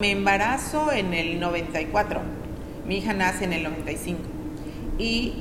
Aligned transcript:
Me 0.00 0.12
embarazo 0.12 0.92
en 0.92 1.12
el 1.12 1.40
94, 1.40 2.20
mi 2.86 2.98
hija 2.98 3.14
nace 3.14 3.42
en 3.46 3.52
el 3.52 3.64
95 3.64 4.20
y 4.96 5.32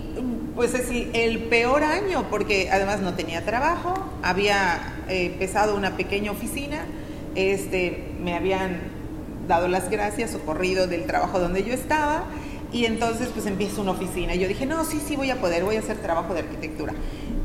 pues 0.55 0.73
es 0.73 0.89
el 1.13 1.43
peor 1.43 1.83
año 1.83 2.25
porque 2.31 2.71
además 2.71 3.01
no 3.01 3.13
tenía 3.13 3.45
trabajo, 3.45 3.93
había 4.23 4.95
eh, 5.09 5.27
empezado 5.27 5.75
una 5.75 5.95
pequeña 5.95 6.31
oficina, 6.31 6.87
este, 7.35 8.15
me 8.19 8.33
habían 8.33 8.79
dado 9.47 9.67
las 9.67 9.91
gracias 9.91 10.33
o 10.33 10.39
corrido 10.39 10.87
del 10.87 11.05
trabajo 11.05 11.39
donde 11.39 11.63
yo 11.63 11.71
estaba 11.71 12.23
y 12.73 12.85
entonces 12.85 13.27
pues 13.31 13.45
empiezo 13.45 13.83
una 13.83 13.91
oficina. 13.91 14.33
Y 14.33 14.39
yo 14.39 14.47
dije, 14.47 14.65
no, 14.65 14.83
sí, 14.85 14.99
sí 15.07 15.15
voy 15.15 15.29
a 15.29 15.35
poder, 15.35 15.65
voy 15.65 15.75
a 15.75 15.81
hacer 15.81 15.97
trabajo 15.97 16.33
de 16.33 16.39
arquitectura. 16.39 16.95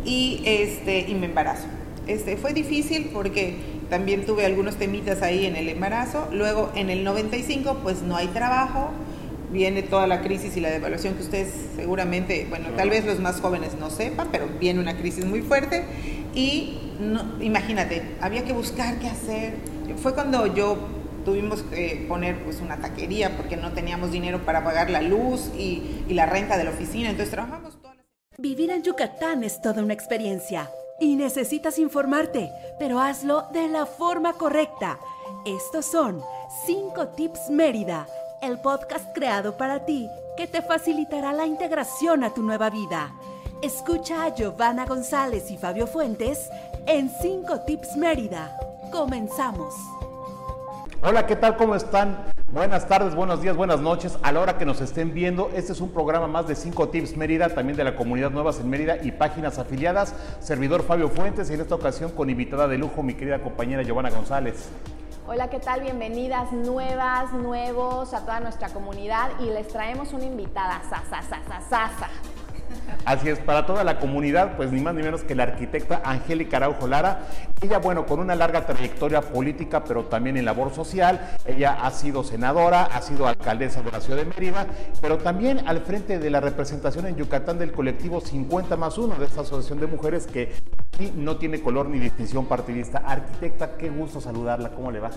Y, 0.06 0.40
este, 0.46 1.00
y 1.00 1.14
me 1.14 1.26
embarazo. 1.26 1.66
Este, 2.06 2.38
fue 2.38 2.54
difícil 2.54 3.10
porque 3.12 3.81
también 3.93 4.24
tuve 4.24 4.46
algunos 4.46 4.77
temitas 4.77 5.20
ahí 5.20 5.45
en 5.45 5.54
el 5.54 5.68
embarazo. 5.68 6.27
Luego 6.32 6.72
en 6.75 6.88
el 6.88 7.04
95 7.04 7.80
pues 7.82 8.00
no 8.00 8.16
hay 8.16 8.29
trabajo, 8.29 8.88
viene 9.53 9.82
toda 9.82 10.07
la 10.07 10.22
crisis 10.22 10.57
y 10.57 10.61
la 10.62 10.71
devaluación 10.71 11.12
que 11.12 11.22
ustedes 11.22 11.53
seguramente, 11.76 12.46
bueno, 12.49 12.68
tal 12.75 12.89
vez 12.89 13.04
los 13.04 13.21
más 13.21 13.43
jóvenes 13.43 13.75
no 13.79 13.90
sepan, 13.90 14.29
pero 14.32 14.49
viene 14.58 14.80
una 14.80 14.96
crisis 14.96 15.26
muy 15.26 15.43
fuerte. 15.43 15.85
Y 16.35 16.79
imagínate, 17.43 18.16
había 18.22 18.44
que 18.44 18.54
buscar 18.54 18.99
qué 18.99 19.08
hacer. 19.08 19.57
Fue 19.99 20.14
cuando 20.14 20.46
yo 20.46 20.79
tuvimos 21.27 21.63
que 21.63 22.07
poner 22.08 22.43
pues 22.44 22.63
una 22.63 22.79
taquería 22.79 23.36
porque 23.36 23.58
no 23.58 23.72
teníamos 23.72 24.11
dinero 24.11 24.38
para 24.46 24.64
pagar 24.64 24.88
la 24.88 25.02
luz 25.02 25.50
y, 25.54 26.02
y 26.08 26.14
la 26.14 26.24
renta 26.24 26.57
de 26.57 26.64
la 26.64 26.71
oficina, 26.71 27.11
entonces 27.11 27.30
trabajamos 27.30 27.77
todas 27.82 27.99
las... 27.99 28.07
Vivir 28.38 28.71
en 28.71 28.82
Yucatán 28.82 29.44
es 29.44 29.61
toda 29.61 29.82
una 29.82 29.93
experiencia 29.93 30.71
y 31.02 31.16
necesitas 31.16 31.80
informarte, 31.80 32.52
pero 32.78 33.00
hazlo 33.00 33.48
de 33.52 33.69
la 33.69 33.86
forma 33.86 34.34
correcta. 34.34 35.00
Estos 35.44 35.86
son 35.86 36.22
5 36.64 37.08
Tips 37.08 37.50
Mérida, 37.50 38.06
el 38.41 38.60
podcast 38.60 39.12
creado 39.12 39.56
para 39.56 39.84
ti 39.84 40.08
que 40.36 40.46
te 40.46 40.62
facilitará 40.62 41.32
la 41.32 41.44
integración 41.44 42.22
a 42.22 42.32
tu 42.32 42.42
nueva 42.42 42.70
vida. 42.70 43.12
Escucha 43.62 44.24
a 44.24 44.28
Giovanna 44.32 44.86
González 44.86 45.50
y 45.50 45.58
Fabio 45.58 45.88
Fuentes 45.88 46.48
en 46.86 47.10
5 47.10 47.62
Tips 47.62 47.96
Mérida. 47.96 48.56
Comenzamos. 48.92 49.74
Hola, 51.02 51.27
¿qué 51.27 51.34
tal? 51.34 51.56
¿Cómo 51.56 51.74
están? 51.74 52.31
Buenas 52.53 52.86
tardes, 52.86 53.14
buenos 53.14 53.41
días, 53.41 53.56
buenas 53.56 53.81
noches. 53.81 54.19
A 54.22 54.31
la 54.31 54.41
hora 54.41 54.58
que 54.58 54.67
nos 54.67 54.83
estén 54.83 55.14
viendo, 55.14 55.50
este 55.55 55.72
es 55.72 55.81
un 55.81 55.89
programa 55.89 56.27
más 56.27 56.47
de 56.47 56.55
5 56.55 56.91
Tips 56.91 57.17
Mérida, 57.17 57.48
también 57.48 57.78
de 57.78 57.83
la 57.83 57.97
comunidad 57.97 58.31
Nuevas 58.31 58.61
en 58.61 58.69
Mérida 58.69 58.98
y 59.03 59.11
páginas 59.11 59.58
afiliadas. 59.58 60.14
Servidor 60.39 60.83
Fabio 60.83 61.08
Fuentes 61.08 61.48
y 61.48 61.55
en 61.55 61.62
esta 61.62 61.75
ocasión 61.75 62.11
con 62.11 62.28
invitada 62.28 62.69
de 62.69 62.77
lujo 62.77 63.03
mi 63.03 63.14
querida 63.14 63.41
compañera 63.41 63.83
Giovanna 63.83 64.11
González. 64.11 64.69
Hola, 65.27 65.48
¿qué 65.48 65.61
tal? 65.61 65.80
Bienvenidas 65.80 66.53
nuevas, 66.53 67.33
nuevos 67.33 68.12
a 68.12 68.20
toda 68.20 68.41
nuestra 68.41 68.69
comunidad 68.69 69.30
y 69.41 69.47
les 69.47 69.69
traemos 69.69 70.12
una 70.12 70.25
invitada, 70.25 70.83
Sasa, 70.91 71.23
Sasa, 71.23 71.61
Sasa. 71.70 72.11
Así 73.04 73.28
es, 73.28 73.38
para 73.38 73.66
toda 73.66 73.84
la 73.84 73.98
comunidad, 73.98 74.56
pues 74.56 74.72
ni 74.72 74.80
más 74.80 74.94
ni 74.94 75.02
menos 75.02 75.22
que 75.22 75.34
la 75.34 75.44
arquitecta 75.44 76.02
Angélica 76.04 76.58
Araujo 76.58 76.86
Lara. 76.86 77.20
Ella, 77.60 77.78
bueno, 77.78 78.06
con 78.06 78.20
una 78.20 78.34
larga 78.34 78.66
trayectoria 78.66 79.20
política, 79.20 79.84
pero 79.84 80.04
también 80.04 80.36
en 80.36 80.44
labor 80.44 80.74
social. 80.74 81.34
Ella 81.44 81.78
ha 81.82 81.90
sido 81.90 82.24
senadora, 82.24 82.84
ha 82.84 83.02
sido 83.02 83.26
alcaldesa 83.26 83.82
de 83.82 83.92
la 83.92 84.00
ciudad 84.00 84.18
de 84.18 84.26
Mérida, 84.26 84.66
pero 85.00 85.18
también 85.18 85.62
al 85.66 85.80
frente 85.80 86.18
de 86.18 86.30
la 86.30 86.40
representación 86.40 87.06
en 87.06 87.16
Yucatán 87.16 87.58
del 87.58 87.72
colectivo 87.72 88.20
50 88.20 88.76
más 88.76 88.98
1 88.98 89.16
de 89.16 89.24
esta 89.27 89.42
asociación 89.42 89.80
de 89.80 89.86
mujeres 89.86 90.27
que 90.27 90.52
aquí 90.92 91.12
no 91.16 91.36
tiene 91.36 91.60
color 91.60 91.88
ni 91.88 91.98
distinción 91.98 92.46
partidista. 92.46 92.98
Arquitecta, 92.98 93.77
qué 93.77 93.90
gusto 93.90 94.20
saludarla, 94.20 94.70
¿cómo 94.70 94.90
le 94.90 95.00
va? 95.00 95.10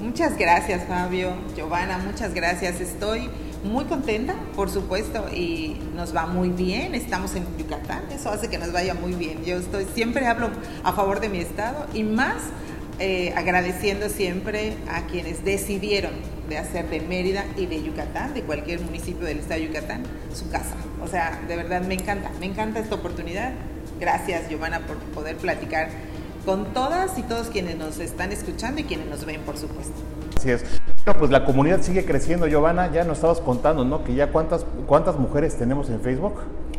Muchas 0.00 0.36
gracias, 0.38 0.84
Fabio, 0.86 1.30
Giovanna, 1.56 1.98
muchas 1.98 2.34
gracias. 2.34 2.80
Estoy 2.80 3.28
muy 3.64 3.84
contenta, 3.84 4.34
por 4.54 4.70
supuesto, 4.70 5.26
y 5.32 5.80
nos 5.94 6.14
va 6.14 6.26
muy 6.26 6.50
bien. 6.50 6.94
En 7.16 7.46
Yucatán, 7.56 8.02
eso 8.12 8.30
hace 8.30 8.48
que 8.48 8.58
nos 8.58 8.72
vaya 8.72 8.92
muy 8.92 9.12
bien. 9.12 9.42
Yo 9.42 9.56
estoy, 9.56 9.86
siempre 9.94 10.26
hablo 10.26 10.50
a 10.84 10.92
favor 10.92 11.20
de 11.20 11.30
mi 11.30 11.38
estado 11.38 11.86
y 11.94 12.02
más 12.02 12.36
eh, 12.98 13.32
agradeciendo 13.34 14.10
siempre 14.10 14.76
a 14.90 15.06
quienes 15.06 15.42
decidieron 15.42 16.12
de 16.48 16.58
hacer 16.58 16.90
de 16.90 17.00
Mérida 17.00 17.46
y 17.56 17.66
de 17.66 17.82
Yucatán, 17.82 18.34
de 18.34 18.42
cualquier 18.42 18.82
municipio 18.82 19.26
del 19.26 19.38
estado 19.38 19.60
de 19.60 19.68
Yucatán, 19.68 20.02
su 20.34 20.50
casa. 20.50 20.76
O 21.02 21.08
sea, 21.08 21.40
de 21.48 21.56
verdad 21.56 21.80
me 21.80 21.94
encanta, 21.94 22.30
me 22.38 22.46
encanta 22.46 22.80
esta 22.80 22.94
oportunidad. 22.94 23.52
Gracias, 23.98 24.50
Giovanna, 24.50 24.80
por 24.80 24.98
poder 24.98 25.36
platicar 25.38 25.88
con 26.44 26.74
todas 26.74 27.18
y 27.18 27.22
todos 27.22 27.48
quienes 27.48 27.76
nos 27.76 27.98
están 27.98 28.30
escuchando 28.30 28.82
y 28.82 28.84
quienes 28.84 29.06
nos 29.08 29.24
ven, 29.24 29.40
por 29.40 29.56
supuesto. 29.56 29.94
Así 30.36 30.50
es. 30.50 30.64
Bueno, 31.06 31.18
pues 31.18 31.30
la 31.30 31.44
comunidad 31.44 31.80
sigue 31.82 32.04
creciendo, 32.04 32.46
Giovanna. 32.46 32.92
Ya 32.92 33.04
nos 33.04 33.18
estabas 33.18 33.40
contando, 33.40 33.84
¿no? 33.84 34.04
Que 34.04 34.14
ya 34.14 34.30
cuántas, 34.32 34.66
cuántas 34.86 35.16
mujeres 35.16 35.56
tenemos 35.56 35.88
en 35.88 36.00
Facebook. 36.00 36.34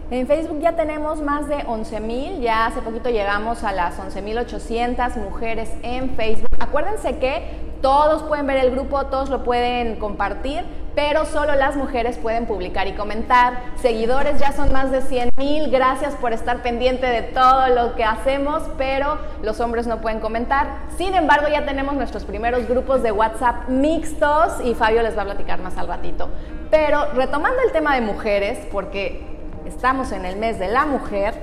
En 0.10 0.26
Facebook 0.26 0.62
ya 0.62 0.72
tenemos 0.72 1.20
más 1.20 1.50
de 1.50 1.58
11.000, 1.66 2.40
ya 2.40 2.68
hace 2.68 2.82
poquito 2.82 3.10
llegamos 3.10 3.66
a 3.66 3.74
las 3.74 4.00
11.800 4.00 5.18
mujeres 5.18 5.70
en 5.84 6.12
Facebook. 6.12 6.48
Acuérdense 6.62 7.18
que 7.18 7.44
todos 7.82 8.24
pueden 8.24 8.48
ver 8.48 8.56
el 8.56 8.72
grupo, 8.72 9.08
todos 9.08 9.30
lo 9.30 9.44
pueden 9.44 9.98
compartir, 9.98 10.64
pero 10.96 11.26
solo 11.26 11.56
las 11.56 11.76
mujeres 11.76 12.18
pueden 12.18 12.46
publicar 12.46 12.88
y 12.88 12.94
comentar. 12.94 13.62
Seguidores 13.76 14.40
ya 14.40 14.54
son 14.54 14.72
más 14.72 14.92
de 14.92 15.02
100.000, 15.02 15.70
gracias 15.70 16.16
por 16.16 16.32
estar 16.32 16.64
pendiente 16.64 17.06
de 17.06 17.24
todo 17.24 17.68
lo 17.68 17.96
que 17.96 18.06
hacemos, 18.06 18.64
pero 18.78 19.18
los 19.44 19.60
hombres 19.60 19.88
no 19.88 20.00
pueden 20.00 20.22
comentar. 20.22 20.68
Sin 20.98 21.16
embargo, 21.16 21.50
ya 21.50 21.66
tenemos 21.66 21.96
nuestros 21.96 22.24
primeros 22.24 22.66
grupos 22.66 23.04
de 23.04 23.12
WhatsApp 23.12 23.68
mixtos 23.68 24.62
y 24.64 24.74
Fabio 24.74 25.04
les 25.04 25.18
va 25.18 25.24
a 25.24 25.26
platicar 25.26 25.60
más 25.60 25.78
al 25.78 25.90
ratito. 25.90 26.30
Pero 26.72 27.12
retomando 27.14 27.62
el 27.66 27.74
tema 27.74 27.94
de 27.96 28.02
mujeres, 28.02 28.58
porque 28.72 29.37
estamos 29.68 30.12
en 30.14 30.26
el 30.26 30.38
mes 30.38 30.60
de 30.60 30.68
la 30.68 30.86
mujer, 30.86 31.34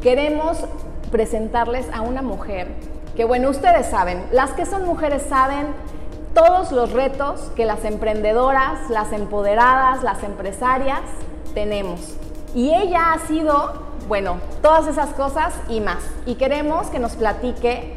queremos 0.00 0.64
presentarles 1.10 1.86
a 1.92 2.00
una 2.00 2.20
mujer 2.20 2.68
que, 3.16 3.24
bueno, 3.24 3.50
ustedes 3.50 3.86
saben, 3.86 4.24
las 4.32 4.50
que 4.50 4.66
son 4.66 4.84
mujeres 4.84 5.22
saben 5.28 5.68
todos 6.34 6.72
los 6.72 6.92
retos 6.92 7.40
que 7.54 7.64
las 7.64 7.84
emprendedoras, 7.84 8.90
las 8.90 9.12
empoderadas, 9.12 10.02
las 10.02 10.22
empresarias 10.24 11.00
tenemos. 11.54 12.16
Y 12.54 12.74
ella 12.74 13.12
ha 13.12 13.18
sido, 13.26 13.74
bueno, 14.08 14.38
todas 14.60 14.88
esas 14.88 15.10
cosas 15.10 15.54
y 15.68 15.80
más. 15.80 16.02
Y 16.26 16.34
queremos 16.34 16.88
que 16.88 16.98
nos 16.98 17.12
platique 17.12 17.96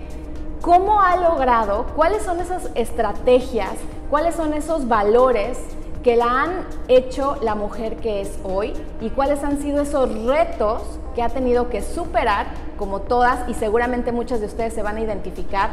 cómo 0.61 1.01
ha 1.01 1.15
logrado, 1.15 1.85
cuáles 1.95 2.23
son 2.23 2.39
esas 2.39 2.69
estrategias, 2.75 3.73
cuáles 4.09 4.35
son 4.35 4.53
esos 4.53 4.87
valores 4.87 5.57
que 6.05 6.15
la 6.15 6.43
han 6.43 6.51
hecho 6.87 7.35
la 7.41 7.55
mujer 7.55 7.95
que 7.95 8.21
es 8.21 8.37
hoy 8.43 8.73
y 9.01 9.09
cuáles 9.09 9.43
han 9.43 9.59
sido 9.59 9.81
esos 9.81 10.23
retos 10.25 10.83
que 11.15 11.23
ha 11.23 11.29
tenido 11.29 11.67
que 11.69 11.81
superar, 11.81 12.45
como 12.77 13.01
todas, 13.01 13.49
y 13.49 13.55
seguramente 13.55 14.11
muchas 14.11 14.39
de 14.39 14.45
ustedes 14.45 14.75
se 14.75 14.83
van 14.83 14.97
a 14.97 15.01
identificar, 15.01 15.71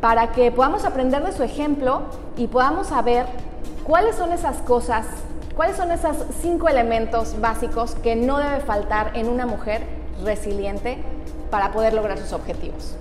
para 0.00 0.32
que 0.32 0.50
podamos 0.50 0.86
aprender 0.86 1.22
de 1.22 1.32
su 1.32 1.42
ejemplo 1.42 2.04
y 2.38 2.46
podamos 2.46 2.86
saber 2.86 3.26
cuáles 3.84 4.16
son 4.16 4.32
esas 4.32 4.56
cosas, 4.62 5.04
cuáles 5.54 5.76
son 5.76 5.92
esos 5.92 6.16
cinco 6.40 6.70
elementos 6.70 7.38
básicos 7.38 7.96
que 7.96 8.16
no 8.16 8.38
debe 8.38 8.60
faltar 8.60 9.10
en 9.12 9.28
una 9.28 9.44
mujer 9.44 9.82
resiliente 10.24 10.96
para 11.50 11.72
poder 11.72 11.92
lograr 11.92 12.16
sus 12.16 12.32
objetivos. 12.32 12.96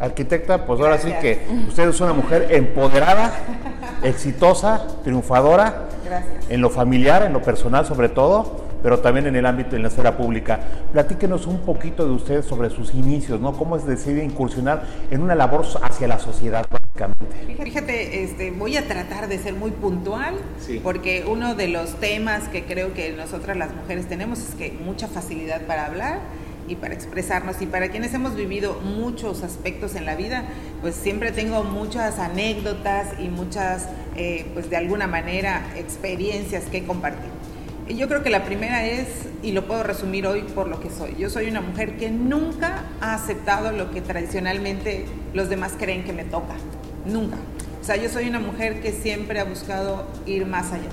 Arquitecta, 0.00 0.66
pues 0.66 0.80
ahora 0.80 0.98
sí 0.98 1.12
que 1.20 1.46
usted 1.68 1.88
es 1.88 2.00
una 2.00 2.14
mujer 2.14 2.48
empoderada, 2.50 3.30
exitosa, 4.02 4.88
triunfadora, 5.04 5.86
en 6.48 6.60
lo 6.60 6.70
familiar, 6.70 7.22
en 7.22 7.32
lo 7.32 7.42
personal 7.42 7.86
sobre 7.86 8.08
todo, 8.08 8.64
pero 8.82 9.00
también 9.00 9.26
en 9.26 9.36
el 9.36 9.46
ámbito 9.46 9.70
de 9.70 9.80
la 9.80 9.88
esfera 9.88 10.16
pública. 10.16 10.60
Platíquenos 10.92 11.46
un 11.46 11.60
poquito 11.60 12.06
de 12.06 12.12
usted 12.12 12.42
sobre 12.42 12.70
sus 12.70 12.94
inicios, 12.94 13.40
¿no? 13.40 13.52
Cómo 13.52 13.76
es 13.76 13.86
decide 13.86 14.24
incursionar 14.24 14.84
en 15.10 15.22
una 15.22 15.34
labor 15.34 15.64
hacia 15.82 16.06
la 16.06 16.18
sociedad, 16.18 16.66
básicamente. 16.70 17.64
Fíjate, 17.64 18.22
este, 18.22 18.50
voy 18.50 18.76
a 18.76 18.86
tratar 18.86 19.28
de 19.28 19.38
ser 19.38 19.54
muy 19.54 19.70
puntual, 19.70 20.34
porque 20.82 21.24
uno 21.28 21.54
de 21.54 21.68
los 21.68 21.94
temas 22.00 22.48
que 22.48 22.64
creo 22.64 22.94
que 22.94 23.12
nosotras 23.12 23.56
las 23.56 23.74
mujeres 23.74 24.08
tenemos 24.08 24.38
es 24.38 24.54
que 24.54 24.72
mucha 24.84 25.08
facilidad 25.08 25.62
para 25.62 25.86
hablar 25.86 26.20
y 26.68 26.76
para 26.76 26.94
expresarnos. 26.94 27.60
Y 27.62 27.66
para 27.66 27.88
quienes 27.88 28.14
hemos 28.14 28.34
vivido 28.34 28.80
muchos 28.80 29.42
aspectos 29.42 29.94
en 29.94 30.04
la 30.04 30.16
vida, 30.16 30.44
pues 30.80 30.94
siempre 30.94 31.32
tengo 31.32 31.64
muchas 31.64 32.18
anécdotas 32.18 33.18
y 33.20 33.28
muchas, 33.28 33.88
eh, 34.16 34.46
pues 34.54 34.70
de 34.70 34.76
alguna 34.76 35.06
manera, 35.06 35.66
experiencias 35.76 36.64
que 36.64 36.84
compartir. 36.84 37.30
Y 37.88 37.94
yo 37.96 38.08
creo 38.08 38.22
que 38.24 38.30
la 38.30 38.44
primera 38.44 38.84
es, 38.84 39.06
y 39.42 39.52
lo 39.52 39.66
puedo 39.66 39.84
resumir 39.84 40.26
hoy 40.26 40.42
por 40.42 40.66
lo 40.66 40.80
que 40.80 40.90
soy, 40.90 41.14
yo 41.16 41.30
soy 41.30 41.46
una 41.48 41.60
mujer 41.60 41.96
que 41.96 42.10
nunca 42.10 42.84
ha 43.00 43.14
aceptado 43.14 43.70
lo 43.70 43.92
que 43.92 44.00
tradicionalmente 44.00 45.06
los 45.34 45.48
demás 45.48 45.74
creen 45.78 46.02
que 46.02 46.12
me 46.12 46.24
toca, 46.24 46.54
nunca. 47.04 47.36
O 47.80 47.84
sea, 47.84 47.94
yo 47.94 48.08
soy 48.08 48.28
una 48.28 48.40
mujer 48.40 48.80
que 48.80 48.90
siempre 48.90 49.38
ha 49.38 49.44
buscado 49.44 50.04
ir 50.26 50.46
más 50.46 50.72
allá. 50.72 50.88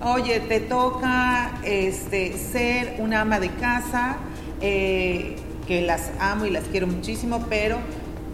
Oye, 0.00 0.40
te 0.40 0.60
toca 0.60 1.60
este, 1.64 2.32
ser 2.38 2.96
una 3.00 3.20
ama 3.20 3.40
de 3.40 3.50
casa, 3.50 4.16
eh, 4.60 5.36
que 5.66 5.82
las 5.82 6.10
amo 6.18 6.46
y 6.46 6.50
las 6.50 6.64
quiero 6.64 6.86
muchísimo, 6.86 7.44
pero 7.48 7.78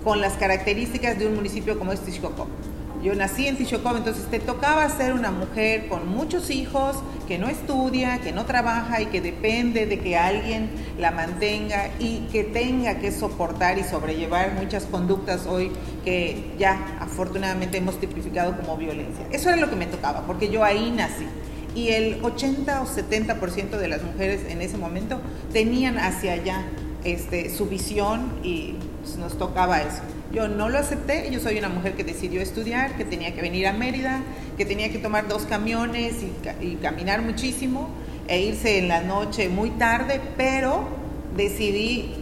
con 0.04 0.20
las 0.20 0.34
características 0.34 1.18
de 1.18 1.26
un 1.26 1.34
municipio 1.34 1.78
como 1.78 1.92
este 1.92 2.12
Xicocó. 2.12 2.46
yo 3.02 3.14
nací 3.14 3.46
en 3.46 3.56
Tishokov, 3.56 3.96
entonces 3.96 4.24
te 4.30 4.38
tocaba 4.38 4.88
ser 4.88 5.12
una 5.12 5.30
mujer 5.30 5.88
con 5.88 6.08
muchos 6.08 6.50
hijos, 6.50 6.96
que 7.26 7.38
no 7.38 7.48
estudia, 7.48 8.18
que 8.20 8.32
no 8.32 8.44
trabaja 8.44 9.00
y 9.00 9.06
que 9.06 9.20
depende 9.20 9.86
de 9.86 9.98
que 9.98 10.16
alguien 10.16 10.70
la 10.98 11.10
mantenga 11.10 11.90
y 11.98 12.20
que 12.32 12.44
tenga 12.44 12.98
que 12.98 13.12
soportar 13.12 13.78
y 13.78 13.84
sobrellevar 13.84 14.54
muchas 14.54 14.84
conductas 14.84 15.46
hoy 15.46 15.70
que 16.04 16.52
ya 16.58 16.96
afortunadamente 17.00 17.78
hemos 17.78 17.98
tipificado 17.98 18.56
como 18.56 18.76
violencia. 18.76 19.26
Eso 19.30 19.48
era 19.48 19.58
lo 19.58 19.68
que 19.68 19.76
me 19.76 19.86
tocaba, 19.86 20.22
porque 20.26 20.48
yo 20.50 20.64
ahí 20.64 20.90
nací. 20.90 21.26
Y 21.74 21.88
el 21.88 22.22
80 22.22 22.82
o 22.82 22.86
70% 22.86 23.70
de 23.70 23.88
las 23.88 24.02
mujeres 24.02 24.42
en 24.48 24.62
ese 24.62 24.78
momento 24.78 25.20
tenían 25.52 25.98
hacia 25.98 26.32
allá 26.32 26.64
este, 27.04 27.50
su 27.50 27.66
visión 27.66 28.32
y 28.42 28.74
pues, 29.02 29.16
nos 29.16 29.36
tocaba 29.38 29.80
eso. 29.80 30.00
Yo 30.32 30.48
no 30.48 30.68
lo 30.68 30.78
acepté, 30.78 31.30
yo 31.30 31.38
soy 31.38 31.58
una 31.58 31.68
mujer 31.68 31.94
que 31.94 32.02
decidió 32.02 32.40
estudiar, 32.40 32.96
que 32.96 33.04
tenía 33.04 33.34
que 33.34 33.40
venir 33.40 33.66
a 33.66 33.72
Mérida, 33.72 34.20
que 34.56 34.64
tenía 34.64 34.90
que 34.90 34.98
tomar 34.98 35.28
dos 35.28 35.42
camiones 35.42 36.14
y, 36.60 36.76
caminar 36.76 37.22
muchísimo 37.22 37.88
e 38.26 38.40
irse 38.40 38.78
en 38.78 38.88
la 38.88 39.02
noche 39.02 39.48
muy 39.48 39.70
tarde, 39.70 40.20
pero 40.36 40.88
decidí 41.36 42.14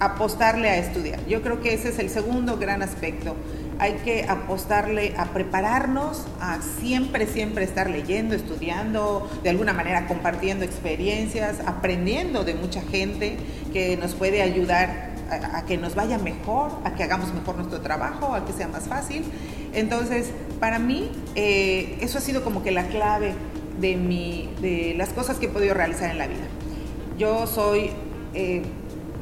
apostarle 0.00 0.70
a 0.70 0.78
estudiar. 0.78 1.24
Yo 1.28 1.42
creo 1.42 1.60
que 1.60 1.74
ese 1.74 1.90
es 1.90 1.98
el 1.98 2.08
segundo 2.08 2.56
gran 2.56 2.82
aspecto. 2.82 3.36
Hay 3.82 3.94
que 4.04 4.26
apostarle 4.28 5.12
a 5.18 5.24
prepararnos, 5.32 6.24
a 6.40 6.62
siempre, 6.62 7.26
siempre 7.26 7.64
estar 7.64 7.90
leyendo, 7.90 8.36
estudiando, 8.36 9.28
de 9.42 9.50
alguna 9.50 9.72
manera 9.72 10.06
compartiendo 10.06 10.64
experiencias, 10.64 11.56
aprendiendo 11.66 12.44
de 12.44 12.54
mucha 12.54 12.80
gente 12.80 13.38
que 13.72 13.96
nos 13.96 14.14
puede 14.14 14.40
ayudar 14.40 15.16
a, 15.32 15.64
que 15.64 15.78
nos 15.78 15.96
vaya 15.96 16.16
mejor, 16.18 16.70
a 16.84 16.94
que 16.94 17.02
hagamos 17.02 17.34
mejor 17.34 17.56
nuestro 17.56 17.80
trabajo, 17.80 18.32
a 18.36 18.46
que 18.46 18.52
sea 18.52 18.68
más 18.68 18.84
fácil. 18.84 19.24
Entonces, 19.72 20.30
para 20.60 20.78
mí, 20.78 21.10
eh, 21.34 21.98
eso 22.00 22.18
ha 22.18 22.20
sido 22.20 22.44
como 22.44 22.62
que 22.62 22.70
la 22.70 22.86
clave 22.86 23.34
de, 23.80 23.96
mi, 23.96 24.48
de 24.60 24.94
las 24.96 25.08
cosas 25.08 25.38
que 25.38 25.46
he 25.46 25.48
podido 25.48 25.74
realizar 25.74 26.08
en 26.08 26.18
la 26.18 26.28
vida. 26.28 26.44
Yo 27.18 27.48
soy 27.48 27.90
eh, 28.32 28.62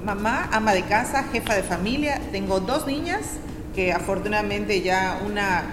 mamá, 0.04 0.50
ama 0.52 0.74
de 0.74 0.82
casa, 0.82 1.22
jefa 1.32 1.54
de 1.54 1.62
familia, 1.62 2.20
tengo 2.30 2.60
dos 2.60 2.86
niñas 2.86 3.38
que 3.75 3.93
afortunadamente 3.93 4.82
ya 4.82 5.20
una 5.26 5.64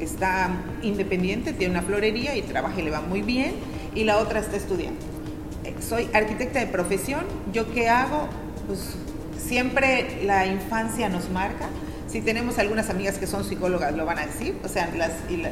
está 0.00 0.50
independiente, 0.82 1.52
tiene 1.52 1.78
una 1.78 1.82
florería 1.82 2.36
y 2.36 2.42
trabaja 2.42 2.80
y 2.80 2.82
le 2.84 2.90
va 2.90 3.00
muy 3.00 3.22
bien, 3.22 3.54
y 3.94 4.04
la 4.04 4.18
otra 4.18 4.40
está 4.40 4.56
estudiando. 4.56 5.00
Soy 5.80 6.08
arquitecta 6.12 6.58
de 6.58 6.66
profesión, 6.66 7.24
¿yo 7.52 7.72
qué 7.72 7.88
hago? 7.88 8.28
Pues 8.66 8.96
siempre 9.38 10.22
la 10.24 10.46
infancia 10.46 11.08
nos 11.08 11.30
marca. 11.30 11.68
Si 12.06 12.20
tenemos 12.20 12.58
algunas 12.58 12.90
amigas 12.90 13.18
que 13.18 13.26
son 13.26 13.44
psicólogas, 13.44 13.94
lo 13.96 14.04
van 14.04 14.18
a 14.18 14.26
decir. 14.26 14.56
O 14.64 14.68
sea, 14.68 14.88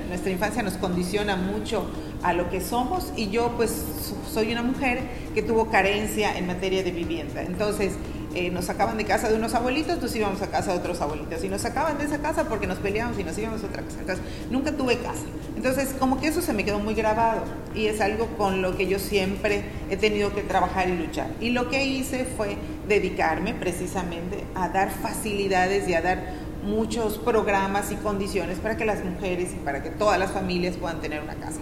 nuestra 0.08 0.30
infancia 0.30 0.62
nos 0.62 0.74
condiciona 0.74 1.34
mucho 1.34 1.90
a 2.22 2.32
lo 2.34 2.50
que 2.50 2.60
somos 2.60 3.12
y 3.16 3.30
yo 3.30 3.52
pues 3.56 3.84
soy 4.32 4.52
una 4.52 4.62
mujer 4.62 5.00
que 5.34 5.42
tuvo 5.42 5.70
carencia 5.70 6.36
en 6.38 6.46
materia 6.46 6.84
de 6.84 6.92
vivienda. 6.92 7.42
Entonces, 7.42 7.94
eh, 8.34 8.50
nos 8.50 8.66
sacaban 8.66 8.96
de 8.96 9.04
casa 9.04 9.28
de 9.28 9.34
unos 9.34 9.54
abuelitos, 9.54 10.00
nos 10.00 10.14
íbamos 10.14 10.40
a 10.42 10.46
casa 10.48 10.72
de 10.72 10.78
otros 10.78 11.00
abuelitos. 11.00 11.44
Y 11.44 11.48
nos 11.48 11.60
sacaban 11.62 11.98
de 11.98 12.04
esa 12.04 12.18
casa 12.18 12.48
porque 12.48 12.66
nos 12.66 12.78
peleábamos 12.78 13.18
y 13.18 13.24
nos 13.24 13.36
íbamos 13.36 13.62
a 13.62 13.66
otra 13.66 13.82
casa. 13.82 14.20
Nunca 14.50 14.72
tuve 14.72 14.98
casa. 14.98 15.24
Entonces, 15.56 15.94
como 15.98 16.20
que 16.20 16.28
eso 16.28 16.42
se 16.42 16.52
me 16.52 16.64
quedó 16.64 16.78
muy 16.78 16.94
grabado. 16.94 17.42
Y 17.74 17.86
es 17.86 18.00
algo 18.00 18.26
con 18.38 18.62
lo 18.62 18.76
que 18.76 18.86
yo 18.86 18.98
siempre 18.98 19.64
he 19.90 19.96
tenido 19.96 20.34
que 20.34 20.42
trabajar 20.42 20.88
y 20.88 20.96
luchar. 20.96 21.28
Y 21.40 21.50
lo 21.50 21.68
que 21.70 21.84
hice 21.84 22.24
fue 22.24 22.56
dedicarme 22.88 23.54
precisamente 23.54 24.44
a 24.54 24.68
dar 24.68 24.90
facilidades 24.90 25.88
y 25.88 25.94
a 25.94 26.02
dar 26.02 26.34
muchos 26.64 27.18
programas 27.18 27.90
y 27.90 27.96
condiciones 27.96 28.58
para 28.58 28.76
que 28.76 28.84
las 28.84 29.04
mujeres 29.04 29.50
y 29.52 29.56
para 29.56 29.82
que 29.82 29.90
todas 29.90 30.18
las 30.18 30.30
familias 30.30 30.76
puedan 30.76 31.00
tener 31.00 31.22
una 31.22 31.34
casa. 31.34 31.60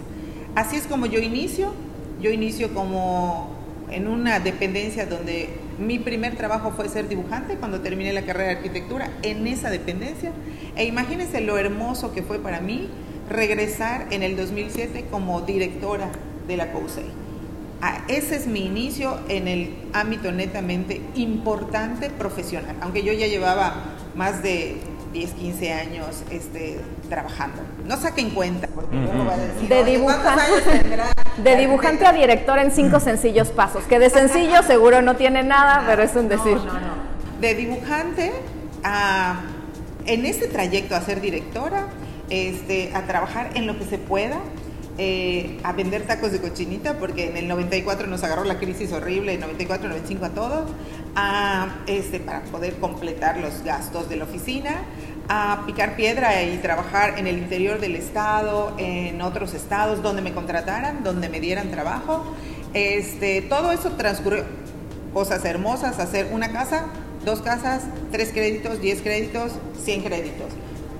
Así 0.55 0.75
es 0.75 0.87
como 0.87 1.05
yo 1.05 1.19
inicio. 1.19 1.73
Yo 2.21 2.29
inicio 2.29 2.73
como 2.73 3.49
en 3.89 4.07
una 4.07 4.39
dependencia 4.39 5.05
donde 5.05 5.49
mi 5.81 5.99
primer 5.99 6.35
trabajo 6.35 6.71
fue 6.71 6.87
ser 6.87 7.07
dibujante 7.07 7.55
cuando 7.55 7.81
terminé 7.81 8.13
la 8.13 8.21
carrera 8.21 8.51
de 8.51 8.57
arquitectura 8.57 9.09
en 9.23 9.47
esa 9.47 9.69
dependencia. 9.69 10.31
E 10.75 10.85
imagínense 10.85 11.41
lo 11.41 11.57
hermoso 11.57 12.13
que 12.13 12.21
fue 12.21 12.39
para 12.39 12.61
mí 12.61 12.87
regresar 13.29 14.07
en 14.11 14.23
el 14.23 14.37
2007 14.37 15.07
como 15.09 15.41
directora 15.41 16.09
de 16.47 16.57
la 16.57 16.71
COUSEI. 16.71 17.05
Ah, 17.81 18.03
ese 18.07 18.35
es 18.35 18.45
mi 18.45 18.65
inicio 18.65 19.19
en 19.27 19.47
el 19.47 19.73
ámbito 19.93 20.31
netamente 20.31 21.01
importante 21.15 22.11
profesional, 22.11 22.75
aunque 22.79 23.01
yo 23.01 23.11
ya 23.11 23.25
llevaba 23.25 23.73
más 24.13 24.43
de 24.43 24.77
10, 25.13 25.31
15 25.31 25.73
años 25.73 26.23
este, 26.29 26.79
trabajando. 27.09 27.63
No 27.87 27.97
saquen 27.97 28.29
cuenta, 28.29 28.67
porque 28.67 28.95
luego 28.95 29.25
va 29.25 29.33
a 29.33 29.37
decir, 29.37 29.67
de, 29.67 29.83
dibujante, 29.83 30.97
de 31.37 31.55
dibujante 31.55 32.05
a 32.05 32.13
director 32.13 32.59
en 32.59 32.71
cinco 32.71 32.99
sencillos 32.99 33.49
pasos, 33.49 33.83
que 33.85 33.99
de 33.99 34.09
sencillo 34.09 34.63
seguro 34.63 35.01
no 35.01 35.15
tiene 35.15 35.43
nada, 35.43 35.83
pero 35.87 36.03
es 36.03 36.15
un 36.15 36.29
decir. 36.29 36.55
No, 36.57 36.65
no, 36.65 36.79
De 37.39 37.55
dibujante 37.55 38.31
a, 38.83 39.41
en 40.05 40.25
este 40.25 40.47
trayecto 40.47 40.95
a 40.95 41.01
ser 41.01 41.21
directora, 41.21 41.87
este, 42.29 42.91
a 42.93 43.03
trabajar 43.03 43.51
en 43.55 43.67
lo 43.67 43.77
que 43.77 43.85
se 43.85 43.97
pueda, 43.97 44.39
eh, 44.97 45.57
a 45.63 45.73
vender 45.73 46.03
tacos 46.03 46.31
de 46.31 46.39
cochinita, 46.39 46.95
porque 46.99 47.29
en 47.29 47.37
el 47.37 47.47
94 47.47 48.07
nos 48.07 48.23
agarró 48.23 48.43
la 48.43 48.59
crisis 48.59 48.91
horrible, 48.91 49.33
en 49.33 49.39
94, 49.39 49.87
95 49.87 50.25
a 50.25 50.29
todos, 50.29 50.69
a, 51.15 51.67
este, 51.87 52.19
para 52.19 52.41
poder 52.43 52.75
completar 52.75 53.37
los 53.37 53.63
gastos 53.63 54.09
de 54.09 54.17
la 54.17 54.25
oficina, 54.25 54.83
a 55.33 55.63
picar 55.65 55.95
piedra 55.95 56.43
y 56.43 56.57
trabajar 56.57 57.17
en 57.17 57.25
el 57.25 57.37
interior 57.37 57.79
del 57.79 57.95
estado, 57.95 58.75
en 58.77 59.21
otros 59.21 59.53
estados 59.53 60.03
donde 60.03 60.21
me 60.21 60.33
contrataran, 60.33 61.05
donde 61.05 61.29
me 61.29 61.39
dieran 61.39 61.71
trabajo. 61.71 62.25
Este, 62.73 63.41
todo 63.41 63.71
eso 63.71 63.91
transcurrió. 63.91 64.43
Cosas 65.13 65.45
hermosas, 65.45 65.99
hacer 65.99 66.27
una 66.33 66.51
casa, 66.51 66.87
dos 67.23 67.41
casas, 67.41 67.83
tres 68.11 68.33
créditos, 68.33 68.81
diez 68.81 69.01
créditos, 69.01 69.53
cien 69.81 70.03
créditos. 70.03 70.47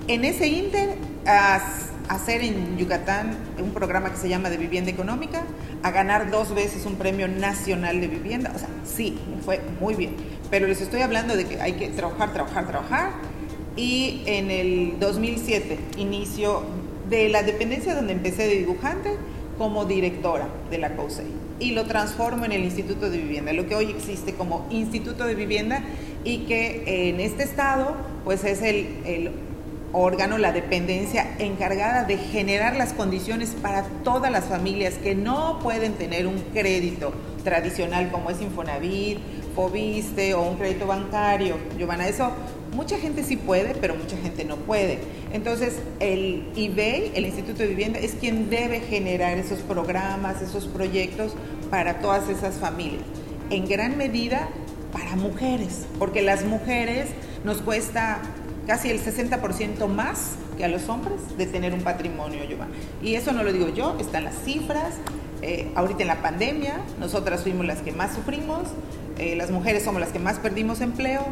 En 0.07 0.23
ese 0.23 0.47
inter, 0.47 0.95
hacer 2.07 2.41
en 2.41 2.77
Yucatán 2.77 3.35
un 3.61 3.71
programa 3.71 4.11
que 4.11 4.17
se 4.17 4.29
llama 4.29 4.49
de 4.49 4.55
vivienda 4.55 4.91
económica, 4.91 5.43
a 5.83 5.91
ganar 5.91 6.31
dos 6.31 6.55
veces 6.55 6.85
un 6.85 6.95
premio 6.95 7.27
nacional 7.27 7.99
de 7.99 8.07
vivienda. 8.07 8.53
O 8.55 8.59
sea, 8.59 8.69
sí, 8.85 9.19
fue 9.43 9.59
muy 9.81 9.95
bien. 9.95 10.15
Pero 10.49 10.67
les 10.67 10.79
estoy 10.79 11.01
hablando 11.01 11.35
de 11.35 11.45
que 11.47 11.61
hay 11.61 11.73
que 11.73 11.89
trabajar, 11.89 12.31
trabajar, 12.31 12.65
trabajar. 12.65 13.30
Y 13.75 14.21
en 14.25 14.51
el 14.51 14.99
2007 14.99 15.77
inicio 15.97 16.63
de 17.09 17.29
la 17.29 17.43
dependencia 17.43 17.95
donde 17.95 18.13
empecé 18.13 18.47
de 18.47 18.55
dibujante 18.55 19.11
como 19.57 19.85
directora 19.85 20.47
de 20.69 20.77
la 20.77 20.95
COSEI 20.95 21.27
y 21.59 21.71
lo 21.71 21.85
transformo 21.85 22.45
en 22.45 22.51
el 22.51 22.63
Instituto 22.63 23.09
de 23.09 23.17
Vivienda, 23.17 23.53
lo 23.53 23.67
que 23.67 23.75
hoy 23.75 23.91
existe 23.91 24.33
como 24.33 24.65
Instituto 24.71 25.25
de 25.25 25.35
Vivienda 25.35 25.83
y 26.23 26.39
que 26.39 27.09
en 27.09 27.19
este 27.19 27.43
estado 27.43 27.95
pues 28.25 28.43
es 28.43 28.61
el, 28.63 28.87
el 29.05 29.31
órgano, 29.93 30.37
la 30.37 30.51
dependencia 30.51 31.35
encargada 31.37 32.03
de 32.03 32.17
generar 32.17 32.75
las 32.75 32.93
condiciones 32.93 33.55
para 33.61 33.83
todas 34.03 34.31
las 34.31 34.45
familias 34.45 34.95
que 34.95 35.15
no 35.15 35.59
pueden 35.59 35.93
tener 35.93 36.27
un 36.27 36.39
crédito 36.53 37.13
tradicional 37.43 38.09
como 38.11 38.29
es 38.29 38.41
Infonavit, 38.41 39.19
Fobiste 39.55 40.33
o 40.33 40.41
un 40.43 40.55
crédito 40.55 40.87
bancario. 40.87 41.57
Giovanna, 41.77 42.07
eso 42.07 42.31
mucha 42.73 42.97
gente 42.97 43.23
sí 43.23 43.37
puede, 43.37 43.75
pero 43.75 43.95
mucha 43.95 44.17
gente 44.17 44.45
no 44.45 44.55
puede. 44.57 44.99
Entonces, 45.33 45.79
el 45.99 46.43
IBEI, 46.55 47.11
el 47.15 47.25
Instituto 47.25 47.59
de 47.59 47.67
Vivienda, 47.67 47.99
es 47.99 48.13
quien 48.13 48.49
debe 48.49 48.79
generar 48.79 49.37
esos 49.37 49.59
programas, 49.59 50.41
esos 50.41 50.67
proyectos 50.67 51.33
para 51.69 51.99
todas 51.99 52.29
esas 52.29 52.55
familias. 52.55 53.03
En 53.49 53.67
gran 53.67 53.97
medida 53.97 54.49
para 54.91 55.15
mujeres, 55.15 55.85
porque 55.99 56.21
las 56.21 56.45
mujeres 56.45 57.09
nos 57.43 57.61
cuesta 57.61 58.21
casi 58.67 58.89
el 58.89 59.03
60% 59.03 59.87
más 59.87 60.35
que 60.57 60.65
a 60.65 60.67
los 60.67 60.87
hombres 60.89 61.37
de 61.37 61.45
tener 61.45 61.73
un 61.73 61.81
patrimonio. 61.81 62.39
Y 63.01 63.15
eso 63.15 63.31
no 63.31 63.43
lo 63.43 63.51
digo 63.51 63.69
yo, 63.69 63.97
están 63.99 64.23
las 64.23 64.35
cifras. 64.43 64.95
Eh, 65.41 65.71
ahorita 65.75 66.03
en 66.03 66.07
la 66.07 66.21
pandemia, 66.21 66.81
nosotras 66.99 67.41
fuimos 67.41 67.65
las 67.65 67.81
que 67.81 67.91
más 67.91 68.13
sufrimos, 68.13 68.67
eh, 69.17 69.35
las 69.35 69.49
mujeres 69.49 69.83
somos 69.83 69.99
las 69.99 70.11
que 70.11 70.19
más 70.19 70.37
perdimos 70.37 70.81
empleo. 70.81 71.25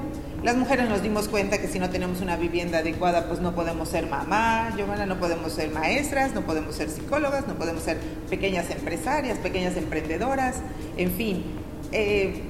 Las 0.44 0.56
mujeres 0.56 0.88
nos 0.88 1.02
dimos 1.02 1.28
cuenta 1.28 1.58
que 1.58 1.68
si 1.68 1.80
no 1.80 1.90
tenemos 1.90 2.22
una 2.22 2.38
vivienda 2.38 2.80
adecuada, 2.80 3.28
pues 3.28 3.42
no 3.42 3.54
podemos 3.54 3.90
ser 3.90 4.08
mamá, 4.08 4.74
Giovanna, 4.78 5.06
no 5.06 5.20
podemos 5.20 5.52
ser 5.52 5.70
maestras, 5.72 6.34
no 6.34 6.42
podemos 6.42 6.76
ser 6.76 6.90
psicólogas, 6.90 7.46
no 7.46 7.56
podemos 7.56 7.84
ser 7.84 7.98
pequeñas 8.30 8.70
empresarias, 8.70 9.38
pequeñas 9.38 9.76
emprendedoras, 9.76 10.56
en 10.96 11.12
fin. 11.12 11.44
Eh, 11.92 12.42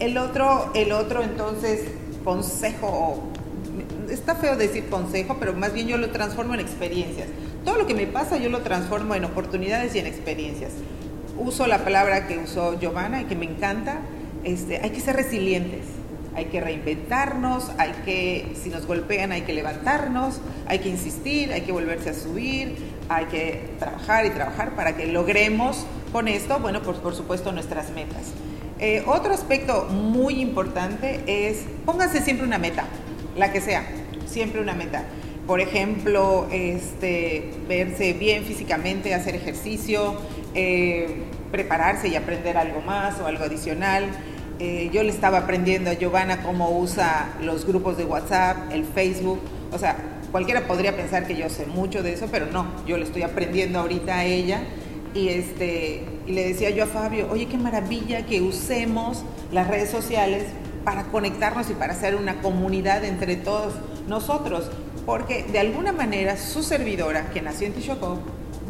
el 0.00 0.16
otro, 0.16 0.72
el 0.74 0.92
otro 0.92 1.22
entonces 1.22 1.82
consejo 2.24 3.22
está 4.10 4.34
feo 4.34 4.56
decir 4.56 4.86
consejo, 4.88 5.36
pero 5.38 5.52
más 5.52 5.72
bien 5.72 5.88
yo 5.88 5.96
lo 5.98 6.10
transformo 6.10 6.54
en 6.54 6.60
experiencias. 6.60 7.28
Todo 7.64 7.76
lo 7.76 7.86
que 7.86 7.94
me 7.94 8.06
pasa 8.06 8.38
yo 8.38 8.48
lo 8.48 8.60
transformo 8.60 9.14
en 9.14 9.24
oportunidades 9.24 9.94
y 9.94 9.98
en 9.98 10.06
experiencias. 10.06 10.72
Uso 11.38 11.66
la 11.66 11.84
palabra 11.84 12.26
que 12.26 12.38
usó 12.38 12.78
Giovanna 12.78 13.22
y 13.22 13.24
que 13.24 13.36
me 13.36 13.46
encanta, 13.46 14.00
este, 14.44 14.78
hay 14.78 14.90
que 14.90 15.00
ser 15.00 15.16
resilientes. 15.16 15.81
Hay 16.34 16.46
que 16.46 16.60
reinventarnos, 16.60 17.70
hay 17.78 17.92
que, 18.04 18.52
si 18.60 18.70
nos 18.70 18.86
golpean, 18.86 19.32
hay 19.32 19.42
que 19.42 19.52
levantarnos, 19.52 20.40
hay 20.66 20.78
que 20.78 20.88
insistir, 20.88 21.52
hay 21.52 21.62
que 21.62 21.72
volverse 21.72 22.10
a 22.10 22.14
subir, 22.14 22.76
hay 23.08 23.26
que 23.26 23.70
trabajar 23.78 24.26
y 24.26 24.30
trabajar 24.30 24.74
para 24.74 24.96
que 24.96 25.06
logremos 25.06 25.84
con 26.12 26.28
esto, 26.28 26.58
bueno, 26.58 26.82
pues 26.82 26.98
por 26.98 27.14
supuesto 27.14 27.52
nuestras 27.52 27.90
metas. 27.90 28.32
Eh, 28.78 29.02
otro 29.06 29.32
aspecto 29.32 29.84
muy 29.84 30.40
importante 30.40 31.20
es, 31.26 31.64
pónganse 31.86 32.20
siempre 32.20 32.46
una 32.46 32.58
meta, 32.58 32.84
la 33.36 33.52
que 33.52 33.60
sea, 33.60 33.84
siempre 34.26 34.60
una 34.60 34.74
meta. 34.74 35.04
Por 35.46 35.60
ejemplo, 35.60 36.48
este, 36.50 37.50
verse 37.68 38.12
bien 38.12 38.44
físicamente, 38.44 39.14
hacer 39.14 39.34
ejercicio, 39.34 40.14
eh, 40.54 41.22
prepararse 41.50 42.08
y 42.08 42.16
aprender 42.16 42.56
algo 42.56 42.80
más 42.80 43.20
o 43.20 43.26
algo 43.26 43.44
adicional. 43.44 44.04
Eh, 44.64 44.90
yo 44.92 45.02
le 45.02 45.10
estaba 45.10 45.38
aprendiendo 45.38 45.90
a 45.90 45.94
Giovanna 45.94 46.40
cómo 46.40 46.70
usa 46.78 47.34
los 47.42 47.66
grupos 47.66 47.96
de 47.96 48.04
WhatsApp, 48.04 48.70
el 48.70 48.84
Facebook. 48.84 49.40
O 49.72 49.78
sea, 49.78 49.96
cualquiera 50.30 50.68
podría 50.68 50.94
pensar 50.94 51.26
que 51.26 51.34
yo 51.34 51.50
sé 51.50 51.66
mucho 51.66 52.04
de 52.04 52.12
eso, 52.12 52.28
pero 52.30 52.46
no, 52.46 52.68
yo 52.86 52.96
le 52.96 53.02
estoy 53.02 53.22
aprendiendo 53.22 53.80
ahorita 53.80 54.18
a 54.18 54.24
ella. 54.24 54.62
Y, 55.14 55.30
este, 55.30 56.04
y 56.28 56.32
le 56.32 56.46
decía 56.46 56.70
yo 56.70 56.84
a 56.84 56.86
Fabio, 56.86 57.26
oye, 57.32 57.46
qué 57.46 57.58
maravilla 57.58 58.24
que 58.24 58.40
usemos 58.40 59.24
las 59.50 59.66
redes 59.66 59.90
sociales 59.90 60.44
para 60.84 61.06
conectarnos 61.06 61.68
y 61.68 61.72
para 61.72 61.94
hacer 61.94 62.14
una 62.14 62.40
comunidad 62.40 63.04
entre 63.04 63.34
todos 63.34 63.74
nosotros. 64.06 64.70
Porque 65.04 65.42
de 65.42 65.58
alguna 65.58 65.90
manera 65.90 66.36
su 66.36 66.62
servidora, 66.62 67.30
que 67.30 67.42
nació 67.42 67.66
en 67.66 67.72
Tishoko, 67.72 68.20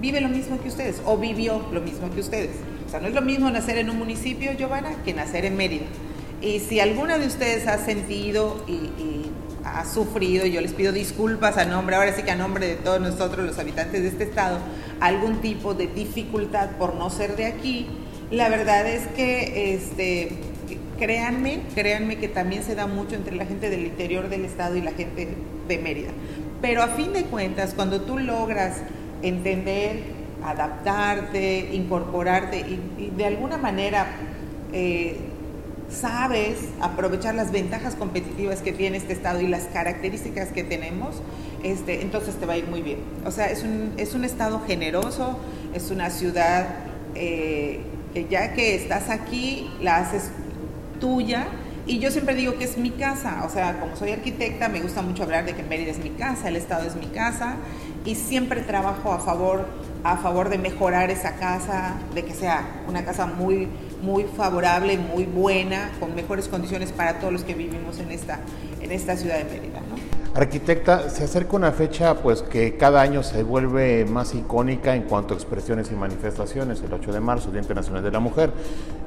vive 0.01 0.23
lo 0.23 0.31
mismo 0.31 0.59
que 0.59 0.69
ustedes 0.69 1.03
o 1.05 1.19
vivió 1.19 1.61
lo 1.71 1.83
mismo 1.83 2.11
que 2.11 2.21
ustedes. 2.21 2.57
No 3.01 3.09
es 3.09 3.15
lo 3.15 3.23
mismo 3.23 3.51
nacer 3.51 3.79
en 3.79 3.91
un 3.91 3.99
municipio, 3.99 4.53
Giovanna, 4.53 4.91
que 5.05 5.15
nacer 5.15 5.45
en 5.45 5.57
Mérida. 5.57 5.85
Y 6.41 6.61
si 6.61 6.81
alguna 6.81 7.19
de 7.19 7.27
ustedes 7.27 7.67
ha 7.69 7.79
sentido 7.79 8.65
y, 8.67 8.73
y 8.73 9.31
ha 9.65 9.85
sufrido, 9.85 10.47
yo 10.47 10.61
les 10.61 10.73
pido 10.73 10.93
disculpas 10.93 11.57
a 11.57 11.65
nombre, 11.65 11.97
ahora 11.97 12.15
sí 12.15 12.23
que 12.23 12.33
a 12.33 12.37
nombre 12.37 12.67
de 12.67 12.75
todos 12.77 13.01
nosotros 13.01 13.47
los 13.47 13.59
habitantes 13.59 14.03
de 14.03 14.09
este 14.09 14.25
estado, 14.25 14.59
algún 15.01 15.41
tipo 15.41 15.75
de 15.75 15.87
dificultad 15.87 16.71
por 16.79 16.95
no 16.95 17.11
ser 17.11 17.37
de 17.37 17.47
aquí, 17.47 17.87
la 18.31 18.49
verdad 18.49 18.87
es 18.87 19.07
que 19.09 19.75
este, 19.75 20.33
créanme, 20.99 21.61
créanme 21.75 22.17
que 22.19 22.29
también 22.29 22.63
se 22.63 22.75
da 22.75 22.87
mucho 22.87 23.15
entre 23.15 23.37
la 23.37 23.47
gente 23.47 23.71
del 23.71 23.87
interior 23.87 24.29
del 24.29 24.45
estado 24.45 24.77
y 24.77 24.81
la 24.81 24.93
gente 24.93 25.29
de 25.69 25.79
Mérida. 25.79 26.11
Pero 26.61 26.83
a 26.83 26.89
fin 26.89 27.13
de 27.13 27.25
cuentas, 27.25 27.75
cuando 27.75 28.03
tú 28.03 28.19
logras 28.19 28.79
entender, 29.23 30.22
adaptarte, 30.45 31.71
incorporarte 31.73 32.61
y, 32.61 33.11
de 33.17 33.27
alguna 33.27 33.57
manera 33.57 34.07
eh, 34.73 35.19
sabes 35.93 36.59
aprovechar 36.81 37.35
las 37.35 37.53
ventajas 37.53 37.95
competitivas 37.95 38.61
que 38.61 38.73
tiene 38.73 38.97
este 38.97 39.13
estado 39.13 39.41
y 39.41 39.47
las 39.47 39.65
características 39.65 40.49
que 40.49 40.65
tenemos, 40.65 41.23
este, 41.63 42.03
entonces 42.03 42.35
te 42.37 42.47
va 42.47 42.55
a 42.55 42.57
ir 42.57 42.67
muy 42.67 42.83
bien. 42.83 42.99
O 43.27 43.31
sea, 43.31 43.51
es 43.51 43.63
un, 43.63 43.93
es 43.97 44.15
un 44.15 44.25
estado 44.25 44.63
generoso, 44.67 45.39
es 45.75 45.91
una 45.91 46.11
ciudad 46.11 46.67
eh, 47.15 47.81
que 48.15 48.27
ya 48.29 48.53
que 48.55 48.75
estás 48.75 49.11
aquí, 49.11 49.71
la 49.81 49.99
haces 49.99 50.31
tuya. 51.01 51.47
Y 51.85 51.99
yo 51.99 52.13
siempre 52.13 52.37
digo 52.37 52.57
que 52.59 52.65
es 52.65 52.79
mi 52.79 52.91
casa, 52.91 53.43
o 53.45 53.51
sea, 53.51 53.81
como 53.81 53.97
soy 53.97 54.13
arquitecta, 54.13 54.69
me 54.69 54.81
gusta 54.81 55.03
mucho 55.03 55.25
hablar 55.25 55.45
de 55.45 55.55
que 55.55 55.65
Mérida 55.65 55.91
es 55.91 55.99
mi 55.99 56.11
casa, 56.11 56.47
el 56.47 56.55
Estado 56.55 56.87
es 56.87 56.95
mi 56.95 57.07
casa, 57.07 57.57
y 58.05 58.15
siempre 58.15 58.61
trabajo 58.61 59.13
a 59.13 59.19
favor, 59.19 59.67
a 60.05 60.17
favor 60.17 60.49
de 60.49 60.59
mejorar 60.59 61.11
esa 61.11 61.37
casa, 61.37 61.95
de 62.15 62.25
que 62.25 62.35
sea 62.35 62.83
una 62.89 63.05
casa 63.05 63.27
muy, 63.27 63.69
muy 64.03 64.25
favorable, 64.25 64.99
muy 64.99 65.25
buena, 65.25 65.91
con 66.01 66.15
mejores 66.15 66.49
condiciones 66.49 66.93
para 66.93 67.19
todos 67.19 67.33
los 67.33 67.45
que 67.45 67.55
vivimos 67.55 67.99
en 68.01 68.11
esta, 68.11 68.41
en 68.81 68.91
esta 68.91 69.17
ciudad 69.17 69.39
de 69.39 69.45
Mérida. 69.45 69.81
Arquitecta, 70.35 71.11
se 71.11 71.25
acerca 71.25 71.57
una 71.57 71.73
fecha 71.73 72.15
pues 72.15 72.41
que 72.41 72.79
cada 72.79 73.03
año 73.03 73.23
se 73.23 73.43
vuelve 73.43 74.07
más 74.07 74.35
icónica 74.35 74.95
en 74.95 75.03
cuanto 75.03 75.35
a 75.35 75.37
expresiones 75.37 75.93
y 75.93 75.95
manifestaciones, 75.95 76.81
el 76.81 76.93
8 76.93 77.13
de 77.13 77.21
marzo, 77.21 77.51
Día 77.51 77.61
Internacional 77.61 78.03
de 78.03 78.11
la 78.11 78.19
Mujer, 78.19 78.51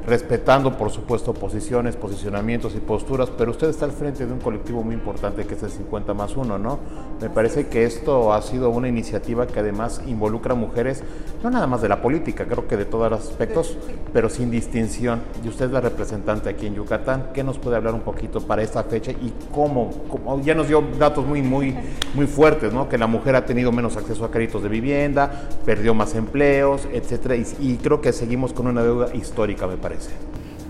respetando 0.08 0.78
por 0.78 0.92
supuesto 0.92 1.34
posiciones, 1.34 1.96
posicionamientos 1.96 2.76
y 2.76 2.80
posturas, 2.80 3.30
pero 3.36 3.52
usted 3.52 3.70
está 3.70 3.86
al 3.86 3.92
frente 3.92 4.26
de 4.26 4.34
un 4.34 4.40
colectivo 4.40 4.84
muy 4.84 4.94
importante 4.94 5.46
que 5.46 5.56
es 5.56 5.64
el 5.64 5.72
50 5.72 6.14
más 6.14 6.36
1, 6.36 6.60
¿no? 6.60 6.80
Me 7.22 7.30
parece 7.30 7.68
que 7.68 7.86
esto 7.86 8.34
ha 8.34 8.42
sido 8.42 8.70
una 8.70 8.88
iniciativa 8.88 9.48
que 9.48 9.60
además 9.60 10.02
involucra 10.06 10.54
mujeres, 10.54 11.04
no 11.44 11.50
nada 11.50 11.68
más 11.68 11.82
de 11.82 11.90
la 11.90 12.02
política, 12.02 12.46
creo 12.46 12.68
que 12.68 12.78
de 12.78 12.86
todos 12.86 13.10
los 13.10 13.22
aspectos, 13.22 13.78
pero 14.14 14.30
sin 14.30 14.52
distinción. 14.52 15.22
Y 15.44 15.48
usted 15.48 15.66
es 15.66 15.72
la 15.72 15.82
representante 15.82 16.50
aquí 16.50 16.68
en 16.68 16.76
Yucatán, 16.76 17.30
¿qué 17.34 17.44
nos 17.44 17.58
puede 17.58 17.78
hablar 17.78 17.94
un 17.94 18.02
poquito 18.02 18.42
para 18.42 18.62
esta 18.62 18.84
fecha 18.84 19.12
y 19.12 19.34
cómo, 19.54 19.92
cómo 20.10 20.42
ya 20.42 20.54
nos 20.54 20.68
dio 20.68 20.84
datos 21.00 21.26
muy, 21.26 21.42
muy, 21.42 21.76
muy 22.14 22.28
fuertes, 22.28 22.74
¿no? 22.74 22.88
Que 22.90 22.98
la 22.98 23.08
mujer 23.08 23.36
ha 23.36 23.46
tenido 23.46 23.72
menos 23.72 23.98
acceso 23.98 24.26
a 24.26 24.32
créditos 24.32 24.62
de 24.62 24.70
vivienda, 24.70 25.50
perdió 25.66 25.94
más 25.94 26.16
empleos, 26.16 26.88
etcétera, 26.92 27.36
y, 27.36 27.80
creo 27.82 28.02
que 28.02 28.14
seguimos 28.14 28.54
con 28.54 28.68
una 28.68 28.84
deuda 28.84 29.14
histórica, 29.16 29.68
me 29.68 29.78
parece. 29.78 29.95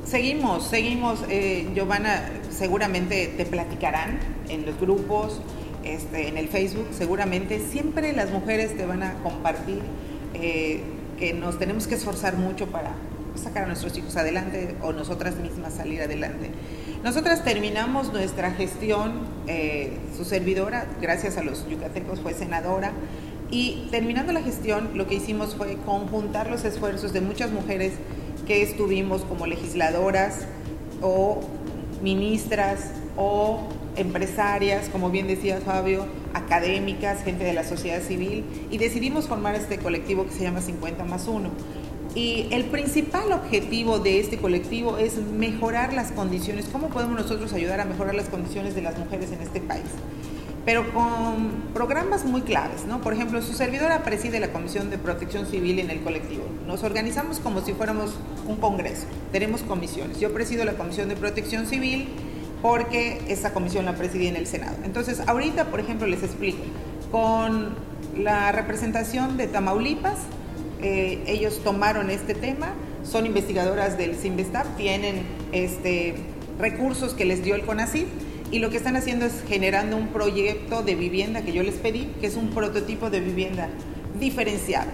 Seguimos, 0.06 0.68
seguimos, 0.68 1.20
eh, 1.30 1.68
Giovanna, 1.74 2.30
seguramente 2.52 3.34
te 3.36 3.46
platicarán 3.46 4.20
en 4.50 4.66
los 4.66 4.80
grupos, 4.80 5.42
este, 5.84 6.28
en 6.28 6.38
el 6.38 6.48
Facebook, 6.48 6.88
seguramente 6.92 7.60
siempre 7.60 8.14
las 8.14 8.32
mujeres 8.32 8.78
te 8.78 8.86
van 8.86 9.04
a 9.04 9.16
compartir 9.24 9.82
eh, 10.34 10.82
que 11.18 11.34
nos 11.34 11.58
tenemos 11.58 11.88
que 11.88 11.96
esforzar 11.96 12.38
mucho 12.38 12.68
para 12.68 12.92
sacar 13.36 13.64
a 13.64 13.68
nuestros 13.68 13.98
hijos 13.98 14.16
adelante 14.16 14.76
o 14.82 14.94
nosotras 14.94 15.38
mismas 15.38 15.74
salir 15.74 16.02
adelante. 16.02 16.52
Nosotras 17.04 17.44
terminamos 17.44 18.14
nuestra 18.14 18.52
gestión, 18.52 19.28
eh, 19.48 19.98
su 20.16 20.26
servidora, 20.26 20.88
gracias 21.02 21.38
a 21.38 21.44
los 21.44 21.68
yucatecos, 21.68 22.20
fue 22.22 22.34
senadora, 22.34 22.94
y 23.52 23.88
terminando 23.92 24.34
la 24.34 24.42
gestión 24.42 24.92
lo 24.96 25.08
que 25.08 25.16
hicimos 25.16 25.56
fue 25.56 25.78
conjuntar 25.86 26.50
los 26.50 26.66
esfuerzos 26.66 27.14
de 27.14 27.22
muchas 27.22 27.52
mujeres 27.52 27.94
que 28.46 28.62
estuvimos 28.62 29.24
como 29.24 29.48
legisladoras 29.48 30.46
o 31.02 31.42
ministras 32.02 32.92
o 33.18 33.60
empresarias, 33.96 34.90
como 34.90 35.10
bien 35.10 35.28
decía 35.28 35.62
Fabio, 35.62 36.06
académicas, 36.34 37.24
gente 37.24 37.44
de 37.44 37.54
la 37.54 37.64
sociedad 37.64 38.02
civil, 38.02 38.44
y 38.70 38.78
decidimos 38.78 39.28
formar 39.28 39.56
este 39.56 39.78
colectivo 39.78 40.26
que 40.26 40.32
se 40.32 40.44
llama 40.44 40.62
50 40.62 41.04
más 41.06 41.28
1. 41.28 41.50
Y 42.14 42.48
el 42.52 42.66
principal 42.66 43.32
objetivo 43.34 44.00
de 44.00 44.20
este 44.20 44.38
colectivo 44.38 44.98
es 44.98 45.18
mejorar 45.18 45.94
las 45.94 46.12
condiciones, 46.12 46.66
cómo 46.72 46.90
podemos 46.90 47.20
nosotros 47.20 47.52
ayudar 47.54 47.82
a 47.82 47.86
mejorar 47.86 48.16
las 48.16 48.30
condiciones 48.30 48.76
de 48.76 48.82
las 48.82 48.98
mujeres 48.98 49.32
en 49.32 49.42
este 49.42 49.60
país. 49.60 49.84
Pero 50.66 50.92
con 50.94 51.52
programas 51.74 52.26
muy 52.26 52.42
claves, 52.42 52.86
¿no? 52.86 53.00
Por 53.00 53.14
ejemplo, 53.14 53.40
su 53.44 53.54
servidora 53.54 54.04
preside 54.04 54.40
la 54.40 54.52
Comisión 54.52 54.90
de 54.90 54.98
Protección 54.98 55.46
Civil 55.46 55.78
en 55.78 55.92
el 55.92 56.02
colectivo. 56.02 56.44
Nos 56.66 56.84
organizamos 56.84 57.40
como 57.40 57.62
si 57.62 57.74
fuéramos 57.74 58.16
un 58.48 58.56
congreso. 58.58 59.06
Tenemos 59.32 59.62
comisiones. 59.62 60.20
Yo 60.20 60.34
presido 60.34 60.66
la 60.66 60.74
Comisión 60.74 61.08
de 61.08 61.16
Protección 61.16 61.68
Civil 61.68 62.08
porque 62.64 63.22
esa 63.28 63.54
comisión 63.54 63.86
la 63.86 63.94
presidí 63.94 64.26
en 64.26 64.36
el 64.36 64.48
Senado. 64.48 64.78
Entonces, 64.84 65.22
ahorita, 65.28 65.66
por 65.66 65.80
ejemplo, 65.80 66.08
les 66.08 66.24
explico. 66.24 66.64
Con 67.12 67.76
la 68.18 68.52
representación 68.52 69.38
de 69.38 69.46
Tamaulipas, 69.46 70.18
eh, 70.82 71.22
ellos 71.28 71.62
tomaron 71.64 72.10
este 72.10 72.34
tema, 72.34 72.74
son 73.04 73.28
investigadoras 73.28 74.00
del 74.00 74.16
CIMBESTAP, 74.16 74.78
tienen 74.78 75.24
este, 75.52 76.16
recursos 76.60 77.14
que 77.14 77.26
les 77.26 77.44
dio 77.44 77.54
el 77.54 77.66
CONACYT 77.66 78.08
y 78.52 78.60
lo 78.60 78.70
que 78.70 78.78
están 78.78 78.96
haciendo 78.96 79.26
es 79.26 79.44
generando 79.48 79.98
un 79.98 80.10
proyecto 80.10 80.84
de 80.84 80.96
vivienda 80.96 81.42
que 81.42 81.52
yo 81.52 81.64
les 81.64 81.76
pedí, 81.76 82.12
que 82.22 82.28
es 82.28 82.36
un 82.36 82.50
prototipo 82.50 83.10
de 83.10 83.20
vivienda 83.20 83.70
diferenciado, 84.20 84.90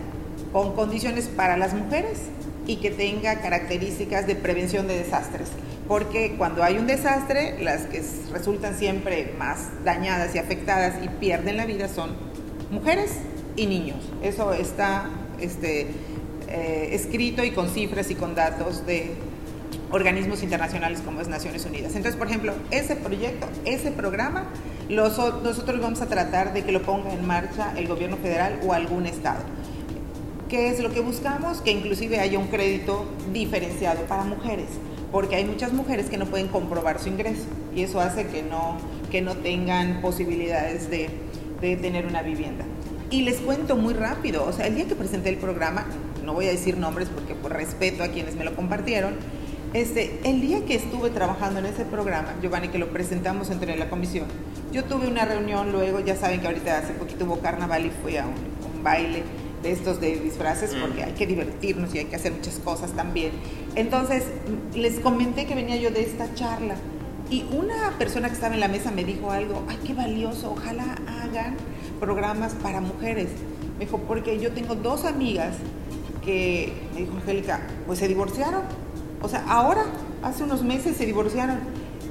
con 0.53 0.73
condiciones 0.73 1.27
para 1.27 1.57
las 1.57 1.73
mujeres 1.73 2.19
y 2.67 2.77
que 2.77 2.91
tenga 2.91 3.41
características 3.41 4.27
de 4.27 4.35
prevención 4.35 4.87
de 4.87 4.97
desastres. 4.97 5.49
Porque 5.87 6.35
cuando 6.37 6.63
hay 6.63 6.77
un 6.77 6.87
desastre, 6.87 7.61
las 7.61 7.81
que 7.81 8.01
resultan 8.31 8.77
siempre 8.77 9.33
más 9.37 9.69
dañadas 9.83 10.33
y 10.35 10.37
afectadas 10.37 11.03
y 11.03 11.09
pierden 11.09 11.57
la 11.57 11.65
vida 11.65 11.89
son 11.89 12.11
mujeres 12.69 13.11
y 13.57 13.65
niños. 13.65 13.97
Eso 14.23 14.53
está 14.53 15.09
este, 15.39 15.87
eh, 16.47 16.89
escrito 16.93 17.43
y 17.43 17.51
con 17.51 17.69
cifras 17.69 18.09
y 18.09 18.15
con 18.15 18.35
datos 18.35 18.85
de 18.85 19.11
organismos 19.91 20.43
internacionales 20.43 21.01
como 21.03 21.21
es 21.21 21.27
Naciones 21.27 21.65
Unidas. 21.65 21.95
Entonces, 21.95 22.15
por 22.15 22.27
ejemplo, 22.27 22.53
ese 22.71 22.95
proyecto, 22.95 23.47
ese 23.65 23.91
programa, 23.91 24.45
nosotros 24.89 25.79
vamos 25.81 26.01
a 26.01 26.07
tratar 26.07 26.53
de 26.53 26.63
que 26.63 26.71
lo 26.71 26.81
ponga 26.81 27.13
en 27.13 27.25
marcha 27.25 27.73
el 27.77 27.87
gobierno 27.87 28.17
federal 28.17 28.59
o 28.65 28.73
algún 28.73 29.05
estado. 29.05 29.41
¿Qué 30.49 30.69
es 30.69 30.81
lo 30.81 30.91
que 30.91 30.99
buscamos? 30.99 31.61
Que 31.61 31.71
inclusive 31.71 32.19
haya 32.19 32.37
un 32.37 32.47
crédito 32.47 33.05
diferenciado 33.31 34.03
para 34.03 34.23
mujeres, 34.23 34.67
porque 35.11 35.37
hay 35.37 35.45
muchas 35.45 35.71
mujeres 35.71 36.09
que 36.09 36.17
no 36.17 36.25
pueden 36.25 36.49
comprobar 36.49 36.99
su 36.99 37.07
ingreso 37.07 37.45
y 37.73 37.83
eso 37.83 38.01
hace 38.01 38.27
que 38.27 38.43
no, 38.43 38.77
que 39.11 39.21
no 39.21 39.35
tengan 39.37 40.01
posibilidades 40.01 40.89
de, 40.89 41.09
de 41.61 41.77
tener 41.77 42.05
una 42.05 42.21
vivienda. 42.21 42.65
Y 43.09 43.21
les 43.21 43.37
cuento 43.37 43.77
muy 43.77 43.93
rápido, 43.93 44.45
o 44.45 44.51
sea, 44.51 44.67
el 44.67 44.75
día 44.75 44.87
que 44.87 44.95
presenté 44.95 45.29
el 45.29 45.37
programa, 45.37 45.85
no 46.23 46.33
voy 46.33 46.47
a 46.47 46.51
decir 46.51 46.77
nombres 46.77 47.07
porque 47.09 47.33
por 47.33 47.53
respeto 47.53 48.03
a 48.03 48.09
quienes 48.09 48.35
me 48.35 48.43
lo 48.43 48.55
compartieron, 48.55 49.15
Este, 49.73 50.19
el 50.25 50.41
día 50.41 50.65
que 50.65 50.75
estuve 50.75 51.11
trabajando 51.11 51.59
en 51.59 51.65
ese 51.65 51.85
programa, 51.85 52.35
Giovanni, 52.41 52.67
que 52.67 52.77
lo 52.77 52.89
presentamos 52.89 53.49
entre 53.51 53.77
la 53.77 53.89
comisión, 53.89 54.27
yo 54.73 54.83
tuve 54.83 55.07
una 55.07 55.23
reunión 55.23 55.71
luego, 55.71 56.01
ya 56.01 56.17
saben 56.17 56.41
que 56.41 56.47
ahorita 56.47 56.79
hace 56.79 56.91
poquito 56.91 57.23
hubo 57.23 57.39
carnaval 57.39 57.85
y 57.85 57.89
fui 57.89 58.17
a 58.17 58.25
un, 58.25 58.51
baile 58.83 59.21
de 59.61 59.71
estos 59.71 60.01
de 60.01 60.17
disfraces 60.17 60.73
porque 60.73 61.03
hay 61.03 61.11
que 61.11 61.27
divertirnos 61.27 61.93
y 61.93 61.99
hay 61.99 62.05
que 62.05 62.15
hacer 62.15 62.31
muchas 62.31 62.55
cosas 62.55 62.93
también. 62.93 63.31
Entonces, 63.75 64.23
les 64.73 64.99
comenté 64.99 65.45
que 65.45 65.53
venía 65.53 65.75
yo 65.75 65.91
de 65.91 66.01
esta 66.01 66.33
charla 66.33 66.75
y 67.29 67.45
una 67.51 67.95
persona 67.99 68.27
que 68.27 68.33
estaba 68.33 68.55
en 68.55 68.59
la 68.59 68.67
mesa 68.67 68.91
me 68.91 69.03
dijo 69.03 69.31
algo, 69.31 69.63
ay, 69.69 69.77
qué 69.85 69.93
valioso, 69.93 70.51
ojalá 70.51 70.97
hagan 71.23 71.55
programas 71.99 72.55
para 72.55 72.81
mujeres. 72.81 73.29
Me 73.77 73.85
dijo, 73.85 73.99
porque 73.99 74.39
yo 74.39 74.51
tengo 74.51 74.73
dos 74.73 75.05
amigas 75.05 75.53
que, 76.25 76.73
me 76.93 77.01
dijo 77.01 77.15
Angélica, 77.17 77.61
pues 77.85 77.99
se 77.99 78.07
divorciaron. 78.07 78.63
O 79.21 79.29
sea, 79.29 79.45
ahora, 79.47 79.83
hace 80.23 80.43
unos 80.43 80.63
meses 80.63 80.97
se 80.97 81.05
divorciaron. 81.05 81.59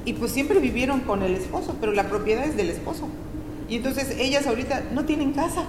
Y 0.05 0.13
pues 0.13 0.31
siempre 0.31 0.59
vivieron 0.59 1.01
con 1.01 1.21
el 1.21 1.35
esposo, 1.35 1.75
pero 1.79 1.91
la 1.91 2.09
propiedad 2.09 2.45
es 2.45 2.57
del 2.57 2.69
esposo. 2.69 3.07
Y 3.69 3.77
entonces 3.77 4.15
ellas 4.19 4.47
ahorita 4.47 4.83
no 4.93 5.05
tienen 5.05 5.33
casa. 5.33 5.65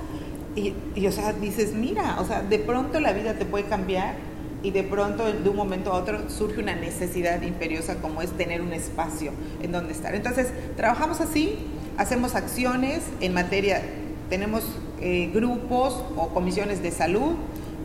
Y, 0.57 0.75
y, 0.95 1.07
o 1.07 1.13
sea, 1.13 1.33
dices, 1.33 1.75
mira, 1.75 2.19
o 2.21 2.25
sea, 2.25 2.43
de 2.43 2.59
pronto 2.59 3.01
la 3.01 3.13
vida 3.13 3.35
te 3.35 3.45
puede 3.45 3.65
cambiar 3.65 4.15
y 4.63 4.71
de 4.71 4.83
pronto 4.83 5.25
de 5.33 5.49
un 5.49 5.57
momento 5.57 5.93
a 5.93 5.97
otro 5.97 6.31
surge 6.31 6.61
una 6.61 6.75
necesidad 6.75 7.43
imperiosa 7.43 7.97
como 7.97 8.23
es 8.23 8.31
tener 8.33 8.63
un 8.63 8.73
espacio 8.73 9.33
en 9.63 9.73
donde 9.73 9.93
estar. 9.93 10.15
Entonces, 10.15 10.49
trabajamos 10.77 11.21
así, 11.21 11.57
hacemos 11.97 12.35
acciones 12.35 13.03
en 13.21 13.35
materia, 13.35 13.83
tenemos 14.31 14.63
eh, 15.01 15.31
grupos 15.35 16.05
o 16.17 16.29
comisiones 16.29 16.83
de 16.83 16.91
salud, 16.91 17.33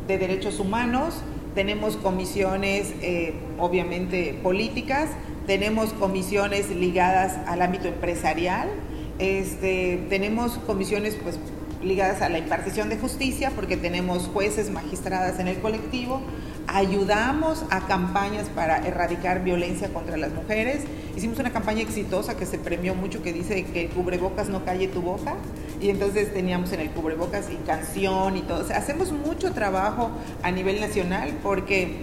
de 0.08 0.18
derechos 0.18 0.60
humanos, 0.60 1.16
tenemos 1.58 1.98
comisiones 1.98 2.94
eh, 3.02 3.34
obviamente 3.58 4.40
políticas, 4.44 5.10
tenemos 5.48 5.92
comisiones 5.92 6.70
ligadas 6.70 7.36
al 7.48 7.64
ámbito 7.64 7.88
empresarial, 7.88 8.70
este, 9.18 10.06
tenemos 10.08 10.60
comisiones 10.68 11.16
pues 11.16 11.40
ligadas 11.82 12.22
a 12.22 12.30
la 12.30 12.38
impartición 12.38 12.90
de 12.90 12.98
justicia 12.98 13.52
porque 13.56 13.76
tenemos 13.76 14.28
jueces, 14.28 14.70
magistradas 14.70 15.40
en 15.40 15.48
el 15.48 15.58
colectivo, 15.58 16.22
ayudamos 16.68 17.64
a 17.70 17.88
campañas 17.88 18.50
para 18.50 18.86
erradicar 18.86 19.44
violencia 19.44 19.90
contra 19.94 20.18
las 20.18 20.34
mujeres. 20.34 20.84
Hicimos 21.16 21.40
una 21.40 21.52
campaña 21.52 21.82
exitosa 21.82 22.36
que 22.36 22.46
se 22.46 22.60
premió 22.60 22.94
mucho 22.94 23.24
que 23.24 23.34
dice 23.34 23.64
que 23.66 23.88
cubrebocas 23.88 24.50
no 24.50 24.66
calle 24.66 24.88
tu 24.88 25.02
boca 25.02 25.36
y 25.82 25.90
entonces 25.90 26.34
teníamos 26.34 26.74
en 26.74 26.82
el 26.82 26.92
cubrebocas 26.92 27.50
y 27.50 27.56
canción 27.66 28.38
y 28.38 28.42
todo. 28.42 28.66
Hacemos 28.74 29.12
mucho 29.14 29.54
trabajo 29.54 30.12
a 30.44 30.52
nivel 30.52 30.82
nacional 30.82 31.38
porque 31.42 32.02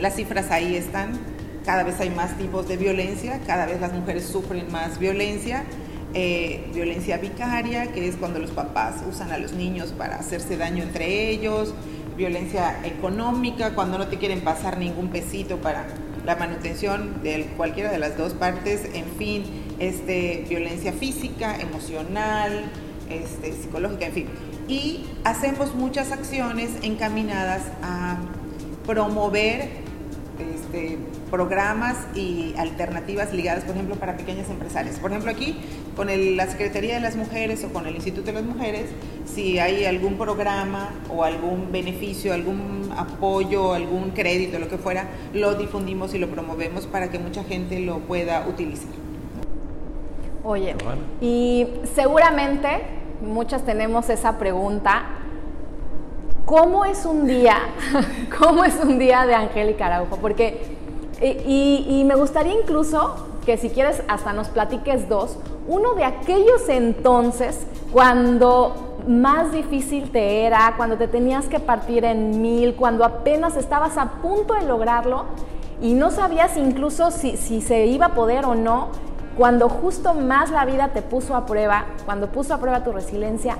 las 0.00 0.14
cifras 0.14 0.50
ahí 0.50 0.76
están. 0.76 1.18
Cada 1.64 1.82
vez 1.82 2.00
hay 2.00 2.08
más 2.08 2.38
tipos 2.38 2.66
de 2.68 2.76
violencia, 2.78 3.40
cada 3.46 3.66
vez 3.66 3.80
las 3.80 3.92
mujeres 3.92 4.24
sufren 4.24 4.70
más 4.72 4.98
violencia. 4.98 5.64
Eh, 6.14 6.70
violencia 6.72 7.18
vicaria, 7.18 7.92
que 7.92 8.08
es 8.08 8.16
cuando 8.16 8.38
los 8.38 8.50
papás 8.52 9.02
usan 9.06 9.30
a 9.30 9.36
los 9.36 9.52
niños 9.52 9.92
para 9.92 10.16
hacerse 10.16 10.56
daño 10.56 10.82
entre 10.82 11.28
ellos, 11.28 11.74
violencia 12.18 12.80
económica, 12.84 13.74
cuando 13.74 13.96
no 13.96 14.08
te 14.08 14.18
quieren 14.18 14.42
pasar 14.42 14.76
ningún 14.76 15.08
pesito 15.08 15.56
para 15.58 15.86
la 16.26 16.36
manutención 16.36 17.22
de 17.22 17.46
cualquiera 17.56 17.90
de 17.90 17.98
las 17.98 18.18
dos 18.18 18.34
partes, 18.34 18.90
en 18.92 19.06
fin, 19.16 19.44
este, 19.78 20.44
violencia 20.48 20.92
física, 20.92 21.58
emocional, 21.58 22.64
este, 23.08 23.52
psicológica, 23.52 24.06
en 24.06 24.12
fin. 24.12 24.26
Y 24.66 25.06
hacemos 25.24 25.74
muchas 25.74 26.12
acciones 26.12 26.70
encaminadas 26.82 27.62
a 27.82 28.18
promover 28.84 29.70
este, 30.38 30.98
programas 31.30 31.96
y 32.14 32.54
alternativas 32.58 33.32
ligadas, 33.32 33.64
por 33.64 33.74
ejemplo, 33.74 33.94
para 33.96 34.16
pequeñas 34.16 34.50
empresarias. 34.50 34.96
Por 34.98 35.12
ejemplo, 35.12 35.30
aquí 35.30 35.56
con 35.98 36.08
la 36.36 36.46
Secretaría 36.46 36.94
de 36.94 37.00
las 37.00 37.16
Mujeres 37.16 37.62
o 37.64 37.72
con 37.72 37.86
el 37.86 37.94
Instituto 37.94 38.28
de 38.28 38.32
las 38.32 38.44
Mujeres, 38.44 38.86
si 39.26 39.58
hay 39.58 39.84
algún 39.84 40.16
programa 40.16 40.94
o 41.14 41.24
algún 41.24 41.70
beneficio, 41.70 42.32
algún 42.32 42.90
apoyo, 42.96 43.74
algún 43.74 44.12
crédito, 44.12 44.58
lo 44.58 44.68
que 44.68 44.78
fuera, 44.78 45.08
lo 45.34 45.56
difundimos 45.56 46.14
y 46.14 46.18
lo 46.18 46.28
promovemos 46.28 46.86
para 46.86 47.10
que 47.10 47.18
mucha 47.18 47.44
gente 47.44 47.80
lo 47.80 47.98
pueda 47.98 48.46
utilizar. 48.48 48.90
Oye, 50.42 50.74
y 51.20 51.66
seguramente 51.94 52.68
muchas 53.20 53.66
tenemos 53.66 54.08
esa 54.08 54.38
pregunta 54.38 55.18
¿Cómo 56.48 56.86
es 56.86 57.04
un 57.04 57.26
día? 57.26 57.58
¿Cómo 58.38 58.64
es 58.64 58.74
un 58.82 58.98
día 58.98 59.26
de 59.26 59.34
Angélica 59.34 59.84
Araujo? 59.84 60.16
Porque, 60.16 60.58
y, 61.20 62.04
me 62.06 62.14
gustaría 62.14 62.58
incluso 62.58 63.26
que 63.44 63.58
si 63.58 63.68
quieres 63.68 64.02
hasta 64.08 64.32
nos 64.32 64.48
platiques 64.48 65.10
dos, 65.10 65.36
uno 65.68 65.94
de 65.94 66.04
aquellos 66.04 66.68
entonces 66.68 67.66
cuando 67.92 68.88
más 69.06 69.52
difícil 69.52 70.10
te 70.10 70.44
era, 70.44 70.74
cuando 70.76 70.96
te 70.96 71.08
tenías 71.08 71.46
que 71.46 71.60
partir 71.60 72.04
en 72.04 72.42
mil, 72.42 72.74
cuando 72.74 73.04
apenas 73.04 73.56
estabas 73.56 73.96
a 73.96 74.06
punto 74.22 74.54
de 74.54 74.62
lograrlo 74.62 75.24
y 75.80 75.92
no 75.92 76.10
sabías 76.10 76.56
incluso 76.56 77.10
si, 77.10 77.36
se 77.36 77.86
iba 77.86 78.06
a 78.06 78.14
poder 78.14 78.44
o 78.44 78.54
no, 78.54 78.88
cuando 79.36 79.68
justo 79.68 80.14
más 80.14 80.50
la 80.50 80.64
vida 80.64 80.88
te 80.88 81.02
puso 81.02 81.36
a 81.36 81.46
prueba, 81.46 81.86
cuando 82.04 82.28
puso 82.28 82.54
a 82.54 82.58
prueba 82.58 82.82
tu 82.82 82.92
resiliencia, 82.92 83.56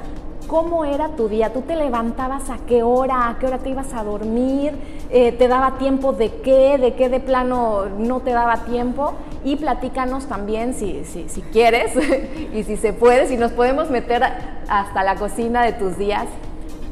¿Cómo 0.46 0.86
era 0.86 1.10
tu 1.10 1.28
día? 1.28 1.52
¿Tú 1.52 1.60
te 1.60 1.76
levantabas 1.76 2.48
a 2.48 2.56
qué 2.66 2.82
hora? 2.82 3.28
¿A 3.28 3.38
qué 3.38 3.46
hora 3.46 3.58
te 3.58 3.68
ibas 3.68 3.92
a 3.92 4.02
dormir? 4.02 4.72
Eh, 5.10 5.32
¿Te 5.32 5.46
daba 5.46 5.72
tiempo 5.72 6.14
de 6.14 6.40
qué? 6.40 6.78
¿De 6.78 6.94
qué 6.94 7.10
de 7.10 7.20
plano 7.20 7.84
no 7.98 8.20
te 8.20 8.30
daba 8.30 8.56
tiempo? 8.64 9.12
Y 9.44 9.56
platícanos 9.56 10.26
también, 10.26 10.74
si, 10.74 11.04
si, 11.04 11.40
quieres 11.52 11.92
y 12.54 12.64
si 12.64 12.76
se 12.76 12.92
puede, 12.92 13.28
si 13.28 13.36
nos 13.36 13.52
podemos 13.52 13.90
meter 13.90 14.22
hasta 14.68 15.04
la 15.04 15.16
cocina 15.16 15.62
de 15.64 15.72
tus 15.72 15.96
días. 15.96 16.26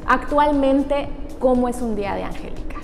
Actualmente, 0.06 1.08
¿cómo 1.40 1.68
es 1.68 1.82
un 1.82 1.96
día 1.96 2.14
de 2.14 2.22
Angélica? 2.22 2.76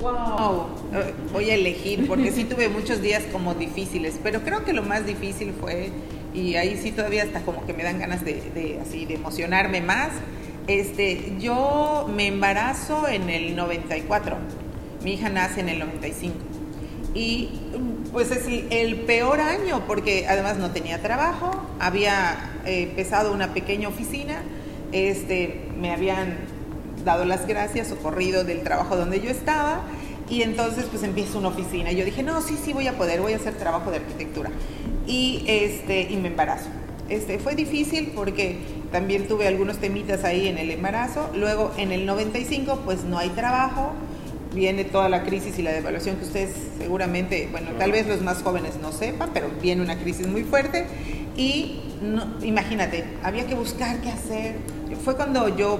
Wow, 0.00 0.66
eh, 0.94 1.12
voy 1.32 1.50
a 1.50 1.54
elegir 1.54 2.06
porque 2.06 2.30
sí 2.30 2.44
tuve 2.44 2.68
muchos 2.68 3.02
días 3.02 3.24
como 3.32 3.54
difíciles, 3.54 4.18
pero 4.22 4.40
creo 4.42 4.64
que 4.64 4.72
lo 4.72 4.82
más 4.82 5.04
difícil 5.04 5.52
fue 5.60 5.90
y 6.32 6.54
ahí 6.54 6.76
sí 6.76 6.92
todavía 6.92 7.24
hasta 7.24 7.40
como 7.40 7.66
que 7.66 7.72
me 7.72 7.82
dan 7.82 7.98
ganas 7.98 8.24
de, 8.24 8.78
así 8.80 9.06
de 9.06 9.14
emocionarme 9.14 9.80
más. 9.80 10.10
Este, 10.66 11.34
yo 11.40 12.08
me 12.14 12.26
embarazo 12.28 13.08
en 13.08 13.28
el 13.28 13.56
94, 13.56 14.36
mi 15.02 15.14
hija 15.14 15.30
nace 15.30 15.60
en 15.60 15.68
el 15.68 15.78
95 15.78 16.36
y 17.14 17.48
pues 18.12 18.30
es 18.30 18.44
el, 18.70 18.96
peor 19.00 19.40
año 19.40 19.82
porque 19.86 20.26
además 20.28 20.56
no 20.56 20.70
tenía 20.70 21.02
trabajo, 21.02 21.50
había 21.78 22.52
eh, 22.64 22.84
empezado 22.84 23.32
una 23.32 23.54
pequeña 23.54 23.88
oficina, 23.88 24.42
este, 24.92 25.68
me 25.78 25.92
habían 25.92 26.38
dado 27.04 27.24
las 27.24 27.46
gracias 27.46 27.92
o 27.92 27.96
corrido 27.96 28.44
del 28.44 28.62
trabajo 28.62 28.96
donde 28.96 29.20
yo 29.20 29.30
estaba 29.30 29.82
y 30.28 30.42
entonces 30.42 30.86
pues 30.90 31.02
empiezo 31.02 31.38
una 31.38 31.48
oficina. 31.48 31.92
Yo 31.92 32.04
dije, 32.04 32.22
no, 32.22 32.40
sí, 32.42 32.58
sí 32.62 32.72
voy 32.72 32.86
a 32.86 32.96
poder, 32.96 33.20
voy 33.20 33.32
a 33.32 33.36
hacer 33.36 33.54
trabajo 33.54 33.90
de 33.90 33.98
arquitectura. 33.98 34.50
Y, 35.06 35.44
este, 35.46 36.02
y 36.02 36.16
me 36.16 36.28
embarazo. 36.28 36.68
Este, 37.08 37.38
fue 37.38 37.54
difícil 37.54 38.12
porque 38.14 38.58
también 38.92 39.26
tuve 39.26 39.46
algunos 39.46 39.78
temitas 39.78 40.24
ahí 40.24 40.48
en 40.48 40.58
el 40.58 40.70
embarazo. 40.70 41.30
Luego 41.34 41.72
en 41.78 41.92
el 41.92 42.04
95 42.04 42.82
pues 42.84 43.04
no 43.04 43.18
hay 43.18 43.30
trabajo, 43.30 43.92
viene 44.54 44.84
toda 44.84 45.08
la 45.08 45.24
crisis 45.24 45.58
y 45.58 45.62
la 45.62 45.72
devaluación 45.72 46.16
que 46.16 46.24
ustedes 46.24 46.50
seguramente, 46.78 47.48
bueno, 47.50 47.70
tal 47.78 47.92
vez 47.92 48.06
los 48.06 48.22
más 48.22 48.42
jóvenes 48.42 48.76
no 48.80 48.92
sepan, 48.92 49.30
pero 49.32 49.48
viene 49.60 49.82
una 49.82 49.98
crisis 49.98 50.26
muy 50.26 50.44
fuerte. 50.44 50.86
Y 51.36 51.80
imagínate, 52.42 53.04
había 53.22 53.46
que 53.46 53.54
buscar 53.54 54.00
qué 54.00 54.10
hacer. 54.10 54.56
Fue 55.04 55.16
cuando 55.16 55.56
yo 55.56 55.78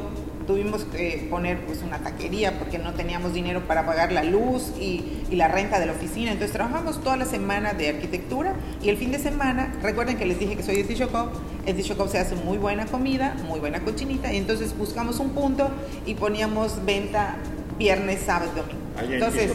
tuvimos 0.49 0.85
que 0.85 1.27
poner 1.29 1.61
pues 1.67 1.83
una 1.83 1.99
taquería 1.99 2.59
porque 2.59 2.79
no 2.79 2.95
teníamos 2.95 3.35
dinero 3.35 3.67
para 3.67 3.85
pagar 3.85 4.13
la 4.13 4.25
luz 4.25 4.73
y, 4.81 5.05
la 5.31 5.47
renta 5.47 5.79
de 5.79 5.85
la 5.85 5.93
oficina. 5.93 6.33
Entonces 6.33 6.53
trabajamos 6.53 7.03
toda 7.03 7.17
la 7.19 7.27
semana 7.27 7.75
de 7.75 7.91
arquitectura 7.91 8.55
y 8.83 8.89
el 8.89 8.97
fin 8.97 9.13
de 9.13 9.19
semana, 9.19 9.75
recuerden 9.83 10.17
que 10.17 10.25
les 10.25 10.39
dije 10.39 10.57
que 10.57 10.63
soy 10.63 10.77
de 10.77 10.85
Tichocop, 10.85 11.35
en 11.67 11.77
Tichocop 11.77 12.09
se 12.09 12.19
hace 12.19 12.35
muy 12.35 12.57
buena 12.57 12.87
comida, 12.87 13.37
muy 13.47 13.61
buena 13.61 13.81
cochinita 13.81 14.33
y 14.33 14.39
entonces 14.39 14.77
buscamos 14.77 15.21
un 15.21 15.31
punto 15.31 15.69
y 16.07 16.15
poníamos 16.15 16.85
venta 16.87 17.37
viernes, 17.79 18.21
sábado 18.25 18.51
y 18.55 18.59
domingo. 18.59 19.15
entonces, 19.15 19.53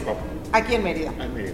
aquí 0.52 0.74
en 0.74 0.82
Mérida. 0.82 1.12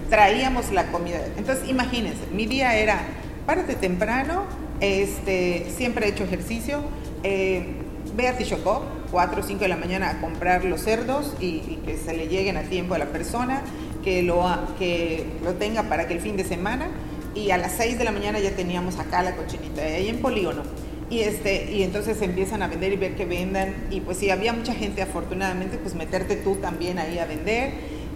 Traíamos 0.08 0.70
la 0.72 0.86
comida. 0.86 1.20
Entonces, 1.36 1.68
imagínense, 1.68 2.26
mi 2.32 2.46
día 2.46 2.76
era, 2.76 3.00
párate 3.46 3.74
temprano, 3.74 4.44
este, 4.80 5.66
siempre 5.76 6.06
he 6.06 6.10
hecho 6.10 6.24
ejercicio, 6.24 6.80
eh, 7.22 7.74
ve 8.14 8.28
a 8.28 8.36
Tichocop, 8.36 8.82
4 9.10 9.40
o 9.40 9.44
5 9.44 9.60
de 9.60 9.68
la 9.68 9.76
mañana 9.76 10.10
a 10.10 10.20
comprar 10.20 10.64
los 10.64 10.82
cerdos 10.82 11.34
y, 11.40 11.78
que 11.84 11.96
se 11.96 12.16
le 12.16 12.28
lleguen 12.28 12.56
a 12.56 12.62
tiempo 12.62 12.94
a 12.94 12.98
la 12.98 13.06
persona, 13.06 13.62
que 14.04 14.22
lo, 14.22 14.44
que 14.78 15.26
lo 15.42 15.54
tenga 15.54 15.84
para 15.84 16.06
que 16.06 16.14
el 16.14 16.20
fin 16.20 16.36
de 16.36 16.44
semana 16.44 16.88
y 17.34 17.50
a 17.50 17.58
las 17.58 17.72
6 17.72 17.98
de 17.98 18.04
la 18.04 18.12
mañana 18.12 18.38
ya 18.38 18.50
teníamos 18.52 18.98
acá 18.98 19.22
la 19.22 19.36
cochinita, 19.36 19.82
ahí 19.82 20.08
en 20.08 20.18
Polígono. 20.18 20.62
Y, 21.10 21.20
este, 21.20 21.72
y 21.72 21.82
entonces 21.82 22.22
empiezan 22.22 22.62
a 22.62 22.68
vender 22.68 22.92
y 22.92 22.96
ver 22.96 23.16
que 23.16 23.24
vendan. 23.24 23.74
Y 23.90 24.00
pues 24.00 24.18
si 24.18 24.30
había 24.30 24.52
mucha 24.52 24.72
gente, 24.72 25.02
afortunadamente, 25.02 25.76
pues 25.76 25.94
meterte 25.94 26.36
tú 26.36 26.56
también 26.56 26.98
ahí 26.98 27.18
a 27.18 27.26
vender. 27.26 27.72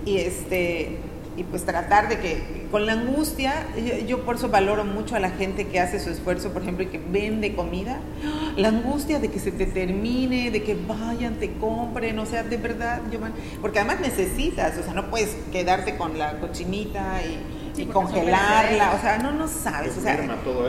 Y, 0.07 0.18
este, 0.18 0.98
y 1.37 1.42
pues 1.42 1.64
tratar 1.64 2.09
de 2.09 2.18
que 2.20 2.64
con 2.70 2.87
la 2.87 2.92
angustia, 2.92 3.66
yo, 4.07 4.24
por 4.24 4.37
eso 4.37 4.48
valoro 4.48 4.85
mucho 4.85 5.16
a 5.16 5.20
la 5.20 5.30
gente 5.30 5.66
que 5.66 5.80
hace 5.80 5.98
su 5.98 6.11
esfuerzo, 6.11 6.52
por 6.52 6.62
ejemplo, 6.62 6.85
y 6.85 6.88
que 6.88 6.98
vende 6.98 7.54
comida, 7.54 7.98
la 8.57 8.68
angustia 8.68 9.18
de 9.18 9.28
que 9.28 9.38
se 9.38 9.52
te 9.52 9.66
termine, 9.66 10.50
de 10.50 10.62
que 10.62 10.74
vayan, 10.74 11.35
te 11.35 11.52
compren, 11.54 12.18
o 12.18 12.26
sea, 12.26 12.42
de 12.42 12.57
verdad, 12.57 13.00
yo, 13.11 13.18
porque 13.61 13.80
además 13.80 14.00
necesitas, 14.00 14.78
o 14.78 14.83
sea, 14.83 14.94
no 14.94 15.11
puedes 15.11 15.37
quedarte 15.52 15.96
con 15.96 16.18
la 16.18 16.38
cochinita 16.40 17.20
y, 17.22 17.80
y 17.83 17.87
congelarla, 17.87 18.94
o 18.96 19.00
sea, 19.00 19.18
no, 19.18 19.33
no 19.33 19.48
sabes, 19.48 19.96
o 19.96 20.00
sea, 20.00 20.18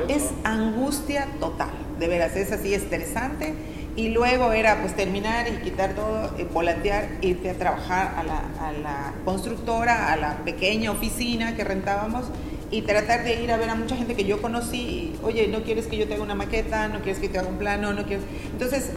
es 0.07 0.29
angustia 0.43 1.27
total, 1.39 1.73
de 1.99 2.07
veras, 2.07 2.35
es 2.35 2.51
así 2.51 2.73
estresante 2.73 3.53
y 3.95 4.09
luego 4.09 4.51
era 4.51 4.81
pues 4.81 4.95
terminar 4.95 5.47
y 5.47 5.57
quitar 5.63 5.93
todo, 5.93 6.37
eh, 6.37 6.47
volantear, 6.51 7.07
irte 7.21 7.49
a 7.49 7.53
trabajar 7.53 8.13
a 8.17 8.23
la, 8.23 8.39
a 8.59 8.71
la, 8.73 9.13
constructora, 9.23 10.11
a 10.11 10.17
la 10.17 10.37
pequeña 10.43 10.91
oficina 10.91 11.55
que 11.55 11.63
rentábamos 11.63 12.25
y 12.71 12.81
tratar 12.81 13.23
de 13.23 13.41
ir 13.41 13.51
a 13.51 13.57
ver 13.57 13.69
a 13.69 13.75
mucha 13.75 13.95
gente 13.95 14.15
que 14.15 14.25
yo 14.25 14.41
conocí. 14.41 15.15
Oye, 15.23 15.47
¿no 15.47 15.63
quieres 15.63 15.87
que 15.87 15.97
yo 15.97 16.07
te 16.07 16.15
haga 16.15 16.23
una 16.23 16.35
maqueta? 16.35 16.87
¿No 16.89 16.99
quieres 16.99 17.19
que 17.19 17.29
te 17.29 17.39
haga 17.39 17.47
un 17.47 17.57
plano? 17.57 17.93
¿No 17.93 18.03
quieres? 18.03 18.25
Entonces, 18.51 18.89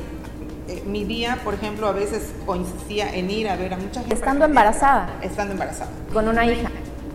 eh, 0.68 0.82
mi 0.84 1.04
día, 1.04 1.38
por 1.44 1.54
ejemplo, 1.54 1.86
a 1.86 1.92
veces 1.92 2.32
consistía 2.44 3.14
en 3.14 3.30
ir 3.30 3.48
a 3.48 3.56
ver 3.56 3.74
a 3.74 3.76
mucha 3.76 4.00
gente. 4.00 4.14
Estando 4.14 4.46
embarazada. 4.46 5.10
Estando 5.22 5.52
embarazada. 5.52 5.90
Con 6.12 6.26
una 6.26 6.44
hija. 6.44 6.70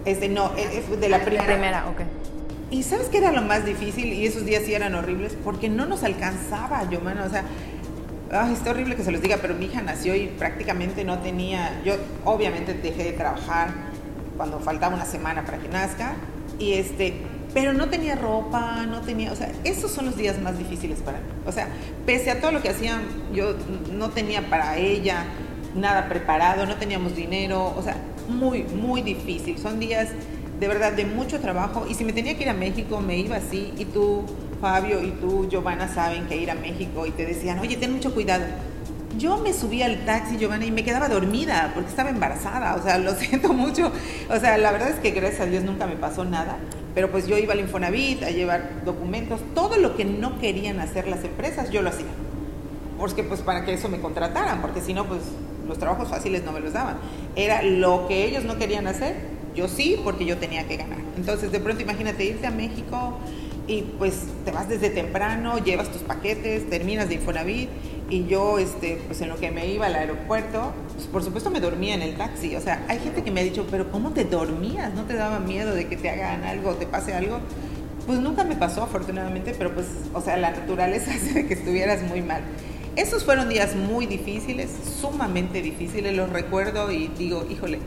Este, 0.05 0.29
no, 0.29 0.51
es 0.55 0.99
de 0.99 1.09
la 1.09 1.19
primera. 1.19 1.45
primera, 1.45 1.87
ok. 1.89 2.22
Y 2.73 2.81
sabes 2.81 3.07
qué 3.09 3.19
era 3.19 3.31
lo 3.31 3.43
más 3.43 3.65
difícil, 3.65 4.11
y 4.11 4.25
esos 4.25 4.45
días 4.45 4.63
sí 4.65 4.73
eran 4.73 4.95
horribles, 4.95 5.37
porque 5.43 5.69
no 5.69 5.85
nos 5.85 6.01
alcanzaba, 6.01 6.89
yo, 6.89 7.01
mano, 7.01 7.23
o 7.23 7.29
sea, 7.29 7.43
está 8.51 8.71
horrible 8.71 8.95
que 8.95 9.03
se 9.03 9.11
los 9.11 9.21
diga, 9.21 9.37
pero 9.39 9.53
mi 9.53 9.65
hija 9.65 9.83
nació 9.83 10.15
y 10.15 10.25
prácticamente 10.25 11.03
no 11.03 11.19
tenía, 11.19 11.79
yo 11.85 11.93
obviamente 12.25 12.73
dejé 12.73 13.03
de 13.03 13.13
trabajar 13.13 13.69
cuando 14.37 14.59
faltaba 14.59 14.95
una 14.95 15.05
semana 15.05 15.45
para 15.45 15.59
que 15.59 15.69
nazca, 15.69 16.15
y 16.57 16.73
este, 16.73 17.13
pero 17.53 17.73
no 17.73 17.89
tenía 17.89 18.15
ropa, 18.15 18.87
no 18.87 19.01
tenía, 19.01 19.31
o 19.31 19.35
sea, 19.35 19.51
esos 19.63 19.91
son 19.91 20.05
los 20.05 20.17
días 20.17 20.41
más 20.41 20.57
difíciles 20.57 20.97
para 21.01 21.19
mí. 21.19 21.25
O 21.45 21.51
sea, 21.51 21.67
pese 22.07 22.31
a 22.31 22.41
todo 22.41 22.51
lo 22.51 22.63
que 22.63 22.69
hacían, 22.69 23.03
yo 23.35 23.55
no 23.91 24.09
tenía 24.09 24.49
para 24.49 24.79
ella 24.79 25.25
nada 25.75 26.09
preparado, 26.09 26.65
no 26.65 26.77
teníamos 26.77 27.15
dinero, 27.15 27.71
o 27.77 27.83
sea, 27.83 27.97
muy, 28.27 28.63
muy 28.63 29.03
difícil. 29.03 29.59
Son 29.59 29.79
días 29.79 30.09
de 30.63 30.69
verdad 30.69 30.93
de 30.93 31.05
mucho 31.05 31.41
trabajo 31.41 31.85
y 31.89 31.93
si 31.93 32.05
me 32.05 32.13
tenía 32.13 32.37
que 32.37 32.43
ir 32.43 32.49
a 32.49 32.53
México 32.53 33.01
me 33.01 33.17
iba 33.17 33.35
así 33.35 33.73
y 33.77 33.83
tú 33.83 34.23
Fabio 34.61 35.03
y 35.03 35.11
tú, 35.11 35.49
Giovanna, 35.49 35.89
saben 35.89 36.25
que 36.27 36.37
ir 36.37 36.49
a 36.49 36.55
México 36.55 37.05
y 37.05 37.11
te 37.11 37.25
decían, 37.25 37.59
oye, 37.59 37.75
ten 37.75 37.91
mucho 37.91 38.13
cuidado. 38.13 38.45
Yo 39.17 39.37
me 39.39 39.51
subí 39.51 39.83
al 39.83 40.05
taxi, 40.05 40.37
Giovanna, 40.37 40.63
y 40.63 40.71
me 40.71 40.85
quedaba 40.85 41.09
dormida 41.09 41.71
porque 41.73 41.89
estaba 41.89 42.09
embarazada. 42.09 42.75
O 42.75 42.81
sea, 42.81 42.97
lo 43.07 43.13
siento 43.13 43.51
mucho. 43.51 43.91
O 44.29 44.39
sea, 44.39 44.57
la 44.57 44.71
verdad 44.71 44.91
es 44.91 44.99
que 45.01 45.11
gracias 45.11 45.41
a 45.41 45.45
Dios 45.47 45.65
nunca 45.65 45.85
me 45.85 45.97
pasó 45.97 46.23
nada. 46.23 46.59
Pero 46.95 47.11
pues 47.11 47.27
yo 47.27 47.37
iba 47.37 47.51
al 47.51 47.59
Infonavit 47.59 48.23
a 48.23 48.29
llevar 48.29 48.85
documentos. 48.85 49.41
Todo 49.53 49.75
lo 49.75 49.97
que 49.97 50.05
no 50.05 50.39
querían 50.39 50.79
hacer 50.79 51.09
las 51.09 51.25
empresas, 51.25 51.69
yo 51.69 51.81
lo 51.81 51.89
hacía. 51.89 52.07
Porque 52.97 53.25
pues 53.25 53.41
para 53.41 53.65
que 53.65 53.73
eso 53.73 53.89
me 53.89 53.99
contrataran, 53.99 54.61
porque 54.61 54.79
si 54.79 54.93
no, 54.93 55.03
pues 55.07 55.19
los 55.67 55.77
trabajos 55.77 56.07
fáciles 56.07 56.45
no 56.45 56.53
me 56.53 56.61
los 56.61 56.71
daban. 56.71 56.95
Era 57.35 57.63
lo 57.63 58.07
que 58.07 58.23
ellos 58.23 58.45
no 58.45 58.57
querían 58.57 58.87
hacer, 58.87 59.32
yo 59.55 59.67
sí, 59.67 59.99
porque 60.03 60.25
yo 60.25 60.37
tenía 60.37 60.67
que 60.67 60.77
ganar. 60.77 60.99
Entonces, 61.17 61.51
de 61.51 61.59
pronto, 61.59 61.81
imagínate 61.81 62.25
irte 62.25 62.47
a 62.47 62.51
México 62.51 63.17
y 63.67 63.83
pues 63.97 64.23
te 64.43 64.51
vas 64.51 64.67
desde 64.67 64.89
temprano, 64.89 65.57
llevas 65.59 65.89
tus 65.91 66.01
paquetes, 66.01 66.69
terminas 66.69 67.07
de 67.07 67.15
Infonavit 67.15 67.69
y 68.09 68.25
yo, 68.25 68.59
este, 68.59 69.01
pues 69.07 69.21
en 69.21 69.29
lo 69.29 69.37
que 69.37 69.51
me 69.51 69.67
iba 69.67 69.85
al 69.85 69.95
aeropuerto, 69.95 70.73
pues 70.93 71.07
por 71.07 71.23
supuesto 71.23 71.49
me 71.49 71.59
dormía 71.59 71.95
en 71.95 72.01
el 72.01 72.15
taxi. 72.15 72.55
O 72.55 72.61
sea, 72.61 72.85
hay 72.87 72.99
gente 72.99 73.23
que 73.23 73.31
me 73.31 73.41
ha 73.41 73.43
dicho, 73.43 73.65
pero 73.71 73.89
¿cómo 73.91 74.11
te 74.11 74.25
dormías? 74.25 74.93
¿No 74.93 75.03
te 75.03 75.15
daba 75.15 75.39
miedo 75.39 75.73
de 75.73 75.87
que 75.87 75.95
te 75.95 76.09
hagan 76.09 76.43
algo, 76.43 76.73
te 76.75 76.85
pase 76.85 77.13
algo? 77.13 77.39
Pues 78.05 78.19
nunca 78.19 78.43
me 78.43 78.55
pasó, 78.55 78.83
afortunadamente, 78.83 79.55
pero 79.57 79.73
pues, 79.73 79.87
o 80.13 80.21
sea, 80.21 80.35
la 80.37 80.51
naturaleza 80.51 81.11
hace 81.15 81.47
que 81.47 81.53
estuvieras 81.53 82.03
muy 82.03 82.21
mal. 82.21 82.41
Esos 82.95 83.23
fueron 83.23 83.49
días 83.49 83.75
muy 83.75 84.05
difíciles, 84.05 84.69
sumamente 85.01 85.61
difíciles, 85.63 86.15
los 86.15 86.29
recuerdo 86.29 86.91
y 86.91 87.07
digo, 87.07 87.47
híjole, 87.49 87.79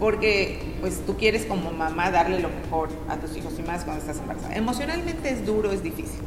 porque 0.00 0.58
pues 0.80 1.04
tú 1.06 1.16
quieres 1.16 1.44
como 1.44 1.70
mamá 1.70 2.10
darle 2.10 2.40
lo 2.40 2.48
mejor 2.48 2.88
a 3.08 3.18
tus 3.18 3.36
hijos 3.36 3.52
y 3.58 3.62
más 3.62 3.84
cuando 3.84 4.00
estás 4.00 4.18
embarazada. 4.18 4.56
Emocionalmente 4.56 5.30
es 5.30 5.46
duro, 5.46 5.70
es 5.70 5.82
difícil, 5.82 6.20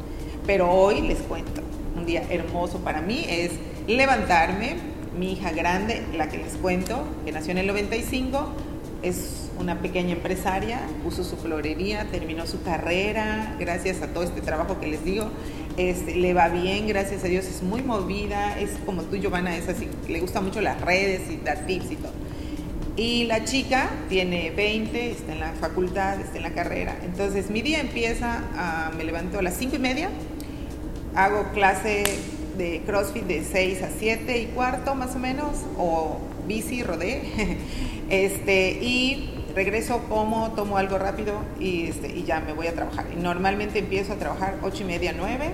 pero 0.46 0.70
hoy 0.70 1.02
les 1.02 1.18
cuento, 1.18 1.60
un 1.96 2.06
día 2.06 2.22
hermoso 2.30 2.78
para 2.78 3.02
mí 3.02 3.26
es 3.28 3.50
levantarme, 3.88 4.76
mi 5.18 5.32
hija 5.32 5.50
grande, 5.50 6.02
la 6.16 6.28
que 6.28 6.38
les 6.38 6.54
cuento, 6.54 7.04
que 7.24 7.32
nació 7.32 7.50
en 7.50 7.58
el 7.58 7.66
95, 7.66 8.48
es 9.02 9.50
una 9.58 9.80
pequeña 9.80 10.12
empresaria, 10.12 10.80
puso 11.02 11.24
su 11.24 11.36
florería, 11.36 12.06
terminó 12.10 12.46
su 12.46 12.62
carrera, 12.62 13.56
gracias 13.58 14.02
a 14.02 14.08
todo 14.08 14.24
este 14.24 14.40
trabajo 14.40 14.80
que 14.80 14.86
les 14.86 15.04
digo, 15.04 15.30
este, 15.76 16.16
le 16.16 16.32
va 16.32 16.48
bien, 16.48 16.86
gracias 16.88 17.24
a 17.24 17.28
Dios, 17.28 17.44
es 17.44 17.62
muy 17.62 17.82
movida, 17.82 18.58
es 18.58 18.70
como 18.86 19.02
tú, 19.02 19.16
Giovanna, 19.16 19.56
es 19.56 19.68
así, 19.68 19.88
le 20.08 20.20
gusta 20.20 20.40
mucho 20.40 20.60
las 20.60 20.80
redes 20.80 21.30
y 21.30 21.36
dar 21.36 21.66
tips 21.66 21.90
y 21.92 21.96
todo. 21.96 22.23
Y 22.96 23.24
la 23.24 23.44
chica 23.44 23.90
tiene 24.08 24.52
20, 24.52 25.10
está 25.10 25.32
en 25.32 25.40
la 25.40 25.52
facultad, 25.52 26.20
está 26.20 26.36
en 26.36 26.44
la 26.44 26.52
carrera. 26.52 26.96
Entonces 27.04 27.50
mi 27.50 27.60
día 27.60 27.80
empieza, 27.80 28.40
me 28.96 29.02
levanto 29.02 29.40
a 29.40 29.42
las 29.42 29.54
5 29.54 29.76
y 29.76 29.78
media, 29.80 30.10
hago 31.16 31.50
clase 31.52 32.04
de 32.56 32.82
CrossFit 32.86 33.24
de 33.24 33.42
6 33.42 33.82
a 33.82 33.88
7 33.98 34.38
y 34.38 34.46
cuarto 34.46 34.94
más 34.94 35.16
o 35.16 35.18
menos, 35.18 35.64
o 35.76 36.18
bici, 36.46 36.84
rodé, 36.84 37.58
este, 38.10 38.78
y 38.80 39.42
regreso, 39.56 40.02
como, 40.08 40.52
tomo 40.52 40.76
algo 40.76 40.96
rápido 40.96 41.34
y, 41.58 41.88
este, 41.88 42.08
y 42.16 42.22
ya 42.22 42.38
me 42.38 42.52
voy 42.52 42.68
a 42.68 42.74
trabajar. 42.74 43.06
Y 43.12 43.20
normalmente 43.20 43.80
empiezo 43.80 44.12
a 44.12 44.16
trabajar 44.16 44.58
8 44.62 44.82
y 44.82 44.86
media, 44.86 45.12
9 45.16 45.50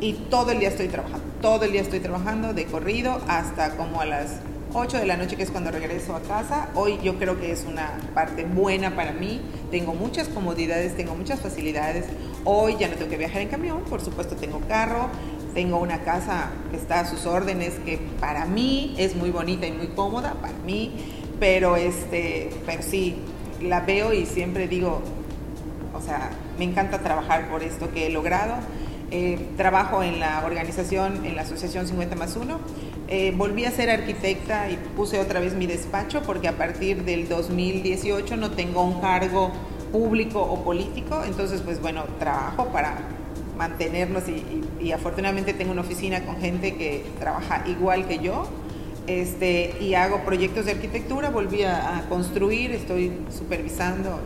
y 0.00 0.12
todo 0.28 0.50
el 0.50 0.58
día 0.58 0.68
estoy 0.68 0.88
trabajando, 0.88 1.24
todo 1.40 1.64
el 1.64 1.72
día 1.72 1.80
estoy 1.80 2.00
trabajando 2.00 2.52
de 2.52 2.66
corrido 2.66 3.22
hasta 3.26 3.76
como 3.76 4.02
a 4.02 4.04
las 4.04 4.40
8 4.76 4.98
de 4.98 5.06
la 5.06 5.16
noche, 5.16 5.36
que 5.36 5.44
es 5.44 5.52
cuando 5.52 5.70
regreso 5.70 6.16
a 6.16 6.20
casa. 6.20 6.68
Hoy 6.74 6.98
yo 7.00 7.16
creo 7.16 7.38
que 7.38 7.52
es 7.52 7.64
una 7.64 7.96
parte 8.12 8.44
buena 8.44 8.96
para 8.96 9.12
mí. 9.12 9.40
Tengo 9.70 9.94
muchas 9.94 10.26
comodidades, 10.28 10.96
tengo 10.96 11.14
muchas 11.14 11.38
facilidades. 11.38 12.06
Hoy 12.44 12.74
ya 12.80 12.88
no 12.88 12.96
tengo 12.96 13.08
que 13.08 13.16
viajar 13.16 13.42
en 13.42 13.48
camión, 13.48 13.82
por 13.88 14.00
supuesto 14.00 14.34
tengo 14.34 14.58
carro, 14.66 15.10
tengo 15.54 15.78
una 15.78 16.00
casa 16.00 16.50
que 16.72 16.76
está 16.76 17.00
a 17.00 17.06
sus 17.06 17.24
órdenes, 17.24 17.74
que 17.84 17.98
para 18.18 18.46
mí 18.46 18.96
es 18.98 19.14
muy 19.14 19.30
bonita 19.30 19.64
y 19.64 19.72
muy 19.72 19.86
cómoda, 19.88 20.34
para 20.42 20.58
mí, 20.66 20.92
pero, 21.38 21.76
este, 21.76 22.50
pero 22.66 22.82
sí, 22.82 23.14
la 23.62 23.80
veo 23.80 24.12
y 24.12 24.26
siempre 24.26 24.66
digo, 24.66 25.02
o 25.94 26.00
sea, 26.00 26.30
me 26.58 26.64
encanta 26.64 26.98
trabajar 26.98 27.48
por 27.48 27.62
esto 27.62 27.92
que 27.92 28.08
he 28.08 28.10
logrado. 28.10 28.54
Eh, 29.12 29.38
trabajo 29.56 30.02
en 30.02 30.18
la 30.18 30.42
organización, 30.44 31.24
en 31.24 31.36
la 31.36 31.42
Asociación 31.42 31.86
50 31.86 32.16
más 32.16 32.34
1 32.34 32.58
eh, 33.08 33.32
volví 33.36 33.64
a 33.64 33.70
ser 33.70 33.90
arquitecta 33.90 34.70
y 34.70 34.76
puse 34.96 35.18
otra 35.18 35.40
vez 35.40 35.54
mi 35.54 35.66
despacho 35.66 36.22
porque 36.22 36.48
a 36.48 36.56
partir 36.56 37.04
del 37.04 37.28
2018 37.28 38.36
no 38.36 38.50
tengo 38.52 38.82
un 38.82 39.00
cargo 39.00 39.52
público 39.92 40.40
o 40.40 40.64
político, 40.64 41.22
entonces 41.24 41.60
pues 41.60 41.80
bueno, 41.80 42.04
trabajo 42.18 42.66
para 42.68 42.98
mantenernos 43.56 44.24
y, 44.28 44.92
afortunadamente 44.92 45.54
tengo 45.54 45.72
una 45.72 45.80
oficina 45.80 46.24
con 46.24 46.36
gente 46.40 46.74
que 46.74 47.04
trabaja 47.18 47.64
igual 47.66 48.06
que 48.06 48.18
yo 48.18 48.46
este, 49.06 49.74
y 49.80 49.94
hago 49.94 50.24
proyectos 50.24 50.66
de 50.66 50.72
arquitectura, 50.72 51.30
volví 51.30 51.62
a 51.62 52.04
construir, 52.08 52.72
estoy 52.72 53.12
supervisando. 53.30 54.18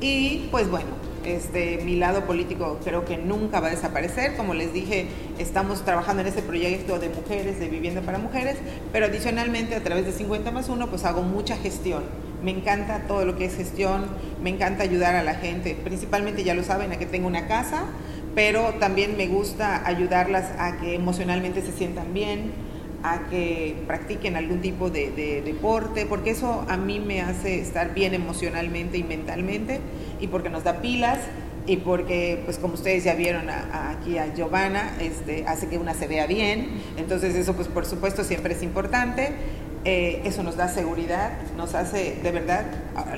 Y 0.00 0.48
pues 0.50 0.70
bueno, 0.70 0.88
este, 1.26 1.78
mi 1.84 1.96
lado 1.96 2.24
político 2.24 2.78
creo 2.84 3.04
que 3.04 3.16
nunca 3.16 3.60
va 3.60 3.68
a 3.68 3.70
desaparecer. 3.70 4.36
Como 4.36 4.54
les 4.54 4.72
dije, 4.72 5.06
estamos 5.38 5.84
trabajando 5.84 6.22
en 6.22 6.28
ese 6.28 6.42
proyecto 6.42 6.98
de 6.98 7.08
mujeres, 7.08 7.58
de 7.58 7.68
vivienda 7.68 8.00
para 8.02 8.18
mujeres, 8.18 8.56
pero 8.92 9.06
adicionalmente 9.06 9.74
a 9.74 9.82
través 9.82 10.06
de 10.06 10.12
50 10.12 10.50
más 10.50 10.68
1, 10.68 10.88
pues 10.88 11.04
hago 11.04 11.22
mucha 11.22 11.56
gestión. 11.56 12.04
Me 12.42 12.50
encanta 12.50 13.06
todo 13.08 13.24
lo 13.24 13.36
que 13.36 13.46
es 13.46 13.56
gestión, 13.56 14.06
me 14.42 14.50
encanta 14.50 14.82
ayudar 14.82 15.16
a 15.16 15.22
la 15.22 15.34
gente, 15.34 15.76
principalmente 15.82 16.44
ya 16.44 16.54
lo 16.54 16.62
saben, 16.62 16.92
a 16.92 16.98
que 16.98 17.06
tenga 17.06 17.26
una 17.26 17.48
casa, 17.48 17.86
pero 18.34 18.74
también 18.74 19.16
me 19.16 19.26
gusta 19.26 19.86
ayudarlas 19.86 20.52
a 20.58 20.76
que 20.76 20.94
emocionalmente 20.94 21.62
se 21.62 21.72
sientan 21.72 22.12
bien, 22.12 22.52
a 23.02 23.28
que 23.30 23.76
practiquen 23.86 24.36
algún 24.36 24.60
tipo 24.60 24.90
de, 24.90 25.42
deporte, 25.44 26.06
porque 26.06 26.30
eso 26.30 26.64
a 26.68 26.76
mí 26.76 27.00
me 27.00 27.20
hace 27.20 27.60
estar 27.60 27.94
bien 27.94 28.14
emocionalmente 28.14 28.98
y 28.98 29.04
mentalmente, 29.04 29.80
y 30.20 30.26
porque 30.28 30.50
nos 30.50 30.64
da 30.64 30.80
pilas, 30.80 31.18
y 31.66 31.78
porque, 31.78 32.42
pues 32.44 32.58
como 32.58 32.74
ustedes 32.74 33.04
ya 33.04 33.14
vieron 33.14 33.50
aquí 33.50 34.18
a 34.18 34.32
Giovanna, 34.32 34.96
este, 35.00 35.44
hace 35.46 35.68
que 35.68 35.78
una 35.78 35.94
se 35.94 36.06
vea 36.06 36.26
bien, 36.26 36.80
entonces 36.96 37.34
eso 37.34 37.54
pues 37.54 37.68
por 37.68 37.84
supuesto 37.86 38.22
siempre 38.22 38.54
es 38.54 38.62
importante, 38.62 39.32
eh, 39.84 40.22
eso 40.24 40.42
nos 40.42 40.56
da 40.56 40.68
seguridad, 40.68 41.32
nos 41.56 41.74
hace 41.74 42.18
de 42.22 42.30
verdad, 42.30 42.66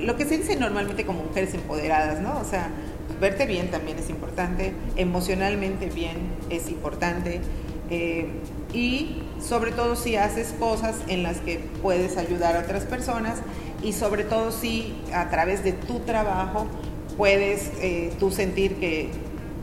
lo 0.00 0.16
que 0.16 0.24
se 0.24 0.38
dice 0.38 0.56
normalmente 0.56 1.04
como 1.04 1.24
mujeres 1.24 1.54
empoderadas, 1.54 2.20
¿no? 2.20 2.38
O 2.38 2.44
sea, 2.44 2.70
verte 3.20 3.46
bien 3.46 3.70
también 3.70 3.98
es 3.98 4.08
importante, 4.10 4.72
emocionalmente 4.96 5.86
bien 5.86 6.16
es 6.48 6.70
importante, 6.70 7.40
eh, 7.90 8.28
y 8.72 9.22
sobre 9.40 9.72
todo 9.72 9.96
si 9.96 10.16
haces 10.16 10.54
cosas 10.58 10.96
en 11.08 11.22
las 11.22 11.38
que 11.38 11.60
puedes 11.82 12.16
ayudar 12.16 12.56
a 12.56 12.60
otras 12.60 12.84
personas 12.84 13.38
y 13.82 13.92
sobre 13.92 14.24
todo 14.24 14.50
si 14.50 14.94
a 15.14 15.30
través 15.30 15.62
de 15.64 15.72
tu 15.72 16.00
trabajo 16.00 16.66
puedes 17.16 17.72
eh, 17.80 18.12
tú 18.18 18.30
sentir 18.30 18.76
que, 18.76 19.10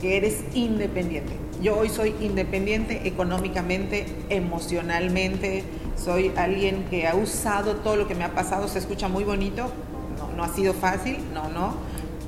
que 0.01 0.17
eres 0.17 0.43
independiente. 0.53 1.33
Yo 1.61 1.77
hoy 1.77 1.89
soy 1.89 2.13
independiente 2.19 3.07
económicamente, 3.07 4.05
emocionalmente, 4.29 5.63
soy 5.95 6.31
alguien 6.35 6.85
que 6.89 7.07
ha 7.07 7.15
usado 7.15 7.77
todo 7.77 7.95
lo 7.95 8.07
que 8.07 8.15
me 8.15 8.25
ha 8.25 8.35
pasado, 8.35 8.67
se 8.67 8.79
escucha 8.79 9.07
muy 9.07 9.23
bonito, 9.23 9.71
no, 10.17 10.35
no 10.35 10.43
ha 10.43 10.49
sido 10.49 10.73
fácil, 10.73 11.17
no, 11.33 11.49
no, 11.49 11.75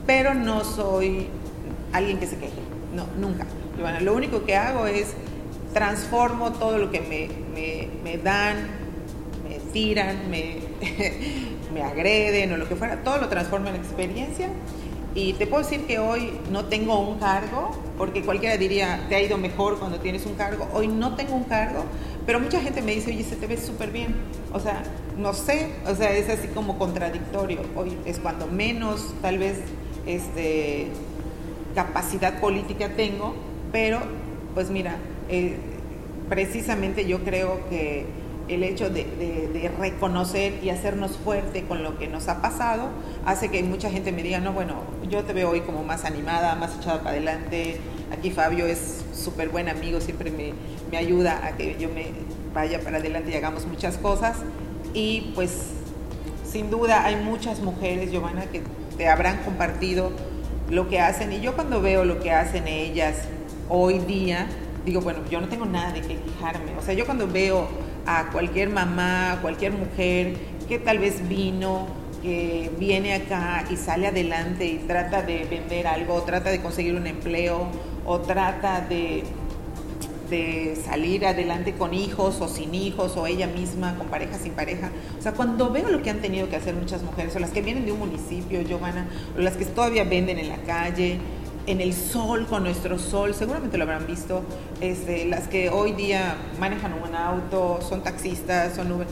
pero 0.06 0.34
no 0.34 0.64
soy 0.64 1.28
alguien 1.92 2.20
que 2.20 2.28
se 2.28 2.38
queje, 2.38 2.54
no, 2.96 3.06
nunca. 3.20 3.46
lo 4.02 4.16
único 4.16 4.46
que 4.46 4.56
hago 4.56 4.88
es 4.88 5.14
transformo 5.74 6.54
todo 6.54 6.78
lo 6.78 6.90
que 6.90 7.02
me, 7.02 7.30
me, 7.54 7.90
me 8.04 8.18
dan, 8.18 8.68
me 9.48 9.60
tiran, 9.72 10.30
me, 10.30 10.60
me 11.74 11.84
agreden 11.84 12.52
o 12.54 12.58
lo 12.58 12.68
que 12.68 12.76
fuera, 12.76 13.04
todo 13.04 13.18
lo 13.18 13.30
transformo 13.30 13.70
en 13.70 13.76
experiencia. 13.76 14.50
Y 15.16 15.34
te 15.34 15.48
puedo 15.48 15.64
decir 15.64 15.88
que 15.88 15.98
hoy 15.98 16.32
no 16.52 16.66
tengo 16.66 17.00
un 17.00 17.18
cargo, 17.18 17.72
porque 17.98 18.22
cualquiera 18.22 18.56
diría, 18.58 19.06
te 19.10 19.16
ha 19.16 19.22
ido 19.22 19.38
mejor 19.38 19.80
cuando 19.80 20.00
tienes 20.00 20.26
un 20.28 20.36
cargo. 20.36 20.68
Hoy 20.74 20.88
no 20.88 21.16
tengo 21.16 21.36
un 21.36 21.46
cargo, 21.46 21.86
pero 22.26 22.40
mucha 22.40 22.62
gente 22.62 22.84
me 22.84 22.94
dice, 22.94 23.10
oye, 23.10 23.24
se 23.24 23.36
te 23.36 23.48
ve 23.48 23.58
súper 23.58 23.90
bien. 23.90 24.16
O 24.54 24.60
sea, 24.60 24.84
no 25.18 25.34
sé, 25.34 25.72
o 25.88 25.96
sea, 25.96 26.16
es 26.16 26.30
así 26.30 26.50
como 26.50 26.78
contradictorio. 26.78 27.62
Hoy 27.76 27.98
es 28.06 28.20
cuando 28.20 28.46
menos, 28.46 29.14
tal 29.22 29.40
vez, 29.40 29.58
este, 30.06 30.88
capacidad 31.74 32.40
política 32.40 32.90
tengo, 32.96 33.34
pero, 33.72 34.00
pues 34.54 34.70
mira, 34.70 34.98
eh, 35.30 35.58
precisamente 36.30 37.08
yo 37.08 37.24
creo 37.24 37.68
que 37.70 38.06
el 38.48 38.64
hecho 38.64 38.90
de, 38.90 39.72
reconocer 39.78 40.64
y 40.64 40.70
hacernos 40.70 41.18
fuerte 41.18 41.64
con 41.64 41.84
lo 41.84 41.98
que 41.98 42.08
nos 42.08 42.28
ha 42.28 42.42
pasado 42.42 42.90
hace 43.26 43.50
que 43.50 43.62
mucha 43.64 43.90
gente 43.90 44.12
me 44.12 44.24
diga, 44.24 44.40
no, 44.40 44.54
bueno, 44.54 44.76
yo 45.10 45.24
te 45.24 45.34
veo 45.34 45.50
hoy 45.50 45.62
como 45.62 45.84
más 45.84 46.06
animada, 46.06 46.56
más 46.56 46.78
echada 46.78 47.00
para 47.00 47.12
adelante. 47.12 47.80
Aquí 48.12 48.32
Fabio 48.32 48.66
es 48.66 49.04
súper 49.14 49.50
buen 49.50 49.68
amigo, 49.70 50.00
siempre 50.00 50.32
me, 50.32 50.54
me, 50.90 50.98
ayuda 50.98 51.46
a 51.46 51.58
que 51.58 51.78
yo 51.78 51.90
me 51.90 52.12
vaya 52.54 52.80
para 52.80 52.98
adelante 52.98 53.32
y 53.32 53.36
hagamos 53.36 53.66
muchas 53.66 53.98
cosas. 53.98 54.38
Y 54.94 55.32
pues 55.36 55.52
sin 56.50 56.70
duda 56.70 57.04
hay 57.06 57.18
muchas 57.18 57.60
mujeres, 57.60 58.12
Giovanna, 58.12 58.46
que 58.46 58.62
te 58.98 59.10
habrán 59.10 59.44
compartido 59.44 60.12
lo 60.70 60.88
que 60.88 61.00
hacen. 61.00 61.34
Y 61.34 61.42
yo 61.42 61.54
cuando 61.56 61.82
veo 61.82 62.06
lo 62.06 62.20
que 62.20 62.32
hacen 62.32 62.68
ellas 62.68 63.16
hoy 63.70 64.00
día, 64.00 64.48
digo, 64.86 65.02
bueno, 65.02 65.20
yo 65.30 65.42
no 65.42 65.50
tengo 65.50 65.66
nada 65.66 65.92
de 65.92 66.02
qué 66.02 66.18
quejarme. 66.18 66.78
O 66.80 66.82
sea, 66.82 66.94
yo 66.94 67.06
cuando 67.06 67.28
veo 67.28 67.68
a 68.08 68.30
cualquier 68.32 68.70
mamá, 68.70 69.38
cualquier 69.42 69.74
mujer 69.74 70.34
que 70.68 70.80
tal 70.80 70.98
vez 70.98 71.28
vino, 71.28 71.88
que 72.22 72.72
viene 72.80 73.14
acá 73.14 73.66
y 73.70 73.76
sale 73.76 74.08
adelante 74.08 74.66
y 74.66 74.78
trata 74.80 75.22
de 75.22 75.46
vender 75.46 75.88
algo, 75.88 76.16
o 76.16 76.22
trata 76.24 76.50
de 76.50 76.62
conseguir 76.62 76.96
un 76.96 77.06
empleo, 77.06 77.68
o 78.06 78.20
trata 78.20 78.82
de, 78.82 79.24
de 80.30 80.78
salir 80.84 81.26
adelante 81.26 81.74
con 81.74 81.94
hijos 81.94 82.42
o 82.42 82.48
sin 82.48 82.74
hijos, 82.74 83.16
o 83.18 83.28
ella 83.28 83.48
misma, 83.48 83.96
con 83.96 84.08
pareja, 84.08 84.38
sin 84.38 84.54
pareja. 84.54 84.90
O 85.20 85.22
sea, 85.22 85.34
cuando 85.34 85.70
veo 85.70 85.90
lo 85.90 86.02
que 86.02 86.10
han 86.10 86.20
tenido 86.20 86.50
que 86.50 86.56
hacer 86.56 86.76
muchas 86.76 87.04
mujeres, 87.04 87.36
o 87.36 87.40
las 87.40 87.52
que 87.52 87.62
vienen 87.62 87.86
de 87.86 87.92
un 87.92 88.00
municipio, 88.00 88.62
Giovanna, 88.62 89.08
o 89.38 89.42
las 89.42 89.56
que 89.56 89.66
todavía 89.66 90.04
venden 90.04 90.40
en 90.40 90.50
la 90.50 90.58
calle, 90.58 91.20
en 91.68 91.82
el 91.82 91.94
sol, 91.94 92.48
con 92.48 92.64
nuestro 92.64 92.98
sol, 92.98 93.34
seguramente 93.36 93.78
lo 93.78 93.84
habrán 93.84 94.08
visto, 94.08 94.42
este, 94.80 95.26
las 95.26 95.50
que 95.50 95.70
hoy 95.70 95.92
día 95.92 96.38
manejan 96.60 96.94
un 96.94 97.14
auto, 97.14 97.80
son 97.88 98.02
taxistas, 98.04 98.76
son 98.76 98.92
Uber, 98.94 99.08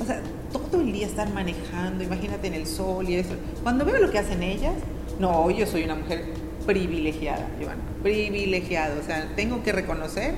o 0.00 0.04
sea, 0.04 0.22
todo 0.50 0.80
el 0.80 0.90
día 0.90 1.06
están 1.06 1.34
manejando, 1.34 2.02
imagínate 2.02 2.46
en 2.46 2.54
el 2.54 2.66
sol 2.66 3.08
y 3.08 3.16
eso. 3.16 3.34
Cuando 3.62 3.84
veo 3.84 3.98
lo 3.98 4.10
que 4.10 4.18
hacen 4.18 4.42
ellas, 4.42 4.74
no, 5.20 5.50
yo 5.50 5.66
soy 5.66 5.84
una 5.84 5.96
mujer 5.96 6.24
privilegiada, 6.66 7.46
Giovanna, 7.58 7.82
privilegiada, 8.02 8.94
o 8.98 9.04
sea, 9.04 9.30
tengo 9.36 9.62
que 9.62 9.72
reconocer 9.72 10.34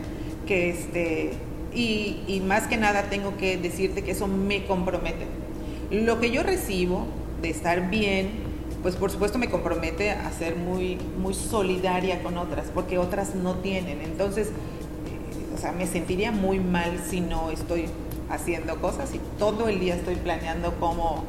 que 0.47 0.71
este, 0.71 1.33
y, 1.73 2.23
y 2.27 2.41
más 2.41 2.67
que 2.67 2.79
nada 2.79 3.05
tengo 3.05 3.37
que 3.37 3.57
decirte 3.57 4.03
que 4.03 4.11
eso 4.11 4.27
me 4.27 4.65
compromete. 4.65 5.27
Lo 5.93 6.19
que 6.21 6.33
yo 6.33 6.43
recibo 6.43 7.07
de 7.43 7.51
estar 7.51 7.91
bien, 7.91 8.50
pues 8.83 8.97
por 8.97 9.11
supuesto 9.11 9.39
me 9.39 9.51
compromete 9.51 10.11
a 10.11 10.31
ser 10.33 10.57
muy, 10.57 10.99
muy 11.19 11.35
solidaria 11.35 12.23
con 12.23 12.39
otras, 12.39 12.67
porque 12.73 12.99
otras 12.99 13.35
no 13.35 13.57
tienen. 13.57 14.01
Entonces, 14.03 14.49
eh, 14.49 15.55
o 15.55 15.59
sea, 15.59 15.73
me 15.73 15.87
sentiría 15.87 16.33
muy 16.33 16.61
mal 16.61 16.99
si 17.07 17.21
no 17.21 17.51
estoy 17.51 17.87
haciendo 18.31 18.81
cosas 18.81 19.15
y 19.15 19.21
todo 19.39 19.69
el 19.69 19.81
día 19.81 19.97
estoy 19.97 20.15
planeando 20.15 20.75
cómo, 20.81 21.25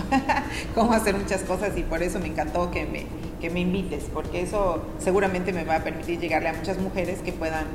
cómo 0.74 0.92
hacer 0.92 1.16
muchas 1.16 1.42
cosas 1.42 1.76
y 1.76 1.82
por 1.82 2.02
eso 2.02 2.18
me 2.18 2.28
encantó 2.28 2.70
que 2.70 2.86
me, 2.86 3.06
que 3.40 3.50
me 3.50 3.60
invites, 3.60 4.04
porque 4.12 4.40
eso 4.42 4.82
seguramente 4.98 5.52
me 5.52 5.64
va 5.64 5.76
a 5.76 5.84
permitir 5.84 6.18
llegarle 6.18 6.48
a 6.48 6.52
muchas 6.54 6.78
mujeres 6.78 7.18
que 7.20 7.32
puedan 7.32 7.66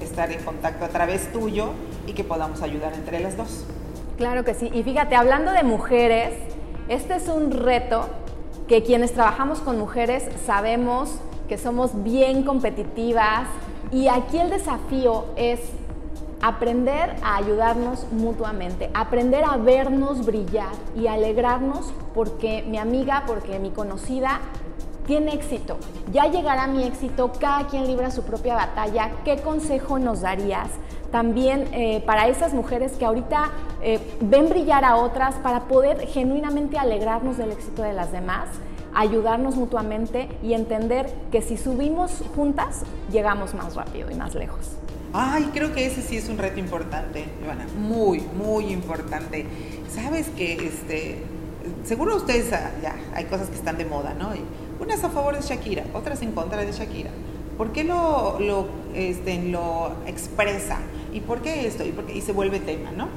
estar 0.00 0.30
en 0.30 0.42
contacto 0.44 0.84
a 0.84 0.88
través 0.88 1.32
tuyo 1.32 1.70
y 2.06 2.12
que 2.12 2.22
podamos 2.22 2.62
ayudar 2.62 2.92
entre 2.94 3.20
las 3.20 3.36
dos. 3.36 3.64
Claro 4.18 4.44
que 4.44 4.54
sí. 4.54 4.70
Y 4.72 4.82
fíjate, 4.82 5.16
hablando 5.16 5.52
de 5.52 5.62
mujeres, 5.62 6.34
este 6.88 7.14
es 7.14 7.28
un 7.28 7.50
reto 7.50 8.08
que 8.72 8.82
quienes 8.82 9.12
trabajamos 9.12 9.60
con 9.60 9.78
mujeres 9.78 10.26
sabemos 10.46 11.16
que 11.46 11.58
somos 11.58 12.02
bien 12.02 12.42
competitivas 12.42 13.46
y 13.90 14.08
aquí 14.08 14.38
el 14.38 14.48
desafío 14.48 15.26
es 15.36 15.60
aprender 16.40 17.14
a 17.22 17.36
ayudarnos 17.36 18.10
mutuamente, 18.12 18.88
aprender 18.94 19.44
a 19.44 19.58
vernos 19.58 20.24
brillar 20.24 20.72
y 20.96 21.06
alegrarnos 21.06 21.92
porque 22.14 22.64
mi 22.66 22.78
amiga, 22.78 23.24
porque 23.26 23.58
mi 23.58 23.72
conocida 23.72 24.40
tiene 25.06 25.34
éxito. 25.34 25.76
Ya 26.10 26.28
llegará 26.28 26.66
mi 26.66 26.84
éxito, 26.84 27.30
cada 27.38 27.66
quien 27.66 27.86
libra 27.86 28.10
su 28.10 28.22
propia 28.22 28.54
batalla. 28.54 29.10
¿Qué 29.22 29.36
consejo 29.42 29.98
nos 29.98 30.22
darías 30.22 30.70
también 31.12 31.68
eh, 31.72 32.02
para 32.04 32.26
esas 32.26 32.52
mujeres 32.52 32.92
que 32.92 33.04
ahorita 33.04 33.50
eh, 33.82 34.00
ven 34.20 34.48
brillar 34.48 34.84
a 34.84 34.96
otras 34.96 35.36
para 35.36 35.68
poder 35.68 36.06
genuinamente 36.08 36.78
alegrarnos 36.78 37.36
del 37.36 37.52
éxito 37.52 37.82
de 37.82 37.92
las 37.92 38.10
demás? 38.10 38.48
ayudarnos 38.94 39.56
mutuamente 39.56 40.28
y 40.42 40.52
entender 40.52 41.10
que 41.30 41.42
si 41.42 41.56
subimos 41.56 42.22
juntas, 42.36 42.82
llegamos 43.10 43.54
más 43.54 43.74
rápido 43.74 44.10
y 44.10 44.14
más 44.14 44.34
lejos. 44.34 44.72
Ay, 45.14 45.50
creo 45.52 45.74
que 45.74 45.86
ese 45.86 46.02
sí 46.02 46.16
es 46.16 46.28
un 46.28 46.38
reto 46.38 46.58
importante, 46.58 47.24
Ivana, 47.42 47.66
muy, 47.78 48.20
muy 48.20 48.72
importante. 48.72 49.46
Sabes 49.88 50.28
que 50.28 50.54
este, 50.66 51.18
seguro 51.84 52.16
ustedes 52.16 52.52
ah, 52.52 52.70
ya 52.82 52.94
hay 53.14 53.26
cosas 53.26 53.48
que 53.48 53.56
están 53.56 53.76
de 53.76 53.84
moda, 53.84 54.14
¿no? 54.14 54.30
unas 54.80 55.04
a 55.04 55.10
favor 55.10 55.36
de 55.36 55.42
Shakira, 55.42 55.84
otras 55.94 56.22
en 56.22 56.32
contra 56.32 56.64
de 56.64 56.72
Shakira. 56.72 57.10
¿Por 57.56 57.72
qué 57.72 57.84
lo, 57.84 58.40
lo, 58.40 58.66
este, 58.94 59.40
lo 59.42 59.92
expresa? 60.06 60.78
¿Y 61.12 61.20
por 61.20 61.42
qué 61.42 61.66
esto? 61.66 61.84
¿Y, 61.84 61.92
por 61.92 62.06
qué? 62.06 62.14
y 62.14 62.20
se 62.20 62.32
vuelve 62.32 62.60
tema, 62.60 62.90
¿no? 62.92 63.08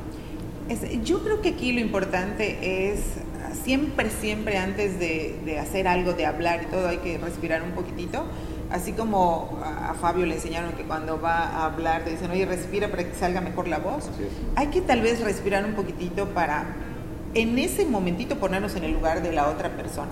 yo 1.04 1.22
creo 1.24 1.42
que 1.42 1.50
aquí 1.50 1.74
lo 1.74 1.80
importante 1.80 2.92
es 2.92 3.00
siempre, 3.64 4.10
siempre 4.10 4.58
antes 4.58 5.00
de, 5.00 5.60
hacer 5.60 5.88
algo, 5.88 6.14
de 6.14 6.26
hablar 6.26 6.64
y 6.64 6.66
todo, 6.68 6.88
hay 6.88 6.98
que 6.98 7.18
respirar 7.18 7.64
un 7.64 7.72
poquitito. 7.72 8.24
Así 8.72 8.94
como 8.94 9.60
a, 9.64 9.94
Fabio 9.94 10.26
le 10.26 10.36
enseñaron 10.36 10.74
que 10.74 10.84
cuando 10.84 11.22
va 11.22 11.44
a 11.44 11.66
hablar 11.66 12.04
te 12.04 12.12
dicen, 12.12 12.32
oye, 12.32 12.46
respira 12.46 12.90
para 12.90 13.04
que 13.04 13.16
salga 13.16 13.42
mejor 13.42 13.68
la 13.68 13.78
voz. 13.78 14.10
Hay 14.56 14.68
que 14.68 14.82
tal 14.82 15.02
vez 15.02 15.22
respirar 15.22 15.66
un 15.66 15.74
poquitito 15.74 16.30
para 16.30 16.66
en 17.36 17.60
ese 17.60 17.86
momentito 17.86 18.38
ponernos 18.38 18.76
en 18.76 18.86
el 18.86 18.94
lugar 18.94 19.22
de 19.22 19.32
la 19.32 19.50
otra 19.50 19.70
persona. 19.70 20.10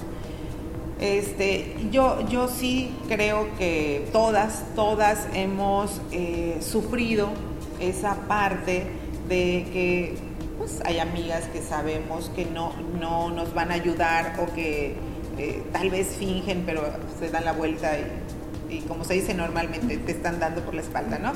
Este, 1.00 1.76
yo, 1.92 2.28
yo 2.30 2.48
sí 2.48 2.96
creo 3.08 3.48
que 3.58 4.08
todas, 4.14 4.64
todas 4.76 5.28
hemos 5.34 6.00
eh, 6.12 6.58
sufrido 6.62 7.30
esa 7.90 8.16
parte 8.28 8.84
de 9.28 9.66
que 9.72 10.16
pues 10.58 10.82
hay 10.86 11.00
amigas 11.00 11.46
que 11.46 11.62
sabemos 11.62 12.32
que 12.36 12.46
no, 12.46 12.74
no 13.00 13.30
nos 13.30 13.54
van 13.54 13.72
a 13.72 13.76
ayudar 13.76 14.40
o 14.40 14.54
que 14.54 14.96
eh, 15.38 15.64
tal 15.72 15.90
vez 15.90 16.16
fingen, 16.18 16.64
pero 16.66 16.84
se 17.20 17.30
dan 17.30 17.46
la 17.46 17.54
vuelta 17.54 17.92
y, 18.70 18.80
como 18.82 19.04
se 19.04 19.16
dice 19.16 19.34
normalmente, 19.34 19.98
te 19.98 20.12
están 20.12 20.40
dando 20.40 20.62
por 20.62 20.74
la 20.74 20.82
espalda, 20.82 21.20
¿no? 21.20 21.34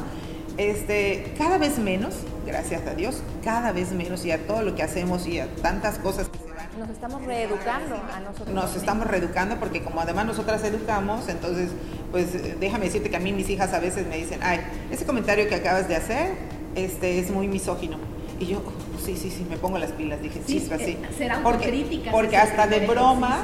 Este, 0.58 1.34
cada 1.38 1.58
vez 1.58 1.78
menos, 1.78 2.16
gracias 2.46 2.86
a 2.88 2.96
Dios, 2.96 3.22
cada 3.44 3.72
vez 3.72 3.92
menos 3.92 4.26
y 4.26 4.32
a 4.32 4.46
todo 4.48 4.64
lo 4.64 4.76
que 4.76 4.84
hacemos 4.84 5.28
y 5.28 5.40
a 5.40 5.48
tantas 5.62 6.00
cosas 6.00 6.30
que. 6.30 6.47
Nos 6.78 6.90
estamos 6.90 7.24
reeducando 7.24 7.96
a 7.96 8.20
nosotros. 8.20 8.50
Nos 8.50 8.76
estamos 8.76 9.08
reeducando 9.08 9.58
porque 9.58 9.82
como 9.84 10.00
además 10.00 10.28
nosotras 10.28 10.64
educamos, 10.64 11.28
entonces, 11.28 11.72
pues 12.12 12.60
déjame 12.60 12.86
decirte 12.86 13.10
que 13.10 13.16
a 13.16 13.20
mí 13.20 13.32
mis 13.34 13.50
hijas 13.50 13.74
a 13.74 13.80
veces 13.80 14.06
me 14.06 14.18
dicen, 14.18 14.40
ay, 14.44 14.60
ese 14.92 15.06
comentario 15.06 15.48
que 15.48 15.56
acabas 15.56 15.88
de 15.88 15.96
hacer 15.96 16.34
este, 16.76 17.20
es 17.20 17.32
muy 17.32 17.48
misógino. 17.48 17.98
Y 18.40 18.46
yo, 18.46 18.60
oh, 18.60 19.00
sí, 19.04 19.18
sí, 19.18 19.32
sí, 19.32 19.46
me 19.50 19.58
pongo 19.58 19.80
las 19.80 19.92
pilas, 19.92 20.22
dije, 20.22 20.40
sí, 20.46 20.60
sí 20.60 20.72
así. 20.72 20.92
Eh, 20.92 21.00
será 21.18 21.42
porque, 21.42 22.10
porque 22.12 22.38
hasta 22.38 22.68
de 22.68 22.86
broma, 22.86 23.40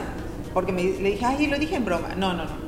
porque 0.54 0.72
me, 0.72 0.84
le 0.84 1.12
dije, 1.12 1.26
ay, 1.26 1.48
lo 1.48 1.58
dije 1.58 1.76
en 1.76 1.86
broma. 1.86 2.10
No, 2.16 2.34
no, 2.34 2.46
no. 2.46 2.63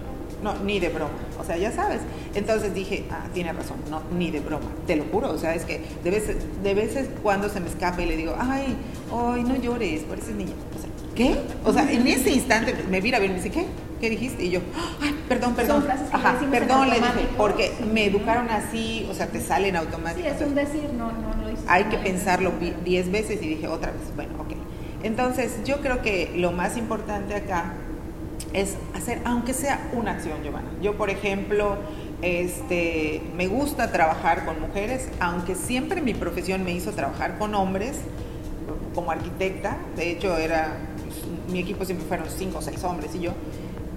No, 0.45 0.63
ni 0.63 0.79
de 0.79 0.89
broma. 0.89 1.11
O 1.39 1.43
sea, 1.43 1.57
ya 1.57 1.71
sabes. 1.71 1.99
Entonces 2.33 2.73
dije, 2.73 3.03
ah, 3.11 3.25
tiene 3.33 3.51
razón, 3.51 3.77
no, 3.89 4.01
ni 4.17 4.31
de 4.31 4.39
broma. 4.39 4.65
Te 4.87 4.95
lo 4.95 5.03
juro, 5.11 5.31
o 5.31 5.37
sea, 5.37 5.53
es 5.55 5.65
que 5.65 5.81
de 6.03 6.11
veces, 6.11 6.37
de 6.63 6.73
veces 6.73 7.09
cuando 7.23 7.49
se 7.49 7.59
me 7.59 7.67
escapa 7.67 8.01
y 8.01 8.05
le 8.05 8.15
digo, 8.15 8.35
ay, 8.39 8.75
ay, 9.13 9.43
no 9.43 9.55
llores, 9.55 10.03
pareces 10.03 10.35
niña. 10.35 10.53
O 10.77 10.81
sea, 10.81 10.89
¿qué? 11.15 11.35
O 11.65 11.73
sea, 11.73 11.91
en 11.91 12.07
ese 12.07 12.31
instante 12.31 12.73
me 12.89 13.01
mira 13.01 13.19
bien 13.19 13.31
y 13.31 13.35
me 13.35 13.41
dice, 13.41 13.51
¿qué? 13.53 13.65
¿Qué 13.99 14.09
dijiste? 14.09 14.43
Y 14.45 14.49
yo, 14.51 14.59
ay, 15.01 15.15
perdón, 15.29 15.55
perdón. 15.55 15.77
Son 15.77 15.83
frases 15.85 16.09
que 16.09 16.15
Ajá, 16.15 16.35
perdón, 16.51 16.89
le 16.89 16.95
dije, 16.97 17.27
porque 17.37 17.71
me 17.91 18.05
educaron 18.05 18.49
así, 18.49 19.07
o 19.09 19.13
sea, 19.13 19.27
te 19.27 19.39
salen 19.41 19.75
automáticos. 19.77 20.31
Sí, 20.31 20.35
es 20.43 20.47
un 20.47 20.53
decir, 20.55 20.89
no, 20.97 21.11
no 21.13 21.41
lo 21.41 21.49
hice. 21.49 21.63
Hay 21.67 21.85
que 21.85 21.97
pensarlo 21.97 22.51
vi- 22.59 22.73
diez 22.83 23.09
veces 23.11 23.41
y 23.41 23.47
dije 23.47 23.67
otra 23.67 23.91
vez, 23.91 24.01
bueno, 24.15 24.33
ok. 24.39 24.51
Entonces, 25.03 25.59
yo 25.65 25.81
creo 25.81 26.01
que 26.01 26.31
lo 26.35 26.51
más 26.51 26.77
importante 26.77 27.35
acá 27.35 27.73
es 28.53 28.77
hacer, 28.93 29.21
aunque 29.25 29.53
sea 29.53 29.89
una 29.93 30.11
acción, 30.11 30.43
Giovanna. 30.43 30.69
Yo, 30.81 30.95
por 30.97 31.09
ejemplo, 31.09 31.77
este, 32.21 33.21
me 33.35 33.47
gusta 33.47 33.91
trabajar 33.91 34.45
con 34.45 34.59
mujeres, 34.59 35.09
aunque 35.19 35.55
siempre 35.55 36.01
mi 36.01 36.13
profesión 36.13 36.63
me 36.63 36.71
hizo 36.71 36.91
trabajar 36.91 37.37
con 37.37 37.53
hombres, 37.55 37.97
como 38.93 39.11
arquitecta. 39.11 39.77
De 39.95 40.11
hecho, 40.11 40.37
era, 40.37 40.77
pues, 41.03 41.17
mi 41.51 41.59
equipo 41.59 41.85
siempre 41.85 42.07
fueron 42.07 42.27
cinco 42.29 42.59
o 42.59 42.61
seis 42.61 42.83
hombres 42.83 43.13
y 43.15 43.19
yo. 43.19 43.31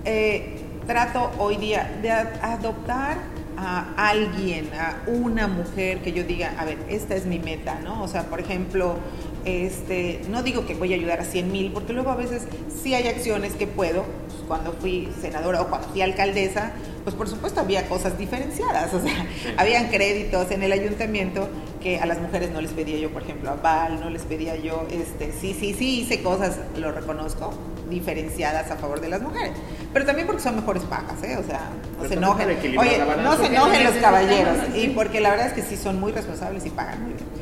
Eh, 0.04 0.60
trato 0.86 1.30
hoy 1.38 1.56
día 1.56 1.98
de 2.02 2.10
adoptar 2.10 3.18
a 3.56 3.92
alguien, 3.96 4.70
a 4.72 5.02
una 5.08 5.48
mujer 5.48 6.00
que 6.00 6.12
yo 6.12 6.22
diga, 6.22 6.54
a 6.58 6.64
ver, 6.64 6.78
esta 6.88 7.14
es 7.16 7.26
mi 7.26 7.38
meta, 7.38 7.80
¿no? 7.82 8.02
O 8.02 8.08
sea, 8.08 8.24
por 8.24 8.40
ejemplo, 8.40 8.96
este, 9.48 10.20
no 10.28 10.42
digo 10.42 10.66
que 10.66 10.74
voy 10.74 10.92
a 10.92 10.96
ayudar 10.96 11.20
a 11.20 11.24
100 11.24 11.52
mil, 11.52 11.72
porque 11.72 11.92
luego 11.92 12.10
a 12.10 12.16
veces 12.16 12.42
sí 12.82 12.94
hay 12.94 13.08
acciones 13.08 13.54
que 13.54 13.66
puedo. 13.66 14.04
Pues, 14.04 14.38
cuando 14.46 14.72
fui 14.72 15.08
senadora 15.20 15.62
o 15.62 15.68
cuando 15.68 15.88
fui 15.88 16.00
alcaldesa, 16.00 16.72
pues 17.04 17.14
por 17.14 17.28
supuesto 17.28 17.60
había 17.60 17.86
cosas 17.86 18.18
diferenciadas, 18.18 18.92
o 18.94 19.00
sea, 19.00 19.26
habían 19.56 19.88
créditos 19.88 20.50
en 20.50 20.62
el 20.62 20.72
ayuntamiento 20.72 21.48
que 21.80 22.00
a 22.00 22.06
las 22.06 22.20
mujeres 22.20 22.50
no 22.50 22.60
les 22.60 22.72
pedía 22.72 22.98
yo, 22.98 23.10
por 23.10 23.22
ejemplo, 23.22 23.50
a 23.50 23.54
Val, 23.54 24.00
no 24.00 24.10
les 24.10 24.22
pedía 24.22 24.56
yo, 24.56 24.86
este, 24.90 25.32
sí, 25.32 25.56
sí, 25.58 25.74
sí, 25.78 26.00
hice 26.00 26.22
cosas, 26.22 26.58
lo 26.76 26.90
reconozco, 26.90 27.52
diferenciadas 27.88 28.70
a 28.70 28.76
favor 28.76 29.00
de 29.00 29.08
las 29.08 29.22
mujeres, 29.22 29.52
pero 29.92 30.04
también 30.04 30.26
porque 30.26 30.42
son 30.42 30.56
mejores 30.56 30.82
pagas, 30.84 31.22
¿eh? 31.22 31.36
O 31.36 31.46
sea, 31.46 31.70
no 32.00 32.08
se 32.08 32.14
enojen, 32.14 32.48
oye, 32.78 32.98
no 33.22 33.36
se 33.36 33.46
enojen 33.46 33.84
los 33.84 33.94
caballeros, 33.94 34.56
y 34.74 34.88
porque 34.88 35.20
la 35.20 35.30
verdad 35.30 35.46
es 35.46 35.52
que 35.52 35.62
sí 35.62 35.76
son 35.76 36.00
muy 36.00 36.12
responsables 36.12 36.66
y 36.66 36.70
pagan 36.70 37.02
muy 37.02 37.12
bien. 37.12 37.37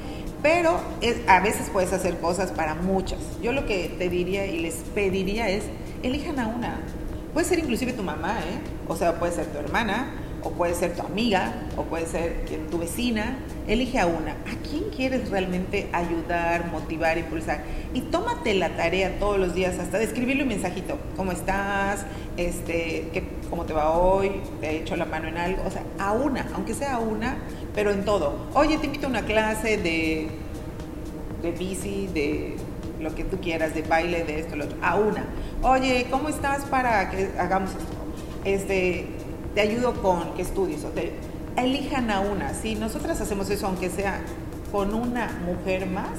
Pero 0.47 0.79
es- 1.01 1.29
a 1.29 1.41
veces 1.41 1.69
puedes 1.73 1.93
hacer 1.93 2.19
cosas 2.19 2.53
para 2.53 2.77
muchas. 2.77 3.19
Yo 3.43 3.51
lo 3.51 3.67
que 3.67 3.93
te 3.99 4.09
diría 4.09 4.47
y 4.47 4.61
les 4.61 4.75
pediría 4.95 5.49
es, 5.49 5.65
elijan 6.05 6.39
a 6.39 6.47
una. 6.47 6.79
Puede 7.35 7.49
ser 7.49 7.59
inclusive 7.59 7.93
tu 7.93 8.05
mamá, 8.05 8.39
¿eh? 8.39 8.61
O 8.87 8.95
sea, 8.95 9.19
puede 9.19 9.33
ser 9.33 9.47
tu 9.47 9.59
hermana, 9.59 10.13
o 10.45 10.53
puede 10.53 10.75
ser 10.75 10.95
tu 10.95 11.03
amiga, 11.03 11.53
o 11.77 11.83
puede 11.83 12.07
ser 12.07 12.45
tu 12.71 12.79
vecina. 12.79 13.39
Elige 13.67 13.99
a 13.99 14.07
una. 14.07 14.35
¿A 14.35 14.69
quién 14.71 14.85
quieres 14.95 15.31
realmente 15.31 15.89
ayudar, 15.93 16.71
motivar, 16.71 17.19
impulsar? 17.19 17.65
Y 17.93 18.03
tómate 18.03 18.55
la 18.55 18.69
tarea 18.77 19.19
todos 19.19 19.41
los 19.41 19.53
días, 19.53 19.77
hasta 19.81 19.99
de 19.99 20.05
escribirle 20.05 20.45
un 20.45 20.51
mensajito. 20.51 20.97
¿Cómo 21.17 21.33
estás? 21.33 22.07
Este, 22.37 23.09
¿qué, 23.13 23.25
¿Cómo 23.51 23.65
te 23.65 23.73
va 23.73 23.91
hoy? 23.91 24.31
¿Te 24.61 24.71
he 24.71 24.77
hecho 24.79 24.95
la 24.95 25.07
mano 25.07 25.27
en 25.27 25.39
algo? 25.39 25.65
O 25.67 25.71
sea, 25.73 25.83
a 25.99 26.13
una, 26.13 26.47
aunque 26.55 26.73
sea 26.75 26.95
a 26.95 26.99
una, 27.01 27.39
pero 27.77 27.91
en 27.93 28.05
todo. 28.07 28.33
Oye, 28.55 28.79
te 28.79 28.87
invito 28.87 29.07
a 29.07 29.11
una 29.11 29.27
clase 29.27 29.77
de, 29.77 30.29
de 31.43 31.53
bici, 31.53 32.09
de 32.09 32.57
lo 33.01 33.15
que 33.15 33.23
tú 33.23 33.39
quieras, 33.39 33.75
de 33.75 33.83
baile, 33.83 34.25
de 34.25 34.41
esto, 34.41 34.57
lo 34.57 34.65
otro. 34.65 34.79
A 34.83 34.97
una. 34.97 35.27
Oye, 35.63 36.07
¿cómo 36.11 36.31
estás 36.31 36.65
para 36.65 37.11
que 37.11 37.31
hagamos 37.39 37.71
esto? 37.71 37.85
Este, 38.47 39.07
te 39.55 39.61
ayudo 39.61 39.93
con 40.01 40.33
que 40.35 40.43
estudies. 40.43 40.85
O 40.85 40.89
te, 40.89 41.13
elijan 41.57 42.11
a 42.11 42.21
una. 42.21 42.55
Si 42.55 42.75
nosotras 42.77 43.21
hacemos 43.21 43.51
eso, 43.51 43.67
aunque 43.67 43.91
sea 43.91 44.23
con 44.73 44.95
una 44.95 45.29
mujer 45.45 45.87
más, 45.87 46.19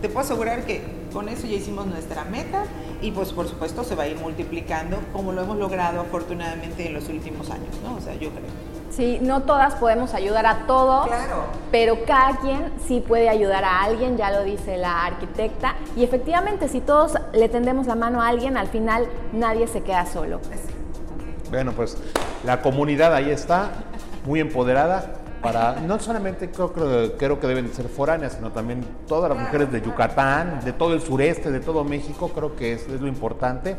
te 0.00 0.08
puedo 0.08 0.20
asegurar 0.20 0.64
que 0.64 0.80
con 1.12 1.28
eso 1.28 1.46
ya 1.46 1.56
hicimos 1.56 1.86
nuestra 1.86 2.24
meta 2.24 2.64
y 3.02 3.10
pues 3.10 3.32
por 3.32 3.46
supuesto 3.46 3.84
se 3.84 3.94
va 3.94 4.04
a 4.04 4.08
ir 4.08 4.16
multiplicando 4.16 4.98
como 5.12 5.32
lo 5.32 5.42
hemos 5.42 5.58
logrado 5.58 6.00
afortunadamente 6.00 6.86
en 6.86 6.94
los 6.94 7.08
últimos 7.08 7.50
años, 7.50 7.78
¿no? 7.84 7.94
O 7.96 8.00
sea, 8.00 8.14
yo 8.14 8.30
creo. 8.30 8.73
Sí, 8.96 9.18
no 9.20 9.42
todas 9.42 9.74
podemos 9.74 10.14
ayudar 10.14 10.46
a 10.46 10.66
todos, 10.66 11.08
Claro. 11.08 11.44
pero 11.72 12.04
cada 12.06 12.36
quien 12.38 12.72
sí 12.86 13.00
puede 13.00 13.28
ayudar 13.28 13.64
a 13.64 13.82
alguien, 13.82 14.16
ya 14.16 14.30
lo 14.30 14.44
dice 14.44 14.76
la 14.76 15.04
arquitecta. 15.04 15.74
Y 15.96 16.04
efectivamente, 16.04 16.68
si 16.68 16.80
todos 16.80 17.14
le 17.32 17.48
tendemos 17.48 17.88
la 17.88 17.96
mano 17.96 18.22
a 18.22 18.28
alguien, 18.28 18.56
al 18.56 18.68
final 18.68 19.08
nadie 19.32 19.66
se 19.66 19.82
queda 19.82 20.06
solo. 20.06 20.40
Bueno, 21.50 21.72
pues 21.72 21.96
la 22.44 22.62
comunidad 22.62 23.12
ahí 23.14 23.30
está, 23.30 23.70
muy 24.26 24.38
empoderada. 24.40 25.14
Para, 25.42 25.74
no 25.80 25.98
solamente 25.98 26.50
creo, 26.50 26.72
creo, 26.72 27.18
creo 27.18 27.38
que 27.40 27.46
deben 27.46 27.66
de 27.68 27.74
ser 27.74 27.88
foráneas, 27.88 28.32
sino 28.32 28.50
también 28.52 28.82
todas 29.06 29.28
las 29.28 29.38
mujeres 29.38 29.70
de 29.70 29.82
Yucatán, 29.82 30.60
de 30.64 30.72
todo 30.72 30.94
el 30.94 31.02
sureste, 31.02 31.50
de 31.50 31.60
todo 31.60 31.84
México, 31.84 32.30
creo 32.34 32.56
que 32.56 32.72
es, 32.72 32.88
es 32.88 33.00
lo 33.00 33.08
importante. 33.08 33.76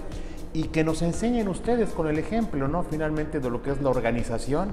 Y 0.55 0.69
que 0.69 0.85
nos 0.85 1.01
enseñen 1.01 1.49
ustedes 1.49 1.89
con 1.89 2.07
el 2.07 2.17
ejemplo, 2.17 2.69
¿no? 2.69 2.83
Finalmente 2.83 3.41
de 3.41 3.49
lo 3.49 3.61
que 3.61 3.71
es 3.71 3.81
la 3.81 3.89
organización. 3.89 4.69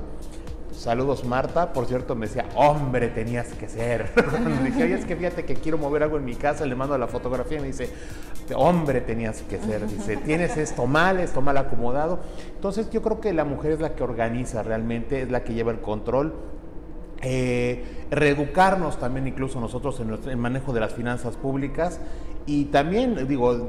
Saludos 0.70 1.24
Marta, 1.24 1.72
por 1.72 1.86
cierto 1.86 2.14
me 2.14 2.28
decía, 2.28 2.46
hombre 2.54 3.08
tenías 3.08 3.48
que 3.54 3.68
ser. 3.68 4.08
Dije, 4.64 4.84
oye, 4.84 4.94
es 4.94 5.04
que 5.04 5.16
fíjate 5.16 5.44
que 5.44 5.56
quiero 5.56 5.78
mover 5.78 6.04
algo 6.04 6.18
en 6.18 6.24
mi 6.24 6.36
casa, 6.36 6.66
le 6.66 6.76
mando 6.76 6.96
la 6.96 7.08
fotografía 7.08 7.58
y 7.58 7.62
me 7.62 7.66
dice, 7.66 7.90
hombre 8.54 9.00
tenías 9.00 9.42
que 9.42 9.58
ser. 9.58 9.84
Dice, 9.88 10.18
tienes 10.18 10.56
esto 10.56 10.86
mal, 10.86 11.18
esto 11.18 11.40
mal 11.40 11.56
acomodado. 11.56 12.20
Entonces 12.54 12.88
yo 12.90 13.02
creo 13.02 13.20
que 13.20 13.32
la 13.32 13.44
mujer 13.44 13.72
es 13.72 13.80
la 13.80 13.96
que 13.96 14.04
organiza 14.04 14.62
realmente, 14.62 15.22
es 15.22 15.32
la 15.32 15.42
que 15.42 15.52
lleva 15.52 15.72
el 15.72 15.80
control. 15.80 16.32
Eh, 17.22 18.06
reeducarnos 18.12 19.00
también 19.00 19.26
incluso 19.26 19.60
nosotros 19.60 19.98
en 19.98 20.30
en 20.30 20.38
manejo 20.38 20.72
de 20.72 20.78
las 20.78 20.92
finanzas 20.92 21.36
públicas 21.36 22.00
y 22.46 22.66
también 22.66 23.28
digo 23.28 23.68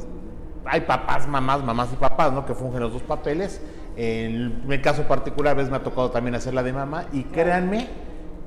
hay 0.66 0.82
papás, 0.82 1.28
mamás, 1.28 1.64
mamás 1.64 1.90
y 1.94 1.96
papás, 1.96 2.32
¿no? 2.32 2.46
Que 2.46 2.54
fungen 2.54 2.82
los 2.82 2.94
dos 2.94 3.04
papeles. 3.04 3.62
En 3.96 4.68
mi 4.68 4.80
caso 4.80 5.04
particular, 5.04 5.52
a 5.52 5.56
veces 5.56 5.70
me 5.70 5.78
ha 5.78 5.84
tocado 5.84 6.10
también 6.12 6.36
hacer 6.36 6.54
la 6.54 6.64
de 6.64 6.74
mamá 6.74 7.06
y 7.12 7.24
créanme 7.26 7.88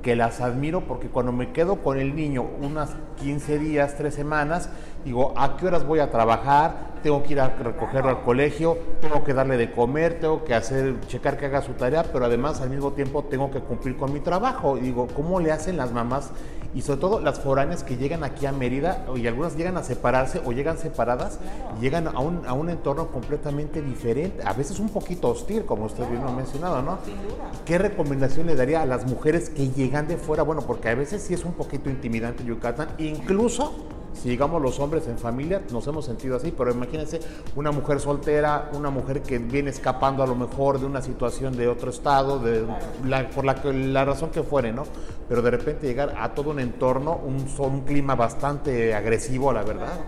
que 0.02 0.14
las 0.14 0.40
admiro 0.40 0.82
porque 0.82 1.08
cuando 1.08 1.32
me 1.32 1.50
quedo 1.50 1.82
con 1.82 1.98
el 1.98 2.14
niño 2.14 2.46
unas 2.60 2.96
15 3.16 3.58
días, 3.58 3.96
3 3.96 4.14
semanas, 4.14 4.70
digo, 5.04 5.34
¿a 5.36 5.56
qué 5.56 5.66
horas 5.66 5.84
voy 5.84 5.98
a 5.98 6.10
trabajar? 6.10 6.94
Tengo 7.02 7.22
que 7.22 7.32
ir 7.32 7.40
a 7.40 7.48
recogerlo 7.48 8.10
al 8.10 8.22
colegio, 8.22 8.78
tengo 9.00 9.24
que 9.24 9.34
darle 9.34 9.56
de 9.56 9.72
comer, 9.72 10.20
tengo 10.20 10.44
que 10.44 10.54
hacer, 10.54 11.00
checar 11.08 11.36
que 11.36 11.46
haga 11.46 11.60
su 11.60 11.72
tarea, 11.72 12.04
pero 12.04 12.24
además 12.24 12.60
al 12.60 12.70
mismo 12.70 12.92
tiempo 12.92 13.24
tengo 13.24 13.50
que 13.50 13.60
cumplir 13.60 13.96
con 13.96 14.12
mi 14.12 14.20
trabajo. 14.20 14.78
Y 14.78 14.82
digo, 14.82 15.08
¿cómo 15.14 15.40
le 15.40 15.50
hacen 15.50 15.76
las 15.76 15.92
mamás? 15.92 16.30
Y 16.76 16.82
sobre 16.82 17.00
todo 17.00 17.20
las 17.20 17.40
foráneas 17.40 17.82
que 17.82 17.96
llegan 17.96 18.22
aquí 18.22 18.44
a 18.44 18.52
Mérida, 18.52 19.06
y 19.16 19.26
algunas 19.26 19.56
llegan 19.56 19.78
a 19.78 19.82
separarse 19.82 20.42
o 20.44 20.52
llegan 20.52 20.76
separadas, 20.76 21.38
y 21.78 21.80
llegan 21.80 22.06
a 22.06 22.20
un, 22.20 22.46
a 22.46 22.52
un 22.52 22.68
entorno 22.68 23.08
completamente 23.08 23.80
diferente, 23.80 24.42
a 24.44 24.52
veces 24.52 24.78
un 24.78 24.90
poquito 24.90 25.30
hostil, 25.30 25.64
como 25.64 25.86
usted 25.86 26.06
bien 26.10 26.22
lo 26.22 26.28
ha 26.28 26.32
mencionado, 26.32 26.82
¿no? 26.82 26.98
Sin 27.06 27.14
duda. 27.14 27.50
¿Qué 27.64 27.78
recomendación 27.78 28.46
le 28.46 28.54
daría 28.54 28.82
a 28.82 28.86
las 28.86 29.06
mujeres 29.06 29.48
que 29.48 29.70
llegan 29.70 30.06
de 30.06 30.18
fuera? 30.18 30.42
Bueno, 30.42 30.60
porque 30.66 30.90
a 30.90 30.94
veces 30.94 31.22
sí 31.22 31.32
es 31.32 31.46
un 31.46 31.54
poquito 31.54 31.88
intimidante 31.88 32.44
Yucatán, 32.44 32.90
incluso 32.98 33.72
si 34.20 34.28
llegamos 34.30 34.60
los 34.62 34.78
hombres 34.80 35.06
en 35.08 35.18
familia, 35.18 35.62
nos 35.70 35.86
hemos 35.86 36.04
sentido 36.04 36.36
así, 36.36 36.52
pero 36.56 36.70
imagínense 36.72 37.20
una 37.54 37.70
mujer 37.70 38.00
soltera, 38.00 38.70
una 38.72 38.90
mujer 38.90 39.22
que 39.22 39.38
viene 39.38 39.70
escapando 39.70 40.22
a 40.22 40.26
lo 40.26 40.34
mejor 40.34 40.80
de 40.80 40.86
una 40.86 41.02
situación 41.02 41.56
de 41.56 41.68
otro 41.68 41.90
estado, 41.90 42.38
de 42.38 42.64
la- 43.04 43.28
por 43.30 43.44
la, 43.44 44.04
razón 44.04 44.30
que 44.30 44.42
fuere, 44.42 44.72
¿no? 44.72 44.84
Pero 45.28 45.42
de 45.42 45.50
repente 45.50 45.86
llegar 45.86 46.14
a 46.18 46.34
todo 46.34 46.50
un 46.50 46.60
entorno, 46.60 47.16
un, 47.24 47.46
un 47.58 47.80
clima 47.82 48.14
bastante 48.14 48.94
agresivo, 48.94 49.52
la 49.52 49.62
verdad. 49.62 49.98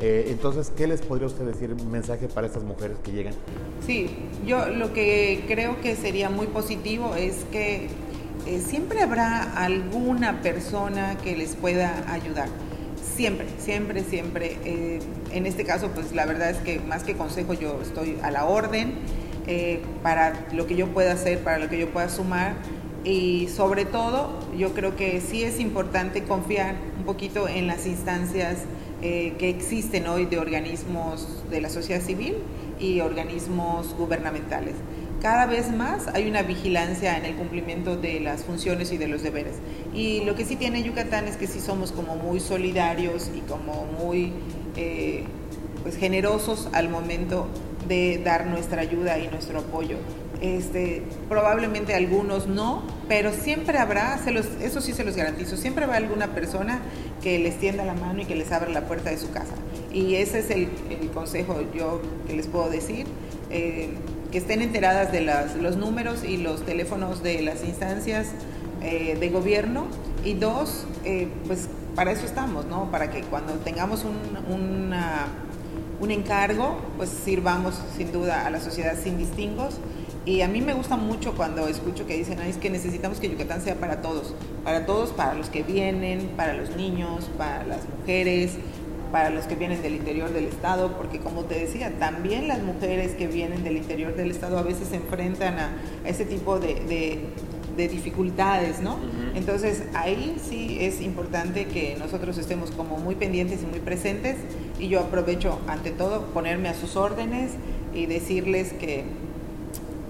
Eh, 0.00 0.26
entonces, 0.28 0.70
¿qué 0.76 0.86
les 0.86 1.00
podría 1.00 1.26
usted 1.26 1.44
decir, 1.44 1.74
mensaje 1.90 2.28
para 2.28 2.46
estas 2.46 2.62
mujeres 2.62 2.98
que 3.02 3.10
llegan? 3.12 3.34
Sí, 3.84 4.16
yo 4.46 4.66
lo 4.68 4.92
que 4.92 5.44
creo 5.48 5.80
que 5.80 5.96
sería 5.96 6.30
muy 6.30 6.46
positivo 6.46 7.14
es 7.16 7.44
que 7.50 7.88
eh, 8.46 8.60
siempre 8.60 9.02
habrá 9.02 9.42
alguna 9.56 10.40
persona 10.40 11.16
que 11.18 11.36
les 11.36 11.56
pueda 11.56 12.04
ayudar. 12.12 12.48
Siempre, 13.18 13.46
siempre, 13.58 14.04
siempre. 14.04 14.58
Eh, 14.64 15.00
en 15.32 15.46
este 15.46 15.64
caso, 15.64 15.88
pues 15.88 16.12
la 16.12 16.24
verdad 16.24 16.50
es 16.50 16.58
que 16.58 16.78
más 16.78 17.02
que 17.02 17.14
consejo 17.14 17.52
yo 17.52 17.80
estoy 17.82 18.16
a 18.22 18.30
la 18.30 18.44
orden 18.44 18.92
eh, 19.48 19.80
para 20.04 20.46
lo 20.52 20.68
que 20.68 20.76
yo 20.76 20.86
pueda 20.94 21.14
hacer, 21.14 21.40
para 21.40 21.58
lo 21.58 21.68
que 21.68 21.80
yo 21.80 21.90
pueda 21.90 22.08
sumar. 22.10 22.54
Y 23.02 23.48
sobre 23.48 23.86
todo, 23.86 24.38
yo 24.56 24.72
creo 24.72 24.94
que 24.94 25.20
sí 25.20 25.42
es 25.42 25.58
importante 25.58 26.22
confiar 26.22 26.76
un 26.96 27.06
poquito 27.06 27.48
en 27.48 27.66
las 27.66 27.86
instancias 27.86 28.58
eh, 29.02 29.34
que 29.36 29.48
existen 29.48 30.06
hoy 30.06 30.26
de 30.26 30.38
organismos 30.38 31.42
de 31.50 31.60
la 31.60 31.70
sociedad 31.70 32.00
civil 32.00 32.36
y 32.78 33.00
organismos 33.00 33.96
gubernamentales. 33.98 34.76
Cada 35.20 35.46
vez 35.46 35.72
más 35.72 36.06
hay 36.14 36.28
una 36.28 36.42
vigilancia 36.42 37.16
en 37.16 37.24
el 37.24 37.34
cumplimiento 37.34 37.96
de 37.96 38.20
las 38.20 38.44
funciones 38.44 38.92
y 38.92 38.98
de 38.98 39.08
los 39.08 39.22
deberes. 39.22 39.56
Y 39.92 40.24
lo 40.24 40.36
que 40.36 40.44
sí 40.44 40.54
tiene 40.54 40.82
Yucatán 40.84 41.26
es 41.26 41.36
que 41.36 41.48
sí 41.48 41.58
somos 41.58 41.90
como 41.90 42.14
muy 42.14 42.38
solidarios 42.38 43.28
y 43.34 43.40
como 43.40 43.86
muy 43.86 44.32
eh, 44.76 45.24
pues 45.82 45.96
generosos 45.96 46.68
al 46.72 46.88
momento 46.88 47.48
de 47.88 48.20
dar 48.24 48.46
nuestra 48.46 48.82
ayuda 48.82 49.18
y 49.18 49.26
nuestro 49.26 49.58
apoyo. 49.58 49.96
Este, 50.40 51.02
probablemente 51.28 51.94
algunos 51.94 52.46
no, 52.46 52.84
pero 53.08 53.32
siempre 53.32 53.78
habrá, 53.78 54.20
eso 54.62 54.80
sí 54.80 54.92
se 54.92 55.02
los 55.02 55.16
garantizo, 55.16 55.56
siempre 55.56 55.84
habrá 55.84 55.96
alguna 55.96 56.28
persona 56.28 56.80
que 57.20 57.40
les 57.40 57.58
tienda 57.58 57.84
la 57.84 57.94
mano 57.94 58.22
y 58.22 58.24
que 58.24 58.36
les 58.36 58.52
abra 58.52 58.70
la 58.70 58.86
puerta 58.86 59.10
de 59.10 59.18
su 59.18 59.32
casa. 59.32 59.54
Y 59.92 60.14
ese 60.14 60.38
es 60.40 60.50
el, 60.50 60.68
consejo 61.12 61.60
yo 61.74 62.00
que 62.28 62.34
les 62.34 62.46
puedo 62.46 62.70
decir. 62.70 63.06
Eh, 63.50 63.88
que 64.30 64.38
estén 64.38 64.62
enteradas 64.62 65.12
de 65.12 65.20
los 65.20 65.76
números 65.76 66.24
y 66.24 66.36
los 66.36 66.64
teléfonos 66.64 67.22
de 67.22 67.42
las 67.42 67.64
instancias 67.64 68.28
eh, 68.82 69.16
de 69.18 69.28
gobierno. 69.30 69.86
Y 70.24 70.34
dos, 70.34 70.84
eh, 71.04 71.28
pues 71.46 71.68
para 71.94 72.12
eso 72.12 72.26
estamos, 72.26 72.66
¿no? 72.66 72.90
Para 72.90 73.10
que 73.10 73.22
cuando 73.22 73.54
tengamos 73.54 74.04
un, 74.04 74.92
un 76.00 76.10
encargo, 76.10 76.78
pues 76.96 77.10
sirvamos 77.10 77.80
sin 77.96 78.12
duda 78.12 78.46
a 78.46 78.50
la 78.50 78.60
sociedad 78.60 78.96
sin 79.02 79.18
distingos 79.18 79.76
y 80.28 80.42
a 80.42 80.48
mí 80.48 80.60
me 80.60 80.74
gusta 80.74 80.98
mucho 80.98 81.34
cuando 81.34 81.68
escucho 81.68 82.06
que 82.06 82.14
dicen, 82.14 82.38
es 82.40 82.58
que 82.58 82.68
necesitamos 82.68 83.18
que 83.18 83.30
Yucatán 83.30 83.62
sea 83.62 83.76
para 83.76 84.02
todos, 84.02 84.34
para 84.62 84.84
todos, 84.84 85.08
para 85.10 85.32
los 85.32 85.48
que 85.48 85.62
vienen, 85.62 86.32
para 86.36 86.52
los 86.52 86.76
niños, 86.76 87.30
para 87.38 87.64
las 87.64 87.88
mujeres, 87.88 88.58
para 89.12 89.30
los 89.30 89.46
que 89.46 89.54
vienen 89.54 89.82
del 89.82 89.94
interior 89.94 90.32
del 90.32 90.44
estado, 90.44 90.96
porque 90.96 91.18
como 91.18 91.44
te 91.44 91.58
decía, 91.58 91.92
también 91.98 92.48
las 92.48 92.62
mujeres 92.62 93.12
que 93.12 93.26
vienen 93.26 93.64
del 93.64 93.76
interior 93.76 94.14
del 94.14 94.30
estado 94.30 94.58
a 94.58 94.62
veces 94.62 94.88
se 94.88 94.96
enfrentan 94.96 95.58
a, 95.58 95.70
ese 96.04 96.24
tipo 96.24 96.58
de, 96.58 97.20
dificultades, 97.76 98.80
¿no? 98.80 98.98
Entonces 99.36 99.84
ahí 99.94 100.36
sí 100.42 100.78
es 100.80 101.00
importante 101.00 101.66
que 101.66 101.94
nosotros 101.96 102.36
estemos 102.36 102.72
como 102.72 102.98
muy 102.98 103.14
pendientes 103.14 103.62
y 103.62 103.66
muy 103.66 103.78
presentes 103.78 104.36
y 104.80 104.88
yo 104.88 104.98
aprovecho 104.98 105.60
ante 105.68 105.92
todo 105.92 106.22
ponerme 106.34 106.68
a 106.68 106.74
sus 106.74 106.96
órdenes 106.96 107.52
y 107.94 108.06
decirles 108.06 108.72
que 108.72 109.04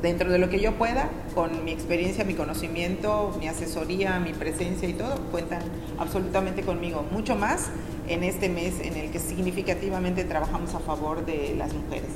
dentro 0.03 0.31
de 0.31 0.39
lo 0.39 0.49
que 0.49 0.61
yo 0.61 0.75
pueda, 0.75 1.11
con 1.35 1.65
mi 1.65 1.73
experiencia, 1.73 2.25
mi 2.25 2.35
conocimiento, 2.35 3.37
mi 3.39 3.49
asesoría, 3.49 4.19
mi 4.21 4.33
presencia 4.33 4.89
y 4.89 4.95
todo, 4.95 5.17
cuentan 5.31 5.63
absolutamente 5.99 6.63
conmigo. 6.63 7.05
Mucho 7.11 7.37
más 7.37 7.71
en 8.09 8.25
este 8.25 8.49
mes 8.49 8.75
en 8.81 8.97
el 8.97 9.11
que 9.11 9.19
significativamente 9.19 10.25
trabajamos 10.25 10.75
a 10.75 10.81
favor 10.81 11.25
de 11.25 11.55
las 11.57 11.73
mujeres. 11.75 12.11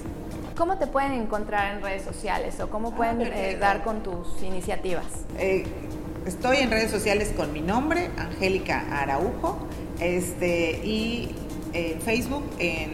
¿Cómo 0.57 0.78
te 0.78 0.86
pueden 0.86 1.12
encontrar 1.12 1.74
en 1.74 1.82
redes 1.82 2.03
sociales 2.03 2.61
o 2.61 2.68
cómo 2.68 2.88
ah, 2.88 2.97
pueden 2.97 3.20
eh, 3.22 3.57
dar 3.59 3.82
con 3.82 4.03
tus 4.03 4.43
iniciativas? 4.43 5.07
Eh, 5.38 5.64
estoy 6.26 6.59
en 6.59 6.70
redes 6.70 6.90
sociales 6.90 7.32
con 7.36 7.53
mi 7.53 7.61
nombre, 7.61 8.11
Angélica 8.18 8.84
Araujo, 9.01 9.59
este, 10.01 10.80
y 10.84 11.34
en 11.72 12.01
Facebook, 12.01 12.45
en 12.59 12.93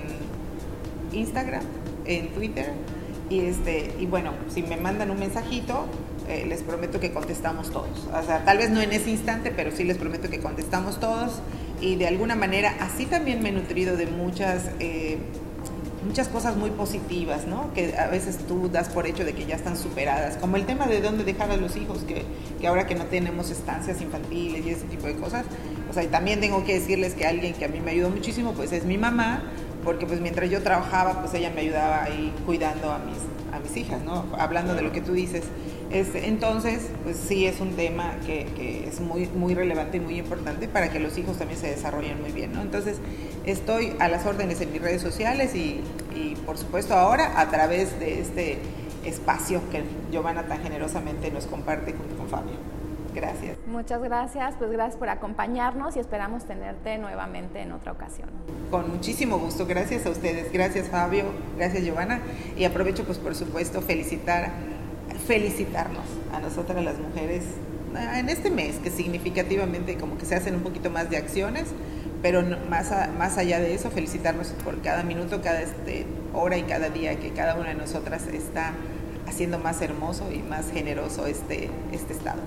Instagram, 1.13 1.63
en 2.05 2.29
Twitter 2.29 2.73
y, 3.31 3.41
este, 3.41 3.95
y 3.99 4.07
bueno, 4.07 4.33
si 4.49 4.63
me 4.63 4.77
mandan 4.77 5.11
un 5.11 5.19
mensajito, 5.19 5.87
eh, 6.29 6.45
les 6.47 6.63
prometo 6.63 6.99
que 7.01 7.13
contestamos 7.13 7.71
todos. 7.71 8.09
O 8.13 8.23
sea, 8.23 8.45
tal 8.45 8.59
vez 8.59 8.71
no 8.71 8.81
en 8.81 8.93
ese 8.93 9.11
instante, 9.11 9.53
pero 9.55 9.71
sí 9.71 9.85
les 9.85 9.99
prometo 9.99 10.31
que 10.31 10.41
contestamos 10.41 10.99
todos. 10.99 11.41
Y 11.81 11.97
de 11.97 12.07
alguna 12.09 12.35
manera, 12.35 12.75
así 12.81 13.07
también 13.07 13.43
me 13.43 13.51
he 13.51 13.53
nutrido 13.53 13.97
de 13.97 14.07
muchas, 14.07 14.71
eh, 14.81 15.19
muchas 16.05 16.29
cosas 16.29 16.57
muy 16.57 16.71
positivas, 16.71 17.47
¿no? 17.47 17.73
Que 17.75 17.97
a 17.97 18.09
veces 18.09 18.39
tú 18.49 18.69
das 18.69 18.89
por 18.89 19.07
hecho 19.07 19.25
de 19.25 19.33
que 19.33 19.47
ya 19.47 19.57
están 19.57 19.77
superadas. 19.77 20.37
Como 20.37 20.57
el 20.57 20.67
tema 20.67 20.87
de 20.87 21.01
dónde 21.01 21.25
dejar 21.25 21.51
a 21.51 21.57
los 21.57 21.77
hijos, 21.77 22.01
que, 22.01 22.25
que 22.61 22.67
ahora 22.67 22.87
que 22.87 22.95
no 22.95 23.05
tenemos 23.07 23.51
estancias 23.51 24.01
infantiles 24.01 24.67
y 24.67 24.71
ese 24.71 24.87
tipo 24.87 25.07
de 25.07 25.17
cosas. 25.17 25.47
O 25.91 25.93
sea, 25.93 26.03
y 26.03 26.09
también 26.09 26.41
tengo 26.41 26.65
que 26.65 26.75
decirles 26.75 27.15
que 27.15 27.27
alguien 27.27 27.55
que 27.55 27.65
a 27.65 27.69
mí 27.69 27.81
me 27.81 27.93
ayudó 27.93 28.11
muchísimo, 28.11 28.53
pues 28.53 28.73
es 28.73 28.85
mi 28.85 28.99
mamá 28.99 29.43
porque 29.85 30.07
pues 30.07 30.21
mientras 30.21 30.51
yo 30.51 30.63
trabajaba, 30.63 31.21
pues 31.21 31.33
ella 31.35 31.51
me 31.55 31.63
ayudaba 31.63 32.05
ahí 32.05 32.33
cuidando 32.45 32.93
a 32.93 32.99
mis, 32.99 33.17
a 33.53 33.59
mis 33.59 33.77
hijas, 33.77 34.03
¿no? 34.03 34.27
Hablando 34.39 34.75
de 34.75 34.83
lo 34.83 34.93
que 34.93 35.01
tú 35.01 35.13
dices. 35.13 35.45
Este, 35.91 36.29
entonces, 36.29 36.91
pues 37.03 37.17
sí 37.17 37.47
es 37.47 37.61
un 37.61 37.75
tema 37.75 38.17
que, 38.27 38.45
que, 38.57 38.87
es 38.87 39.01
muy, 39.01 39.27
muy 39.27 39.55
relevante 39.55 39.97
y 39.97 40.01
muy 40.01 40.19
importante 40.19 40.69
para 40.69 40.91
que 40.91 41.01
los 41.01 41.17
hijos 41.17 41.39
también 41.39 41.59
se 41.59 41.69
desarrollen 41.69 42.21
muy 42.21 42.31
bien, 42.31 42.53
¿no? 42.53 42.61
Entonces, 42.61 42.99
estoy 43.47 43.95
a 43.99 44.09
las 44.09 44.27
órdenes 44.27 44.61
en 44.61 44.71
mis 44.71 44.83
redes 44.83 45.01
sociales 45.01 45.55
y, 45.55 45.81
y 46.15 46.37
por 46.45 46.59
supuesto 46.59 46.95
ahora 46.95 47.41
a 47.41 47.49
través 47.49 47.99
de 48.01 48.21
este 48.21 48.59
espacio 49.05 49.63
que 49.71 49.83
Giovanna 50.13 50.47
tan 50.47 50.63
generosamente 50.63 51.31
nos 51.31 51.47
comparte 51.47 51.93
junto 51.93 52.17
con 52.17 52.29
Fabio. 52.29 52.79
Gracias. 53.15 53.57
Muchas 53.67 54.03
gracias, 54.03 54.55
pues 54.59 54.71
gracias 54.71 54.97
por 54.97 55.09
acompañarnos 55.09 55.97
y 55.97 56.01
esperamos 56.01 56.45
tenerte 56.45 56.99
nuevamente 56.99 57.61
en 57.61 57.73
otra 57.73 57.93
ocasión. 57.93 58.29
Con 58.71 58.91
muchísimo 58.91 59.39
gusto, 59.39 59.67
gracias 59.67 60.05
a 60.07 60.11
ustedes, 60.11 60.53
gracias 60.53 60.89
Fabio, 60.89 61.25
gracias 61.57 61.85
Giovanna 61.85 62.21
y 62.57 62.65
aprovecho 62.65 63.05
pues 63.05 63.19
por 63.19 63.35
supuesto 63.35 63.81
felicitar, 63.81 64.53
felicitarnos 65.29 66.05
a 66.33 66.41
nosotras 66.41 66.83
las 66.83 66.99
mujeres 66.99 67.45
en 68.17 68.29
este 68.31 68.51
mes 68.51 68.77
que 68.77 68.91
significativamente 68.91 69.97
como 69.97 70.17
que 70.17 70.25
se 70.25 70.35
hacen 70.35 70.55
un 70.55 70.63
poquito 70.63 70.91
más 70.91 71.11
de 71.11 71.19
acciones, 71.19 71.69
pero 72.23 72.43
más, 72.71 72.91
más 73.17 73.37
allá 73.37 73.61
de 73.61 73.75
eso 73.75 73.91
felicitarnos 73.91 74.49
por 74.65 74.81
cada 74.81 75.03
minuto, 75.03 75.43
cada 75.43 75.61
este, 75.61 76.07
hora 76.35 76.57
y 76.57 76.63
cada 76.63 76.89
día 76.89 77.21
que 77.21 77.31
cada 77.31 77.57
una 77.57 77.69
de 77.69 77.75
nosotras 77.75 78.27
está 78.27 78.73
haciendo 79.29 79.59
más 79.59 79.83
hermoso 79.83 80.33
y 80.33 80.39
más 80.39 80.71
generoso 80.73 81.27
este, 81.27 81.71
este 81.93 82.15
estado. 82.15 82.41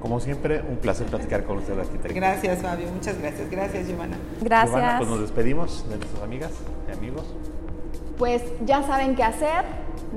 Como 0.00 0.20
siempre, 0.20 0.60
un 0.68 0.76
placer 0.76 1.06
platicar 1.06 1.44
con 1.44 1.58
usted, 1.58 1.78
arquitecta. 1.78 2.12
Gracias, 2.12 2.60
Fabio. 2.60 2.88
Muchas 2.92 3.18
gracias. 3.18 3.48
Gracias, 3.50 3.88
Giovanna. 3.88 4.16
Gracias. 4.40 4.70
Giovanna, 4.70 4.98
pues 4.98 5.08
nos 5.08 5.20
despedimos 5.20 5.88
de 5.88 5.96
nuestras 5.96 6.22
amigas 6.22 6.50
y 6.88 6.92
amigos. 6.92 7.24
Pues 8.18 8.42
ya 8.66 8.82
saben 8.82 9.14
qué 9.14 9.22
hacer. 9.22 9.64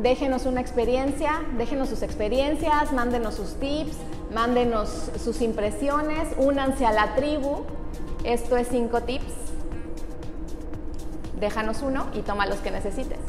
Déjenos 0.02 0.46
una 0.46 0.62
experiencia, 0.62 1.42
déjenos 1.58 1.90
sus 1.90 2.02
experiencias, 2.02 2.92
mándenos 2.92 3.36
sus 3.36 3.56
tips, 3.56 3.96
mándenos 4.34 5.10
sus 5.24 5.42
impresiones, 5.42 6.28
únanse 6.38 6.86
a 6.86 6.92
la 6.92 7.16
tribu. 7.16 7.64
Esto 8.24 8.58
es 8.58 8.68
5 8.70 9.02
tips. 9.04 9.34
Déjanos 11.40 11.82
uno 11.82 12.08
y 12.14 12.22
toma 12.22 12.46
los 12.46 12.60
que 12.60 12.72
necesites. 12.72 13.20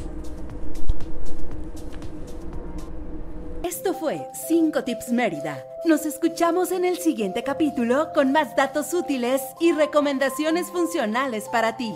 Esto 3.62 3.94
fue 3.94 4.28
5 4.48 4.84
Tips 4.84 5.10
Mérida. 5.10 5.64
Nos 5.84 6.06
escuchamos 6.06 6.70
en 6.70 6.84
el 6.84 6.98
siguiente 6.98 7.42
capítulo 7.42 8.12
con 8.14 8.30
más 8.30 8.54
datos 8.54 8.94
útiles 8.94 9.42
y 9.60 9.72
recomendaciones 9.72 10.68
funcionales 10.68 11.48
para 11.48 11.76
ti. 11.76 11.92